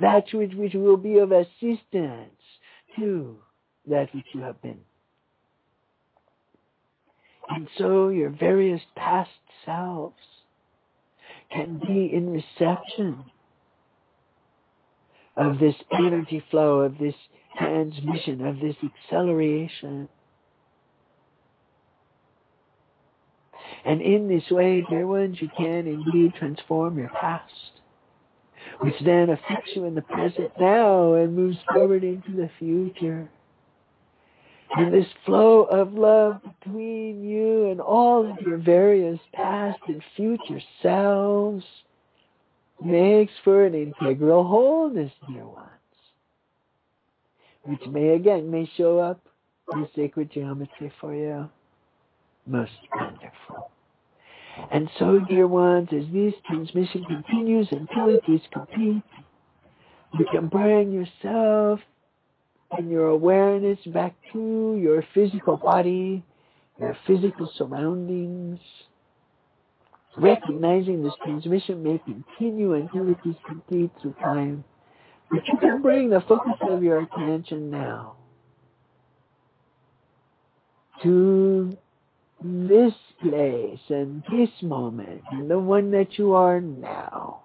that 0.00 0.24
which, 0.32 0.52
which 0.54 0.74
will 0.74 0.96
be 0.96 1.18
of 1.18 1.32
assistance 1.32 2.32
to 2.96 3.36
that 3.86 4.14
which 4.14 4.26
you 4.32 4.40
have 4.40 4.60
been. 4.62 4.80
And 7.48 7.68
so 7.78 8.08
your 8.08 8.30
various 8.30 8.80
past 8.96 9.30
selves 9.64 10.14
can 11.50 11.78
be 11.78 12.10
in 12.12 12.30
reception 12.30 13.24
of 15.36 15.58
this 15.58 15.74
energy 15.92 16.44
flow, 16.50 16.80
of 16.80 16.98
this 16.98 17.14
transmission, 17.58 18.46
of 18.46 18.60
this 18.60 18.76
acceleration. 18.84 20.08
And 23.84 24.00
in 24.00 24.28
this 24.28 24.48
way, 24.50 24.84
dear 24.88 25.06
ones, 25.06 25.38
you 25.40 25.48
can 25.56 25.86
indeed 25.86 26.34
transform 26.38 26.98
your 26.98 27.08
past 27.08 27.79
which 28.80 28.94
then 29.04 29.30
affects 29.30 29.70
you 29.74 29.84
in 29.84 29.94
the 29.94 30.02
present 30.02 30.50
now 30.58 31.14
and 31.14 31.34
moves 31.36 31.58
forward 31.72 32.02
into 32.02 32.32
the 32.32 32.50
future. 32.58 33.28
And 34.76 34.92
this 34.94 35.06
flow 35.26 35.64
of 35.64 35.94
love 35.94 36.40
between 36.42 37.24
you 37.24 37.70
and 37.70 37.80
all 37.80 38.30
of 38.30 38.40
your 38.40 38.58
various 38.58 39.18
past 39.32 39.80
and 39.88 40.02
future 40.16 40.60
selves 40.80 41.64
makes 42.82 43.32
for 43.44 43.66
an 43.66 43.74
integral 43.74 44.44
wholeness, 44.44 45.12
dear 45.28 45.44
ones. 45.44 45.66
Which 47.64 47.86
may 47.88 48.10
again 48.10 48.50
may 48.50 48.70
show 48.76 48.98
up 48.98 49.20
in 49.72 49.88
sacred 49.94 50.30
geometry 50.32 50.92
for 51.00 51.14
you. 51.14 51.50
Most 52.46 52.72
wonderful. 52.94 53.70
And 54.72 54.88
so, 54.98 55.20
dear 55.28 55.46
ones, 55.46 55.88
as 55.92 56.04
this 56.12 56.34
transmission 56.46 57.04
continues 57.04 57.68
until 57.70 58.08
it 58.08 58.22
is 58.28 58.40
complete, 58.52 59.02
you 60.18 60.26
can 60.32 60.48
bring 60.48 60.92
yourself 60.92 61.80
and 62.72 62.90
your 62.90 63.08
awareness 63.08 63.78
back 63.86 64.14
to 64.32 64.78
your 64.80 65.04
physical 65.14 65.56
body, 65.56 66.24
your 66.78 66.96
physical 67.06 67.50
surroundings, 67.56 68.60
recognizing 70.16 71.02
this 71.02 71.14
transmission 71.24 71.82
may 71.82 71.98
continue 71.98 72.74
until 72.74 73.08
it 73.10 73.18
is 73.28 73.36
complete 73.46 73.90
through 74.00 74.14
time. 74.22 74.64
But 75.30 75.46
you 75.46 75.58
can 75.58 75.82
bring 75.82 76.10
the 76.10 76.20
focus 76.22 76.54
of 76.62 76.82
your 76.82 77.00
attention 77.00 77.70
now 77.70 78.16
to 81.02 81.76
this 82.42 82.94
place 83.22 83.80
and 83.88 84.22
this 84.30 84.50
moment 84.62 85.22
and 85.30 85.50
the 85.50 85.58
one 85.58 85.90
that 85.90 86.18
you 86.18 86.34
are 86.34 86.60
now 86.60 87.40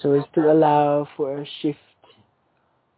so 0.00 0.12
as 0.12 0.24
to 0.34 0.50
allow 0.50 1.08
for 1.16 1.38
a 1.42 1.46
shift 1.60 1.78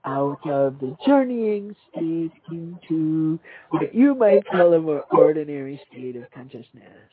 out 0.05 0.39
of 0.47 0.79
the 0.81 0.97
journeying 1.07 1.75
state 1.91 2.33
into 2.51 3.39
what 3.71 3.95
you 3.95 4.15
might 4.15 4.47
call 4.47 4.75
a 4.75 4.81
more 4.81 5.05
ordinary 5.11 5.81
state 5.91 6.17
of 6.17 6.31
consciousness. 6.31 7.11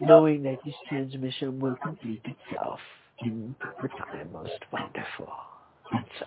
Knowing 0.00 0.42
that 0.42 0.58
this 0.64 0.74
transmission 0.88 1.60
will 1.60 1.76
complete 1.82 2.22
itself 2.24 2.80
in 3.20 3.54
proper 3.58 3.88
time, 3.88 4.30
most 4.32 4.52
wonderful. 4.72 5.32
And 5.92 6.04
so. 6.18 6.26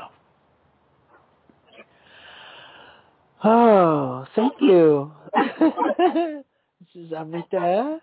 Oh, 3.43 4.25
thank 4.36 4.53
you. 4.61 5.11
this 5.59 6.43
is 6.95 7.11
Amrita. 7.11 7.99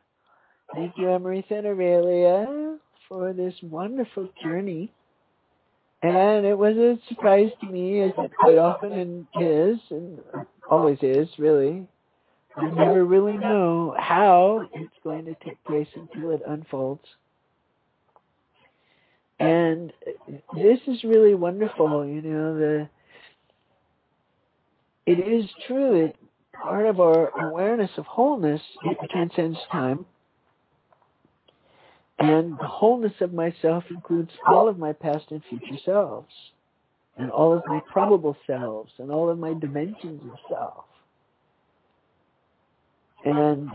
Thank 0.74 0.95
you, 0.97 1.11
Amrita 1.11 1.57
and 1.59 1.66
Aurelia, 1.66 2.78
for 3.09 3.33
this 3.33 3.55
wonderful 3.62 4.28
journey. 4.43 4.93
And 6.03 6.45
it 6.45 6.57
was 6.57 6.76
a 6.76 6.99
surprise 7.09 7.51
to 7.61 7.66
me, 7.66 8.01
as 8.01 8.12
it 8.18 8.33
quite 8.39 8.59
often 8.59 9.26
is, 9.41 9.78
and 9.91 10.18
always 10.68 10.99
is, 11.03 11.28
really. 11.39 11.87
I 12.57 12.68
never 12.68 13.05
really 13.05 13.37
know 13.37 13.95
how 13.99 14.68
it's 14.74 14.95
going 15.03 15.24
to 15.26 15.35
take 15.45 15.62
place 15.64 15.89
until 15.95 16.33
it 16.33 16.43
unfolds. 16.47 17.05
And 19.41 19.93
this 20.55 20.78
is 20.87 21.03
really 21.05 21.35
wonderful, 21.35 22.07
you 22.07 22.20
know, 22.20 22.59
the 22.59 22.89
it 25.07 25.19
is 25.19 25.49
true 25.67 26.07
that 26.07 26.15
part 26.63 26.87
of 26.87 27.01
our 27.01 27.29
awareness 27.49 27.91
of 27.97 28.07
wholeness 28.07 28.61
transcends 29.11 29.59
time. 29.71 30.07
And 32.19 32.53
the 32.59 32.67
wholeness 32.67 33.15
of 33.21 33.33
myself 33.33 33.85
includes 33.91 34.31
all 34.47 34.69
of 34.69 34.79
my 34.79 34.93
past 34.93 35.25
and 35.31 35.43
future 35.49 35.81
selves, 35.85 36.33
and 37.17 37.31
all 37.31 37.53
of 37.53 37.63
my 37.67 37.81
probable 37.93 38.37
selves, 38.47 38.93
and 38.99 39.11
all 39.11 39.29
of 39.29 39.39
my 39.39 39.55
dimensions 39.55 40.23
of 40.31 40.39
self. 40.49 40.85
And 43.25 43.71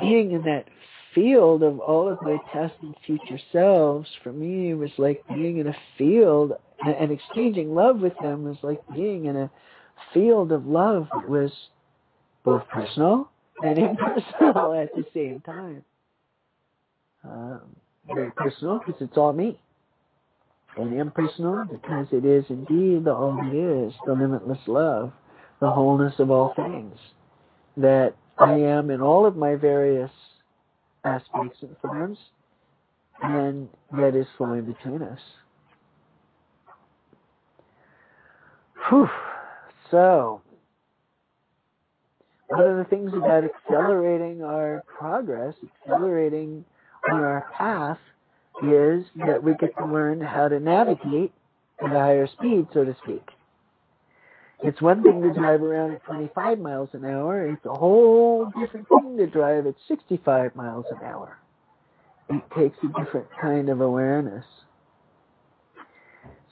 being 0.00 0.32
in 0.32 0.42
that 0.42 0.66
field 1.14 1.62
of 1.62 1.78
all 1.78 2.08
of 2.08 2.20
my 2.20 2.36
past 2.52 2.74
and 2.82 2.94
future 3.06 3.38
selves, 3.52 4.08
for 4.22 4.32
me, 4.32 4.74
was 4.74 4.90
like 4.98 5.24
being 5.28 5.58
in 5.58 5.68
a 5.68 5.76
field 5.96 6.52
and 6.80 7.10
exchanging 7.10 7.74
love 7.74 8.00
with 8.00 8.14
them 8.20 8.44
was 8.44 8.56
like 8.62 8.82
being 8.94 9.26
in 9.26 9.36
a 9.36 9.50
field 10.12 10.52
of 10.52 10.66
love 10.66 11.08
that 11.12 11.28
was 11.28 11.50
both 12.44 12.66
personal 12.68 13.30
and 13.62 13.78
impersonal 13.78 14.74
at 14.74 14.94
the 14.94 15.04
same 15.14 15.40
time. 15.40 15.84
Um, 17.24 17.60
very 18.12 18.30
personal 18.32 18.80
because 18.84 19.00
it's 19.00 19.16
all 19.16 19.32
me. 19.32 19.58
And 20.76 20.98
impersonal 20.98 21.64
because 21.64 22.08
it 22.12 22.24
is 22.24 22.44
indeed 22.48 23.04
the 23.04 23.14
all 23.14 23.38
it 23.40 23.54
is, 23.56 23.94
the 24.06 24.12
limitless 24.12 24.58
love, 24.66 25.12
the 25.60 25.70
wholeness 25.70 26.14
of 26.18 26.30
all 26.30 26.52
things. 26.54 26.98
That 27.76 28.14
I 28.38 28.54
am 28.54 28.90
in 28.90 29.00
all 29.00 29.24
of 29.24 29.36
my 29.36 29.54
various 29.54 30.10
aspects 31.04 31.58
and 31.62 31.76
forms, 31.80 32.18
and 33.22 33.68
that 33.92 34.16
is 34.16 34.26
flowing 34.36 34.64
between 34.64 35.02
us. 35.02 35.20
Whew. 38.88 39.08
So, 39.90 40.42
one 42.48 42.64
of 42.64 42.76
the 42.76 42.84
things 42.84 43.12
about 43.14 43.44
accelerating 43.44 44.42
our 44.42 44.82
progress, 44.86 45.54
accelerating 45.82 46.64
on 47.10 47.20
our 47.20 47.46
path, 47.56 47.98
is 48.62 49.04
that 49.26 49.42
we 49.42 49.54
get 49.54 49.76
to 49.78 49.86
learn 49.86 50.20
how 50.20 50.48
to 50.48 50.60
navigate 50.60 51.32
at 51.80 51.90
a 51.92 51.98
higher 51.98 52.26
speed, 52.26 52.68
so 52.72 52.84
to 52.84 52.96
speak. 53.02 53.26
It's 54.62 54.80
one 54.80 55.02
thing 55.02 55.22
to 55.22 55.32
drive 55.32 55.62
around 55.62 55.92
at 55.92 56.04
25 56.04 56.58
miles 56.58 56.88
an 56.92 57.04
hour. 57.04 57.46
It's 57.46 57.66
a 57.66 57.74
whole 57.74 58.46
different 58.58 58.88
thing 58.88 59.16
to 59.18 59.26
drive 59.26 59.66
at 59.66 59.74
65 59.88 60.56
miles 60.56 60.86
an 60.90 61.04
hour. 61.04 61.38
It 62.30 62.42
takes 62.56 62.78
a 62.82 63.04
different 63.04 63.26
kind 63.40 63.68
of 63.68 63.80
awareness. 63.80 64.44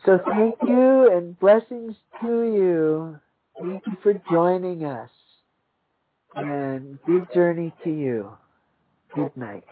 So 0.05 0.19
thank 0.27 0.57
you 0.63 1.13
and 1.13 1.39
blessings 1.39 1.95
to 2.21 2.43
you. 2.43 3.21
Thank 3.61 3.83
you 3.87 3.93
for 4.03 4.15
joining 4.31 4.85
us. 4.85 5.11
And 6.35 6.99
good 7.07 7.29
journey 7.35 7.73
to 7.85 7.91
you. 7.91 8.33
Good 9.15 9.37
night. 9.37 9.65